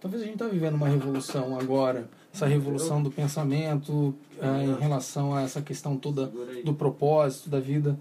Talvez 0.00 0.22
a 0.22 0.24
gente 0.24 0.36
está 0.36 0.46
vivendo 0.46 0.76
uma 0.76 0.88
revolução 0.88 1.58
agora, 1.58 2.08
essa 2.32 2.46
revolução 2.46 3.02
do 3.02 3.10
pensamento 3.10 4.14
ah, 4.40 4.62
em 4.62 4.72
relação 4.76 5.34
a 5.34 5.42
essa 5.42 5.60
questão 5.60 5.96
toda 5.96 6.30
do 6.64 6.72
propósito 6.72 7.50
da 7.50 7.58
vida. 7.58 7.98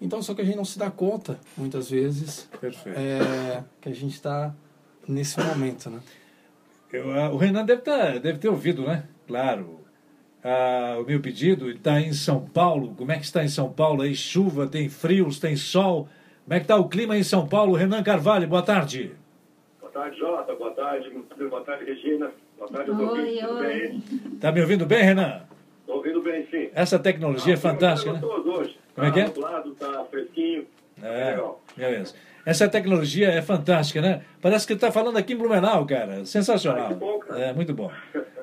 Então, 0.00 0.20
só 0.20 0.34
que 0.34 0.40
a 0.40 0.44
gente 0.44 0.56
não 0.56 0.64
se 0.64 0.76
dá 0.76 0.90
conta, 0.90 1.38
muitas 1.56 1.88
vezes, 1.88 2.48
é, 2.86 3.62
que 3.80 3.88
a 3.88 3.94
gente 3.94 4.14
está 4.14 4.52
nesse 5.06 5.38
momento, 5.38 5.88
né? 5.88 6.00
Eu, 6.92 7.12
ah, 7.12 7.30
o 7.30 7.36
Renan 7.36 7.64
deve, 7.64 7.82
tá, 7.82 8.18
deve 8.18 8.40
ter 8.40 8.48
ouvido, 8.48 8.82
né? 8.82 9.04
Claro. 9.28 9.79
Ah, 10.42 10.96
o 10.98 11.04
meu 11.04 11.20
pedido 11.20 11.70
está 11.70 12.00
em 12.00 12.12
São 12.12 12.40
Paulo. 12.46 12.94
Como 12.96 13.12
é 13.12 13.16
que 13.18 13.24
está 13.24 13.44
em 13.44 13.48
São 13.48 13.70
Paulo? 13.70 14.02
Aí 14.02 14.14
chuva, 14.14 14.66
tem 14.66 14.88
frios, 14.88 15.38
tem 15.38 15.54
sol. 15.56 16.08
Como 16.44 16.54
é 16.54 16.58
que 16.58 16.64
está 16.64 16.76
o 16.76 16.88
clima 16.88 17.16
em 17.16 17.22
São 17.22 17.46
Paulo? 17.46 17.74
Renan 17.74 18.02
Carvalho, 18.02 18.48
boa 18.48 18.62
tarde. 18.62 19.12
Boa 19.80 19.92
tarde, 19.92 20.18
Jota. 20.18 20.54
Boa 20.54 20.70
tarde, 20.72 21.10
boa 21.48 21.62
tarde, 21.62 21.84
Regina. 21.84 22.30
Boa 22.58 22.70
tarde, 22.70 22.90
Oi, 22.90 23.04
ouvintes. 23.04 23.40
Tudo 23.40 23.54
oi. 23.58 23.66
bem? 23.66 24.00
Tá 24.40 24.52
me 24.52 24.60
ouvindo 24.60 24.86
bem, 24.86 25.02
Renan? 25.02 25.42
Estou 25.80 25.96
ouvindo 25.96 26.22
bem, 26.22 26.46
sim. 26.50 26.70
Essa 26.74 26.98
tecnologia 26.98 27.54
é 27.54 27.56
fantástica, 27.56 28.12
né? 28.12 28.20
Hoje. 28.24 28.78
Como 28.94 29.06
é 29.06 29.10
que 29.10 29.20
é? 29.20 29.24
Tá 29.24 29.30
nublado, 29.34 29.74
tá 29.74 30.04
fresquinho. 30.10 30.66
É, 31.02 31.30
Legal. 31.32 31.60
beleza. 31.76 32.14
Essa 32.44 32.68
tecnologia 32.68 33.28
é 33.28 33.42
fantástica, 33.42 34.00
né? 34.00 34.22
Parece 34.40 34.66
que 34.66 34.72
está 34.72 34.90
falando 34.90 35.16
aqui 35.16 35.34
em 35.34 35.36
Blumenau, 35.36 35.84
cara. 35.84 36.24
Sensacional. 36.24 36.86
Ah, 36.86 36.88
que 36.88 36.94
bom, 36.94 37.18
cara. 37.18 37.40
É, 37.40 37.52
muito 37.52 37.74
bom. 37.74 37.90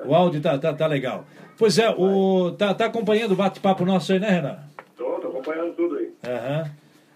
O 0.04 0.14
áudio 0.14 0.40
tá, 0.40 0.56
tá, 0.58 0.72
tá 0.72 0.86
legal. 0.86 1.26
Pois 1.56 1.78
é, 1.78 1.90
o, 1.90 2.52
tá, 2.52 2.72
tá 2.72 2.86
acompanhando 2.86 3.32
o 3.32 3.36
bate-papo 3.36 3.84
nosso 3.84 4.12
aí, 4.12 4.20
né, 4.20 4.28
Renan? 4.28 4.58
Tô, 4.96 5.04
tô 5.20 5.28
acompanhando 5.28 5.74
tudo 5.74 5.96
aí. 5.96 6.10
Aham. 6.26 6.70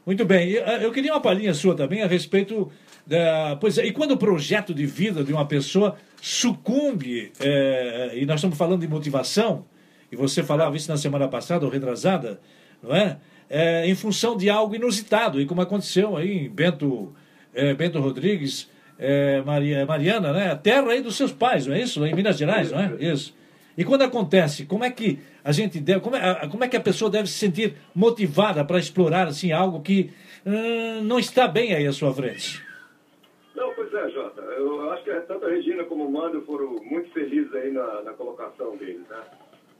Muito 0.04 0.24
bem. 0.24 0.58
Ah, 0.58 0.78
Eu 0.78 0.90
queria 0.90 1.12
uma 1.12 1.20
palhinha 1.20 1.54
sua 1.54 1.76
também 1.76 2.02
a 2.02 2.06
respeito 2.08 2.70
da. 3.06 3.56
Pois 3.60 3.78
é, 3.78 3.86
e 3.86 3.92
quando 3.92 4.12
o 4.12 4.16
projeto 4.16 4.74
de 4.74 4.84
vida 4.84 5.22
de 5.22 5.32
uma 5.32 5.46
pessoa 5.46 5.96
sucumbe, 6.20 7.32
é, 7.40 8.10
e 8.14 8.26
nós 8.26 8.36
estamos 8.36 8.58
falando 8.58 8.80
de 8.80 8.88
motivação, 8.88 9.64
e 10.10 10.16
você 10.16 10.42
falava 10.42 10.76
isso 10.76 10.90
na 10.90 10.96
semana 10.96 11.28
passada, 11.28 11.64
ou 11.64 11.70
retrasada, 11.70 12.40
não 12.82 12.94
é? 12.94 13.16
É, 13.54 13.86
em 13.86 13.94
função 13.94 14.34
de 14.34 14.48
algo 14.48 14.74
inusitado, 14.74 15.38
e 15.38 15.44
como 15.44 15.60
aconteceu 15.60 16.16
aí 16.16 16.46
em 16.46 16.48
Bento, 16.48 17.14
é, 17.52 17.74
Bento 17.74 18.00
Rodrigues, 18.00 18.70
é, 18.98 19.42
Maria, 19.42 19.84
Mariana, 19.84 20.32
né? 20.32 20.50
A 20.50 20.56
terra 20.56 20.90
aí 20.90 21.02
dos 21.02 21.16
seus 21.16 21.32
pais, 21.32 21.66
não 21.66 21.74
é 21.74 21.82
isso? 21.82 22.06
Em 22.06 22.14
Minas 22.14 22.38
Gerais, 22.38 22.72
não 22.72 22.80
é? 22.80 22.96
Isso. 22.98 23.36
E 23.76 23.84
quando 23.84 24.02
acontece, 24.02 24.64
como 24.64 24.84
é 24.84 24.90
que 24.90 25.18
a 25.44 25.52
gente 25.52 25.80
deve, 25.80 26.00
como 26.00 26.16
é, 26.16 26.48
como 26.48 26.64
é 26.64 26.68
que 26.68 26.76
a 26.76 26.80
pessoa 26.80 27.10
deve 27.10 27.28
se 27.28 27.34
sentir 27.34 27.74
motivada 27.94 28.64
para 28.64 28.78
explorar 28.78 29.26
assim 29.26 29.52
algo 29.52 29.82
que 29.82 30.10
hum, 30.46 31.02
não 31.02 31.18
está 31.18 31.48
bem 31.48 31.74
aí 31.74 31.86
à 31.86 31.92
sua 31.92 32.12
frente? 32.14 32.62
Não, 33.54 33.72
pois 33.74 33.92
é, 33.92 34.10
Jota. 34.10 34.40
Eu 34.40 34.90
acho 34.92 35.04
que 35.04 35.12
tanto 35.22 35.44
a 35.44 35.50
Regina 35.50 35.84
como 35.84 36.06
o 36.06 36.12
Mando 36.12 36.42
foram 36.42 36.76
muito 36.84 37.10
felizes 37.12 37.52
aí 37.54 37.70
na, 37.70 38.02
na 38.02 38.12
colocação 38.12 38.76
deles, 38.76 39.02
né? 39.10 39.20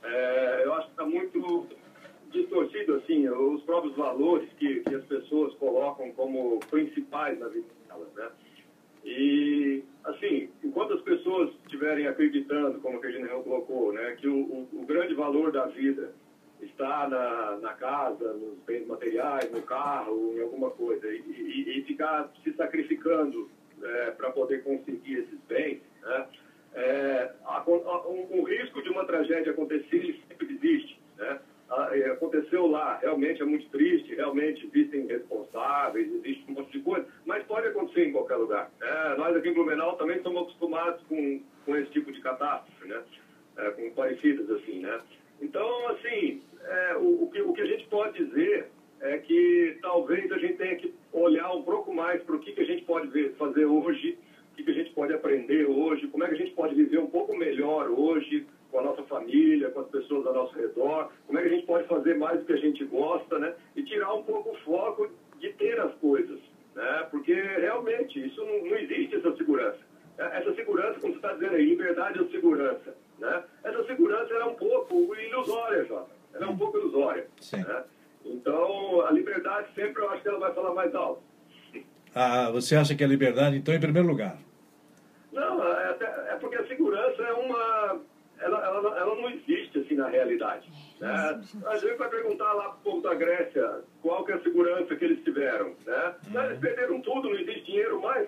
É, 0.03 0.61
eu 0.65 0.73
acho 0.73 0.87
que 0.87 0.91
está 0.91 1.05
muito 1.05 1.67
distorcido, 2.33 2.95
assim, 2.95 3.27
os 3.29 3.61
próprios 3.63 3.95
valores 3.95 4.49
que, 4.57 4.81
que 4.81 4.95
as 4.95 5.05
pessoas 5.05 5.53
colocam 5.55 6.11
como 6.11 6.59
principais 6.69 7.39
na 7.39 7.47
vida 7.47 7.67
delas, 7.87 8.13
né? 8.15 8.29
E, 9.05 9.83
assim, 10.05 10.49
enquanto 10.63 10.93
as 10.93 11.01
pessoas 11.01 11.51
estiverem 11.63 12.07
acreditando, 12.07 12.79
como 12.79 12.97
a 12.97 13.01
Regina 13.01 13.27
colocou, 13.27 13.93
né, 13.93 14.15
que 14.19 14.27
o, 14.27 14.35
o, 14.35 14.69
o 14.73 14.85
grande 14.85 15.13
valor 15.13 15.51
da 15.51 15.65
vida 15.67 16.13
está 16.61 17.07
na, 17.09 17.57
na 17.57 17.73
casa, 17.73 18.33
nos 18.33 18.57
bens 18.65 18.87
materiais, 18.87 19.51
no 19.51 19.61
carro, 19.61 20.33
em 20.37 20.41
alguma 20.41 20.69
coisa, 20.71 21.05
e, 21.07 21.19
e, 21.19 21.79
e 21.79 21.83
ficar 21.83 22.31
se 22.43 22.53
sacrificando 22.53 23.49
para 24.15 24.31
poder 24.31 24.63
conseguir 24.63 25.15
esses 25.15 25.39
bens, 25.49 25.81
né, 26.01 26.27
é, 26.73 27.31
a, 27.45 27.57
a, 27.57 28.09
um, 28.09 28.39
um 28.39 28.43
risco 28.43 28.81
de 28.81 28.89
uma 28.89 29.05
tragédia 29.05 29.51
acontecer 29.51 30.19
sempre 30.27 30.53
existe, 30.53 30.97
é, 30.97 31.02
aconteceu 32.03 32.65
lá, 32.65 32.97
realmente 32.97 33.41
é 33.41 33.45
muito 33.45 33.69
triste, 33.69 34.15
realmente 34.15 34.65
existem 34.65 35.05
responsáveis, 35.05 36.11
existe 36.13 36.43
um 36.49 36.53
monte 36.53 36.71
de 36.71 36.79
coisa, 36.79 37.05
mas 37.25 37.43
pode 37.45 37.67
acontecer 37.67 38.07
em 38.07 38.11
qualquer 38.11 38.35
lugar. 38.37 38.71
né? 38.79 39.15
nós 39.17 39.35
aqui 39.35 39.49
em 39.49 39.53
Blumenau 39.53 39.95
também 39.97 40.17
estamos 40.17 40.43
acostumados 40.43 41.01
com, 41.07 41.41
com 41.65 41.75
esse 41.75 41.91
tipo 41.91 42.11
de 42.11 42.21
catástrofe, 42.21 42.87
né? 42.87 43.01
É, 43.57 43.69
com 43.71 43.91
parecidas 43.91 44.49
assim, 44.49 44.79
né? 44.79 44.99
Então, 45.39 45.87
assim, 45.89 46.41
é, 46.63 46.95
o, 46.95 47.23
o, 47.23 47.29
que, 47.29 47.41
o 47.41 47.53
que 47.53 47.61
a 47.61 47.65
gente 47.65 47.85
pode 47.87 48.25
dizer 48.25 48.67
é 49.01 49.17
que 49.17 49.77
talvez 49.81 50.31
a 50.31 50.37
gente 50.37 50.55
tenha 50.55 50.75
que 50.77 50.93
olhar 51.11 51.51
um 51.51 51.61
pouco 51.61 51.93
mais 51.93 52.23
para 52.23 52.35
o 52.35 52.39
que, 52.39 52.53
que 52.53 52.61
a 52.61 52.65
gente 52.65 52.83
pode 52.85 53.07
ver, 53.09 53.33
fazer 53.35 53.65
hoje, 53.65 54.17
o 54.51 54.55
que, 54.55 54.63
que 54.63 54.71
a 54.71 54.73
gente 54.73 54.91
pode 54.91 55.13
aprender 55.13 55.65
hoje, 55.65 56.07
como 56.07 56.23
é 56.23 56.27
que 56.29 56.35
a 56.35 56.37
gente 56.37 56.53
pode 56.53 56.73
viver 56.73 56.99
um 56.99 57.09
pouco 57.09 57.35
melhor 57.35 57.89
hoje 57.89 58.47
com 58.73 58.79
a 58.79 58.83
nossa 58.83 59.03
família, 59.03 59.69
com 59.69 59.81
as 59.81 59.87
pessoas 59.87 60.25
ao 60.25 60.33
nosso 60.33 60.57
redor, 60.57 61.11
como 61.27 61.37
é 61.37 61.43
que 61.43 61.47
a 61.47 61.51
gente 61.51 61.65
pode 61.67 61.87
fazer 61.87 62.17
mais 62.17 62.39
do 62.39 62.45
que 62.45 62.53
a 62.53 62.57
gente 62.57 62.83
gosta, 62.85 63.37
né? 63.37 63.53
E 63.75 63.83
tirar 63.83 64.11
um 64.15 64.23
pouco 64.23 64.49
o 64.49 64.57
foco 64.65 65.07
de 65.39 65.53
ter 65.53 65.79
as 65.79 65.93
coisas, 65.95 66.39
né? 66.75 67.07
Porque 67.11 67.33
realmente 67.33 68.25
isso 68.25 68.43
não, 68.43 68.65
não 68.65 68.75
existe 68.75 69.15
essa 69.15 69.31
segurança. 69.37 69.77
É, 70.17 70.39
essa 70.39 70.55
segurança, 70.55 70.99
como 70.99 71.13
você 71.13 71.19
está 71.19 71.33
dizendo 71.33 71.55
aí, 71.55 71.65
liberdade 71.65 72.19
ou 72.19 72.27
segurança, 72.29 72.95
né? 73.19 73.43
Essa 73.63 73.83
segurança 73.85 74.33
era 74.33 74.43
é 74.43 74.47
um 74.47 74.55
pouco 74.55 75.15
ilusória, 75.15 75.85
Jota. 75.85 76.11
Ela 76.33 76.45
é 76.47 76.49
um 76.49 76.57
pouco 76.57 76.77
ilusória. 76.79 77.27
Sim. 77.39 77.57
Né? 77.57 77.83
Então, 78.25 79.05
a 79.05 79.11
liberdade 79.11 79.67
sempre 79.75 80.01
eu 80.01 80.09
acho 80.09 80.23
que 80.23 80.29
ela 80.29 80.39
vai 80.39 80.53
falar 80.53 80.73
mais 80.73 80.95
alto. 80.95 81.21
Ah, 82.15 82.49
você 82.51 82.75
acha 82.75 82.95
que 82.95 83.03
a 83.03 83.07
liberdade, 83.07 83.55
então, 83.55 83.73
é 83.73 83.77
em 83.77 83.81
primeiro 83.81 84.07
lugar? 84.07 84.37
Não, 85.31 85.67
é, 85.67 85.89
até, 85.89 86.05
é 86.05 86.37
porque 86.39 86.55
a 86.55 86.67
segurança 86.67 87.21
é 87.23 87.33
uma 87.33 87.82
ela, 88.43 88.65
ela, 88.65 88.99
ela 88.99 89.15
não 89.15 89.29
existe 89.29 89.79
assim 89.79 89.95
na 89.95 90.09
realidade. 90.09 90.69
Né? 90.99 91.41
A 91.65 91.77
gente 91.77 91.95
vai 91.95 92.09
perguntar 92.09 92.51
lá 92.53 92.69
para 92.69 92.77
o 92.77 92.83
povo 92.83 93.01
da 93.01 93.13
Grécia 93.13 93.81
qual 94.01 94.25
que 94.25 94.33
é 94.33 94.35
a 94.35 94.41
segurança 94.41 94.95
que 94.95 95.05
eles 95.05 95.23
tiveram. 95.23 95.73
Né? 95.85 96.15
Eles 96.45 96.59
perderam 96.59 97.01
tudo, 97.01 97.29
não 97.29 97.39
existe 97.39 97.65
dinheiro 97.65 98.01
mais. 98.01 98.27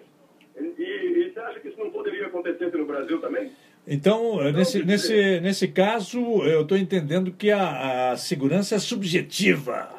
E, 0.58 0.82
e 0.82 1.32
você 1.34 1.40
acha 1.40 1.60
que 1.60 1.68
isso 1.68 1.80
não 1.80 1.92
poderia 1.92 2.28
acontecer 2.28 2.66
aqui 2.66 2.78
no 2.78 2.86
Brasil 2.86 3.20
também? 3.20 3.52
Então, 3.88 4.42
nesse, 4.52 4.84
nesse, 4.84 5.40
nesse 5.42 5.68
caso, 5.68 6.20
eu 6.44 6.62
estou 6.62 6.78
entendendo 6.78 7.32
que 7.32 7.52
a, 7.52 8.12
a 8.12 8.18
segurança 8.18 8.76
é 8.76 8.80
subjetiva. 8.80 9.90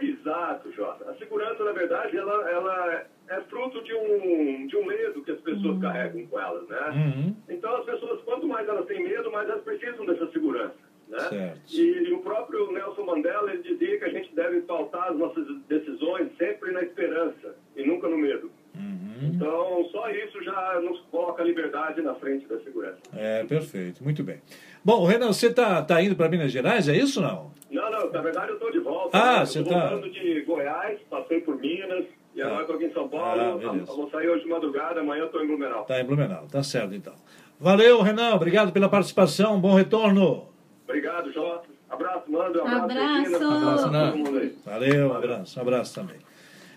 Exato, 0.00 0.72
Jota. 0.72 1.10
A 1.10 1.14
segurança, 1.14 1.62
na 1.62 1.72
verdade, 1.72 2.16
ela, 2.16 2.50
ela 2.50 3.06
é 3.28 3.40
fruto 3.42 3.73
de 3.84 3.94
um, 3.94 4.66
de 4.66 4.76
um 4.76 4.86
medo 4.86 5.22
que 5.22 5.30
as 5.30 5.40
pessoas 5.40 5.80
carregam 5.80 6.26
com 6.26 6.40
elas, 6.40 6.68
né? 6.68 6.90
Uhum. 6.90 7.36
Então, 7.48 7.76
as 7.76 7.84
pessoas, 7.84 8.20
quanto 8.22 8.46
mais 8.46 8.68
elas 8.68 8.86
têm 8.86 9.02
medo, 9.04 9.30
mais 9.30 9.48
elas 9.48 9.62
precisam 9.62 10.04
dessa 10.06 10.26
segurança, 10.32 10.74
né? 11.08 11.20
Certo. 11.20 11.60
E, 11.72 12.12
o 12.12 12.18
próprio 12.18 12.72
Nelson 12.72 13.04
Mandela, 13.04 13.52
ele 13.52 13.62
dizia 13.62 13.98
que 13.98 14.04
a 14.04 14.10
gente 14.10 14.34
deve 14.34 14.60
pautar 14.62 15.10
as 15.10 15.16
nossas 15.16 15.46
decisões 15.68 16.30
sempre 16.36 16.72
na 16.72 16.82
esperança 16.82 17.54
e 17.76 17.86
nunca 17.86 18.08
no 18.08 18.18
medo. 18.18 18.50
Uhum. 18.74 19.30
Então, 19.34 19.88
só 19.92 20.10
isso 20.10 20.42
já 20.42 20.80
nos 20.80 20.98
coloca 21.10 21.42
a 21.42 21.44
liberdade 21.46 22.02
na 22.02 22.14
frente 22.16 22.46
da 22.46 22.58
segurança. 22.60 22.98
É, 23.14 23.44
perfeito, 23.44 24.02
muito 24.02 24.24
bem. 24.24 24.40
Bom, 24.84 25.04
Renan, 25.04 25.28
você 25.32 25.46
está 25.46 25.80
tá 25.82 26.02
indo 26.02 26.16
para 26.16 26.28
Minas 26.28 26.50
Gerais, 26.50 26.88
é 26.88 26.96
isso 26.96 27.20
ou 27.20 27.26
não? 27.26 27.54
Não, 27.70 27.90
não, 27.90 28.10
na 28.10 28.20
verdade 28.20 28.48
eu 28.48 28.54
estou 28.54 28.70
de 28.70 28.78
volta. 28.78 29.10
Ah, 29.12 29.40
eu 29.40 29.46
você 29.46 29.62
tô 29.62 29.70
tá- 29.70 29.88
voltando 29.88 30.10
de 30.10 30.40
Goiás, 30.42 31.00
passei 31.10 31.40
por 31.40 31.56
Minas, 31.58 32.04
e 32.34 32.42
agora 32.42 32.60
estou 32.62 32.76
aqui 32.76 32.84
em 32.86 32.92
São 32.92 33.04
Ah, 33.04 33.08
Paulo. 33.08 33.58
beleza. 33.58 33.84
vou 33.86 34.10
sair 34.10 34.28
hoje 34.28 34.44
de 34.44 34.48
madrugada, 34.50 35.00
amanhã 35.00 35.24
estou 35.26 35.42
em 35.42 35.46
Blumenau. 35.46 35.82
Está 35.82 36.00
em 36.00 36.04
Blumenau, 36.04 36.46
tá 36.50 36.62
certo 36.62 36.94
então. 36.94 37.12
Valeu, 37.60 38.02
Renan, 38.02 38.34
obrigado 38.34 38.72
pela 38.72 38.88
participação, 38.88 39.60
bom 39.60 39.74
retorno. 39.74 40.48
Obrigado, 40.86 41.32
Jota. 41.32 41.68
Abraço, 41.88 42.30
Mando. 42.30 42.60
Abraço, 42.60 42.84
Abraço. 42.84 43.34
Abraço, 43.36 43.44
Abraço 43.54 43.86
a 43.86 43.90
Nan. 43.90 44.10
todo 44.10 44.18
mundo 44.18 44.38
aí. 44.38 44.54
Valeu, 44.64 45.08
um 45.10 45.14
abraço, 45.14 45.58
um 45.58 45.62
abraço 45.62 45.94
também. 45.94 46.16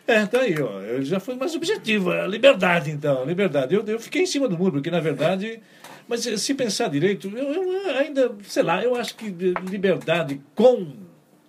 É, 0.05 0.25
tá 0.25 0.39
aí, 0.39 0.55
ó. 0.61 0.79
Ele 0.81 1.03
já 1.03 1.19
foi 1.19 1.35
mais 1.35 1.53
objetivo. 1.55 2.11
A 2.11 2.25
liberdade, 2.27 2.91
então, 2.91 3.25
liberdade. 3.25 3.73
Eu, 3.75 3.83
eu 3.85 3.99
fiquei 3.99 4.21
em 4.21 4.25
cima 4.25 4.47
do 4.47 4.57
muro, 4.57 4.73
porque 4.73 4.91
na 4.91 4.99
verdade. 5.01 5.59
Mas 6.07 6.25
eh, 6.25 6.37
se 6.37 6.53
pensar 6.53 6.87
direito, 6.89 7.29
eu, 7.35 7.53
eu 7.53 7.95
ainda, 7.97 8.33
sei 8.43 8.63
lá, 8.63 8.81
eu 8.81 8.95
acho 8.95 9.15
que 9.17 9.29
liberdade 9.69 10.39
com 10.55 10.93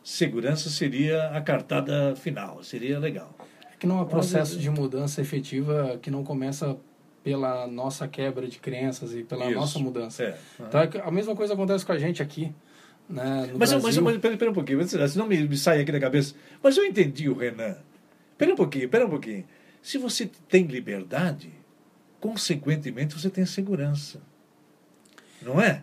segurança 0.03 0.69
seria 0.71 1.29
a 1.29 1.41
cartada 1.41 2.17
final, 2.17 2.61
seria 2.65 2.99
legal. 2.99 3.33
Que 3.79 3.87
não 3.87 4.01
há 4.01 4.07
processo 4.07 4.59
de 4.59 4.69
mudança 4.71 5.21
efetiva 5.21 5.99
que 6.03 6.11
não 6.11 6.25
começa 6.25 6.77
pela 7.23 7.67
nossa 7.67 8.09
quebra 8.09 8.47
de 8.49 8.59
crenças 8.59 9.15
e 9.15 9.23
pela 9.23 9.47
Isso. 9.47 9.55
nossa 9.55 9.79
mudança. 9.79 10.23
É. 10.25 10.39
Então, 10.61 10.81
a 11.05 11.11
mesma 11.11 11.37
coisa 11.37 11.55
acontece 11.55 11.85
com 11.85 11.93
a 11.93 11.99
gente 11.99 12.23
aqui. 12.23 12.53
Né, 13.09 13.51
Mas, 13.57 13.71
eu- 13.73 13.79
mas, 13.79 13.83
Brasil. 13.83 14.03
mas 14.03 14.19
pera, 14.19 14.37
pera 14.37 14.51
um 14.51 14.55
pouquinho, 14.55 14.87
senão 14.87 15.27
me, 15.27 15.49
me 15.49 15.57
sai 15.57 15.81
aqui 15.81 15.91
da 15.93 15.99
cabeça. 16.01 16.35
Mas 16.63 16.77
eu 16.77 16.85
entendi 16.85 17.29
o 17.29 17.35
Renan. 17.35 17.77
Pera 18.37 18.53
um 18.53 18.57
pouquinho, 18.57 18.89
pera 18.89 19.07
um 19.07 19.11
pouquinho. 19.11 19.45
Se 19.81 19.97
você 19.97 20.31
tem 20.49 20.65
liberdade, 20.65 21.51
consequentemente 22.21 23.15
você 23.19 23.31
tem 23.31 23.47
segurança. 23.47 24.21
Não 25.41 25.61
é? 25.61 25.83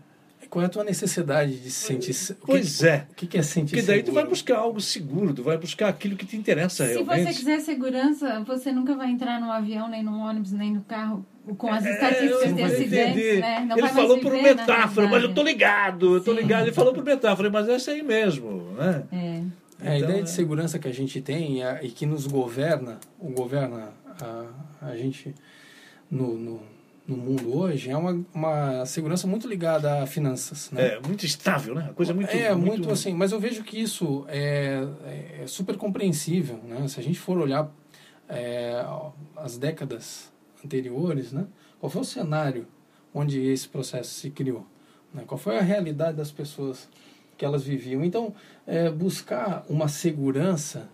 Qual 0.49 0.63
é 0.63 0.65
a 0.65 0.69
tua 0.69 0.83
necessidade 0.83 1.55
de 1.57 1.69
se 1.71 1.85
sentir... 1.87 2.13
se- 2.13 2.31
o 2.33 2.35
que- 2.35 2.41
Pois 2.45 2.83
é. 2.83 3.07
O 3.11 3.15
que 3.15 3.27
que 3.27 3.37
é 3.37 3.41
sentir 3.41 3.75
Porque 3.75 3.81
daí 3.85 3.99
tu 4.01 4.05
seguro? 4.07 4.21
vai 4.21 4.29
buscar 4.29 4.57
algo 4.57 4.79
seguro, 4.81 5.33
tu 5.33 5.43
vai 5.43 5.57
buscar 5.57 5.89
aquilo 5.89 6.15
que 6.15 6.25
te 6.25 6.37
interessa 6.37 6.85
Se 6.85 6.93
realmente. 6.93 7.23
você 7.25 7.33
quiser 7.39 7.59
segurança, 7.61 8.39
você 8.45 8.71
nunca 8.71 8.95
vai 8.95 9.09
entrar 9.11 9.39
num 9.41 9.51
avião, 9.51 9.89
nem 9.89 10.03
num 10.03 10.19
ônibus, 10.19 10.51
nem 10.51 10.73
no 10.73 10.81
carro 10.81 11.25
com 11.57 11.71
as 11.71 11.85
É, 11.85 11.93
estatísticas 11.93 12.49
eu 12.49 12.53
de 12.55 12.63
acidentes, 12.63 13.39
né? 13.39 13.59
Não 13.67 13.75
Ele 13.77 13.81
vai 13.81 13.93
falou 13.93 14.19
por 14.19 14.31
metáfora, 14.33 15.07
mas 15.07 15.23
eu 15.23 15.33
tô 15.33 15.43
ligado, 15.43 16.15
eu 16.15 16.21
tô 16.23 16.33
Sim. 16.33 16.39
ligado. 16.41 16.63
Ele 16.63 16.71
falou 16.73 16.93
por 16.93 17.03
metáfora, 17.03 17.49
mas 17.49 17.67
é 17.69 17.75
isso 17.75 17.89
aí 17.91 18.01
mesmo, 18.01 18.71
né? 18.73 19.03
É. 19.11 19.41
É, 19.81 19.89
a 19.89 19.97
Então, 19.97 20.09
ideia 20.09 20.19
é. 20.21 20.23
de 20.23 20.29
segurança 20.31 20.79
que 20.79 20.87
a 20.87 20.93
gente 20.93 21.19
tem 21.21 21.57
e, 21.57 21.63
a- 21.63 21.83
e 21.83 21.89
que 21.89 22.05
nos 22.05 22.25
governa, 22.27 22.97
o 23.19 23.29
governa 23.31 23.89
a, 24.21 24.45
a 24.89 24.95
gente 24.95 25.35
no, 26.09 26.37
no, 26.37 26.61
no 27.07 27.15
mundo 27.17 27.55
hoje, 27.55 27.91
é 27.91 27.97
uma, 27.97 28.25
uma 28.33 28.85
segurança 28.85 29.27
muito 29.27 29.47
ligada 29.47 30.01
a 30.03 30.07
finanças. 30.07 30.71
Né? 30.71 30.95
É 30.95 30.99
muito 30.99 31.25
estável, 31.25 31.75
né? 31.75 31.87
A 31.89 31.93
coisa 31.93 32.13
muito. 32.13 32.29
é, 32.31 32.53
muito, 32.55 32.89
assim, 32.89 33.13
mas 33.13 33.31
eu 33.31 33.39
vejo 33.39 33.63
que 33.63 33.79
isso 33.79 34.25
é, 34.27 34.87
é- 35.05 35.41
é 35.43 35.47
super 35.47 35.77
compreensível, 35.77 36.59
né? 36.63 36.87
Se 36.87 36.99
a 36.99 37.03
gente 37.03 37.19
for 37.19 37.37
olhar 37.37 37.71
é, 38.27 38.83
as 39.35 39.57
décadas 39.57 40.31
anteriores, 40.63 41.31
né? 41.31 41.45
Qual 41.79 41.89
foi 41.89 42.01
o 42.01 42.05
cenário 42.05 42.67
onde 43.13 43.39
esse 43.39 43.67
processo 43.67 44.11
se 44.13 44.29
criou? 44.31 44.65
né? 45.13 45.23
Qual 45.25 45.37
foi 45.37 45.57
a 45.57 45.61
realidade 45.61 46.17
das 46.17 46.31
pessoas 46.31 46.89
que 47.37 47.45
elas 47.45 47.63
viviam? 47.63 48.03
Então, 48.03 48.33
é, 48.67 48.89
buscar 48.89 49.63
uma 49.69 49.87
segurança 49.87 50.89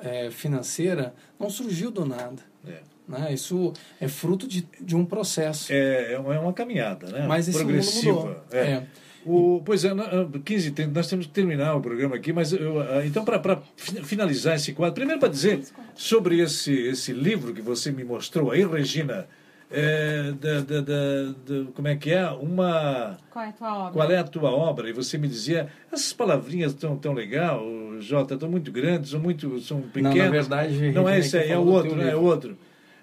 é, 0.00 0.30
financeira 0.30 1.14
não 1.38 1.48
surgiu 1.48 1.90
do 1.90 2.04
nada. 2.04 2.42
É. 2.66 2.80
Né? 3.08 3.32
Isso 3.32 3.72
é 4.00 4.08
fruto 4.08 4.48
de, 4.48 4.66
de 4.80 4.96
um 4.96 5.04
processo. 5.04 5.72
É, 5.72 6.14
é 6.14 6.18
uma 6.18 6.50
é 6.50 6.52
caminhada, 6.52 7.06
né? 7.08 7.24
Mas 7.28 7.46
esse 7.48 7.58
mundo 7.58 7.66
Progressiva. 7.66 8.12
mudou. 8.18 8.44
É. 8.50 8.58
É. 8.58 8.82
O, 9.24 9.60
pois 9.64 9.84
é, 9.84 9.92
na- 9.92 10.08
15 10.44 10.70
30, 10.70 10.92
nós 10.92 11.08
temos 11.08 11.26
que 11.26 11.32
terminar 11.32 11.74
o 11.74 11.80
programa 11.80 12.14
aqui, 12.14 12.32
mas 12.32 12.52
eu, 12.52 12.80
ah, 12.80 13.04
então, 13.04 13.24
para 13.24 13.60
finalizar 13.76 14.54
esse 14.54 14.72
quadro, 14.72 14.94
primeiro 14.94 15.18
para 15.18 15.28
dizer 15.28 15.62
sobre 15.96 16.38
esse, 16.40 16.72
esse 16.72 17.12
livro 17.12 17.52
que 17.52 17.60
você 17.60 17.90
me 17.90 18.04
mostrou 18.04 18.52
aí, 18.52 18.64
Regina, 18.64 19.26
é, 19.68 20.32
da, 20.40 20.60
da, 20.60 20.80
da- 20.80 21.34
da- 21.44 21.70
como 21.74 21.88
é 21.88 21.96
que 21.96 22.12
é? 22.12 22.24
Uma. 22.30 23.18
Qual 23.30 23.44
é 23.44 23.48
a 23.48 23.52
tua 23.52 23.76
obra? 23.78 23.92
Qual 23.92 24.10
é 24.12 24.16
a 24.18 24.24
tua 24.24 24.50
obra? 24.52 24.88
E 24.88 24.92
você 24.92 25.18
me 25.18 25.26
dizia, 25.26 25.66
essas 25.92 26.12
palavrinhas 26.12 26.72
tão, 26.74 26.96
tão 26.96 27.12
legal, 27.12 27.64
Jota, 27.98 28.34
estão 28.34 28.48
muito 28.48 28.70
grandes, 28.70 29.10
são 29.10 29.18
muito 29.18 29.58
são 29.60 29.80
pequenas. 29.80 30.14
Não, 30.16 30.24
na 30.24 30.30
verdade, 30.30 30.92
Não 30.92 31.08
é 31.08 31.18
esse 31.18 31.30
que 31.32 31.38
aí, 31.38 31.50
é 31.50 31.58
o 31.58 31.66
outro, 31.66 31.96
né? 31.96 32.04
É 32.04 32.06
o 32.14 32.18
livro. 32.18 32.24
outro. 32.26 32.58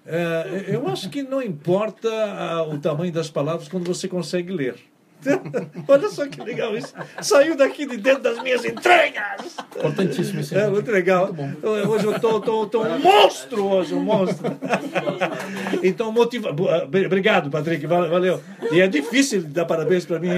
É, 0.06 0.66
eu 0.68 0.86
acho 0.88 1.08
que 1.08 1.22
não 1.22 1.42
importa 1.42 2.08
ah, 2.08 2.62
o 2.62 2.78
tamanho 2.78 3.12
das 3.12 3.30
palavras 3.30 3.68
quando 3.68 3.86
você 3.86 4.06
consegue 4.06 4.52
ler. 4.52 4.76
Olha 5.88 6.08
só 6.10 6.26
que 6.26 6.40
legal 6.42 6.76
isso. 6.76 6.92
Saiu 7.22 7.56
daqui 7.56 7.86
de 7.86 7.96
dentro 7.96 8.22
das 8.22 8.42
minhas 8.42 8.64
entranhas. 8.64 9.56
Importantíssimo 9.76 10.40
esse 10.40 10.54
É 10.56 10.68
muito 10.68 10.90
legal. 10.90 11.34
Hoje 11.88 12.04
eu 12.04 12.20
tô, 12.20 12.40
tô, 12.40 12.66
tô 12.66 12.82
um 12.82 12.98
monstro 12.98 13.64
hoje, 13.64 13.94
um 13.94 14.00
monstro. 14.02 14.44
Então, 15.82 16.12
motiva... 16.12 16.50
ah, 16.50 16.84
Obrigado, 16.84 17.50
Patrick, 17.50 17.86
val- 17.86 18.08
valeu. 18.08 18.40
E 18.70 18.80
é 18.80 18.86
difícil 18.86 19.42
dar 19.42 19.64
parabéns 19.64 20.04
para 20.04 20.18
mim. 20.18 20.30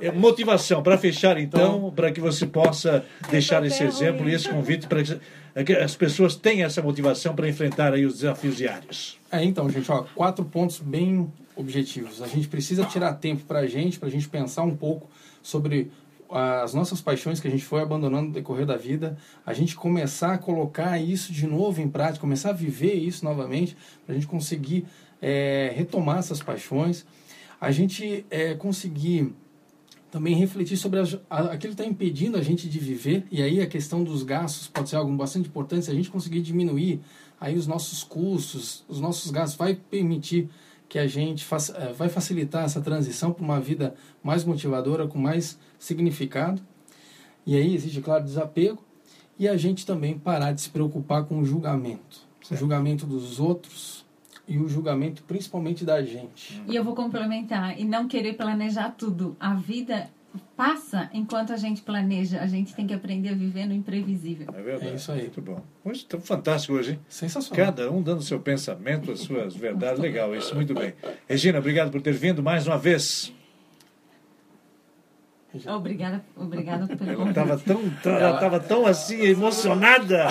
É 0.00 0.10
motivação, 0.10 0.82
para 0.82 0.98
fechar 0.98 1.38
então, 1.38 1.92
para 1.94 2.10
que 2.10 2.20
você 2.20 2.46
possa 2.46 3.04
deixar 3.30 3.64
esse 3.64 3.82
exemplo 3.84 4.28
e 4.28 4.34
esse 4.34 4.48
convite 4.48 4.86
para 4.86 5.02
que 5.02 5.18
é 5.54 5.62
que 5.62 5.72
as 5.74 5.94
pessoas 5.94 6.34
tenham 6.34 6.66
essa 6.66 6.80
motivação 6.80 7.34
para 7.34 7.46
enfrentar 7.46 7.92
aí 7.92 8.06
os 8.06 8.14
desafios 8.14 8.56
diários. 8.56 9.18
É, 9.30 9.44
então, 9.44 9.68
gente, 9.68 9.90
ó, 9.92 10.04
quatro 10.14 10.44
pontos 10.46 10.78
bem 10.78 11.30
objetivos. 11.56 12.22
A 12.22 12.26
gente 12.26 12.48
precisa 12.48 12.84
tirar 12.84 13.14
tempo 13.14 13.44
para 13.44 13.60
a 13.60 13.66
gente, 13.66 13.98
para 13.98 14.08
a 14.08 14.10
gente 14.10 14.28
pensar 14.28 14.62
um 14.62 14.76
pouco 14.76 15.08
sobre 15.42 15.90
as 16.34 16.72
nossas 16.72 17.00
paixões 17.00 17.40
que 17.40 17.48
a 17.48 17.50
gente 17.50 17.64
foi 17.64 17.82
abandonando 17.82 18.28
no 18.28 18.32
decorrer 18.32 18.64
da 18.64 18.76
vida, 18.76 19.18
a 19.44 19.52
gente 19.52 19.76
começar 19.76 20.32
a 20.32 20.38
colocar 20.38 20.98
isso 20.98 21.32
de 21.32 21.46
novo 21.46 21.80
em 21.80 21.88
prática, 21.88 22.20
começar 22.20 22.50
a 22.50 22.54
viver 22.54 22.94
isso 22.94 23.24
novamente, 23.24 23.76
para 24.06 24.14
a 24.14 24.18
gente 24.18 24.26
conseguir 24.26 24.86
é, 25.20 25.72
retomar 25.74 26.18
essas 26.18 26.42
paixões, 26.42 27.04
a 27.60 27.70
gente 27.70 28.24
é, 28.30 28.54
conseguir 28.54 29.34
também 30.10 30.34
refletir 30.34 30.76
sobre 30.76 31.00
a, 31.00 31.38
aquilo 31.38 31.74
que 31.74 31.82
está 31.82 31.84
impedindo 31.84 32.38
a 32.38 32.42
gente 32.42 32.68
de 32.68 32.78
viver, 32.78 33.26
e 33.30 33.42
aí 33.42 33.60
a 33.60 33.66
questão 33.66 34.02
dos 34.02 34.22
gastos 34.22 34.66
pode 34.68 34.88
ser 34.88 34.96
algo 34.96 35.12
bastante 35.14 35.48
importante, 35.48 35.84
se 35.84 35.90
a 35.90 35.94
gente 35.94 36.10
conseguir 36.10 36.40
diminuir 36.40 37.00
aí 37.38 37.56
os 37.56 37.66
nossos 37.66 38.02
custos, 38.02 38.84
os 38.88 39.00
nossos 39.00 39.30
gastos, 39.30 39.56
vai 39.58 39.74
permitir 39.74 40.48
que 40.92 40.98
a 40.98 41.06
gente 41.06 41.42
faça, 41.42 41.74
eh, 41.78 41.90
vai 41.94 42.10
facilitar 42.10 42.66
essa 42.66 42.78
transição 42.78 43.32
para 43.32 43.42
uma 43.42 43.58
vida 43.58 43.94
mais 44.22 44.44
motivadora, 44.44 45.08
com 45.08 45.18
mais 45.18 45.58
significado. 45.78 46.60
E 47.46 47.56
aí 47.56 47.74
existe, 47.74 48.02
claro, 48.02 48.22
desapego, 48.22 48.84
e 49.38 49.48
a 49.48 49.56
gente 49.56 49.86
também 49.86 50.18
parar 50.18 50.52
de 50.52 50.60
se 50.60 50.68
preocupar 50.68 51.24
com 51.24 51.38
o 51.38 51.46
julgamento. 51.46 52.28
O 52.50 52.54
julgamento 52.54 53.06
dos 53.06 53.40
outros 53.40 54.04
e 54.46 54.58
o 54.58 54.68
julgamento 54.68 55.22
principalmente 55.22 55.82
da 55.82 56.02
gente. 56.02 56.62
E 56.68 56.76
eu 56.76 56.84
vou 56.84 56.94
complementar, 56.94 57.80
e 57.80 57.86
não 57.86 58.06
querer 58.06 58.34
planejar 58.34 58.90
tudo. 58.90 59.34
A 59.40 59.54
vida 59.54 60.10
passa 60.56 61.10
enquanto 61.12 61.52
a 61.52 61.56
gente 61.56 61.82
planeja. 61.82 62.40
A 62.40 62.46
gente 62.46 62.74
tem 62.74 62.86
que 62.86 62.94
aprender 62.94 63.30
a 63.30 63.34
viver 63.34 63.66
no 63.66 63.74
imprevisível. 63.74 64.46
É 64.52 64.62
verdade. 64.62 64.92
É 64.92 64.94
isso 64.94 65.12
aí. 65.12 65.22
Muito 65.22 65.42
bom. 65.42 65.62
Hoje 65.84 66.00
está 66.00 66.18
fantástico 66.18 66.74
hoje, 66.74 66.92
hein? 66.92 67.00
Sensacional. 67.08 67.66
Cada 67.66 67.90
um 67.90 68.02
dando 68.02 68.22
seu 68.22 68.40
pensamento, 68.40 69.10
as 69.10 69.20
suas 69.20 69.54
verdades. 69.54 70.00
Legal, 70.00 70.34
isso, 70.34 70.54
muito 70.54 70.74
bem. 70.74 70.94
Regina, 71.28 71.58
obrigado 71.58 71.90
por 71.90 72.00
ter 72.00 72.12
vindo 72.12 72.42
mais 72.42 72.66
uma 72.66 72.78
vez. 72.78 73.32
Obrigada, 75.66 76.24
obrigada 76.36 76.86
pelo 76.96 77.10
Ela 77.12 77.28
estava 77.28 77.58
tão, 77.58 77.90
tão- 78.02 78.16
ela 78.16 78.38
tava 78.38 78.60
tão 78.60 78.86
assim, 78.86 79.20
emocionada, 79.22 80.26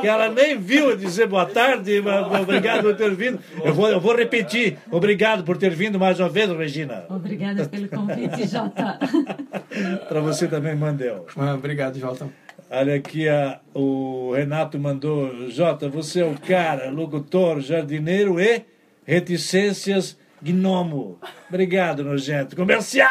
que 0.00 0.06
ela 0.06 0.28
nem 0.28 0.56
viu 0.58 0.96
dizer 0.96 1.26
boa 1.26 1.44
tarde, 1.46 2.00
mas 2.00 2.40
obrigado 2.40 2.82
por 2.82 2.96
ter 2.96 3.14
vindo. 3.14 3.40
Eu 3.64 3.74
vou, 3.74 3.88
eu 3.88 4.00
vou 4.00 4.14
repetir, 4.14 4.78
obrigado 4.90 5.42
por 5.44 5.56
ter 5.56 5.70
vindo 5.70 5.98
mais 5.98 6.20
uma 6.20 6.28
vez, 6.28 6.48
Regina. 6.50 7.04
Obrigada 7.08 7.68
pelo 7.68 7.88
convite, 7.88 8.46
Jota. 8.46 8.98
Para 10.08 10.20
você 10.20 10.46
também, 10.46 10.74
Mandel. 10.76 11.26
Ah, 11.36 11.54
obrigado, 11.54 11.98
Jota. 11.98 12.28
Olha 12.70 12.94
aqui, 12.94 13.28
a, 13.28 13.58
o 13.74 14.32
Renato 14.34 14.78
mandou, 14.78 15.50
Jota, 15.50 15.88
você 15.88 16.20
é 16.20 16.24
o 16.24 16.34
cara, 16.38 16.90
locutor, 16.90 17.60
jardineiro 17.60 18.38
e 18.40 18.62
reticências 19.04 20.16
gnomo. 20.40 21.18
Obrigado, 21.48 22.04
nojento. 22.04 22.54
Comercial! 22.54 23.08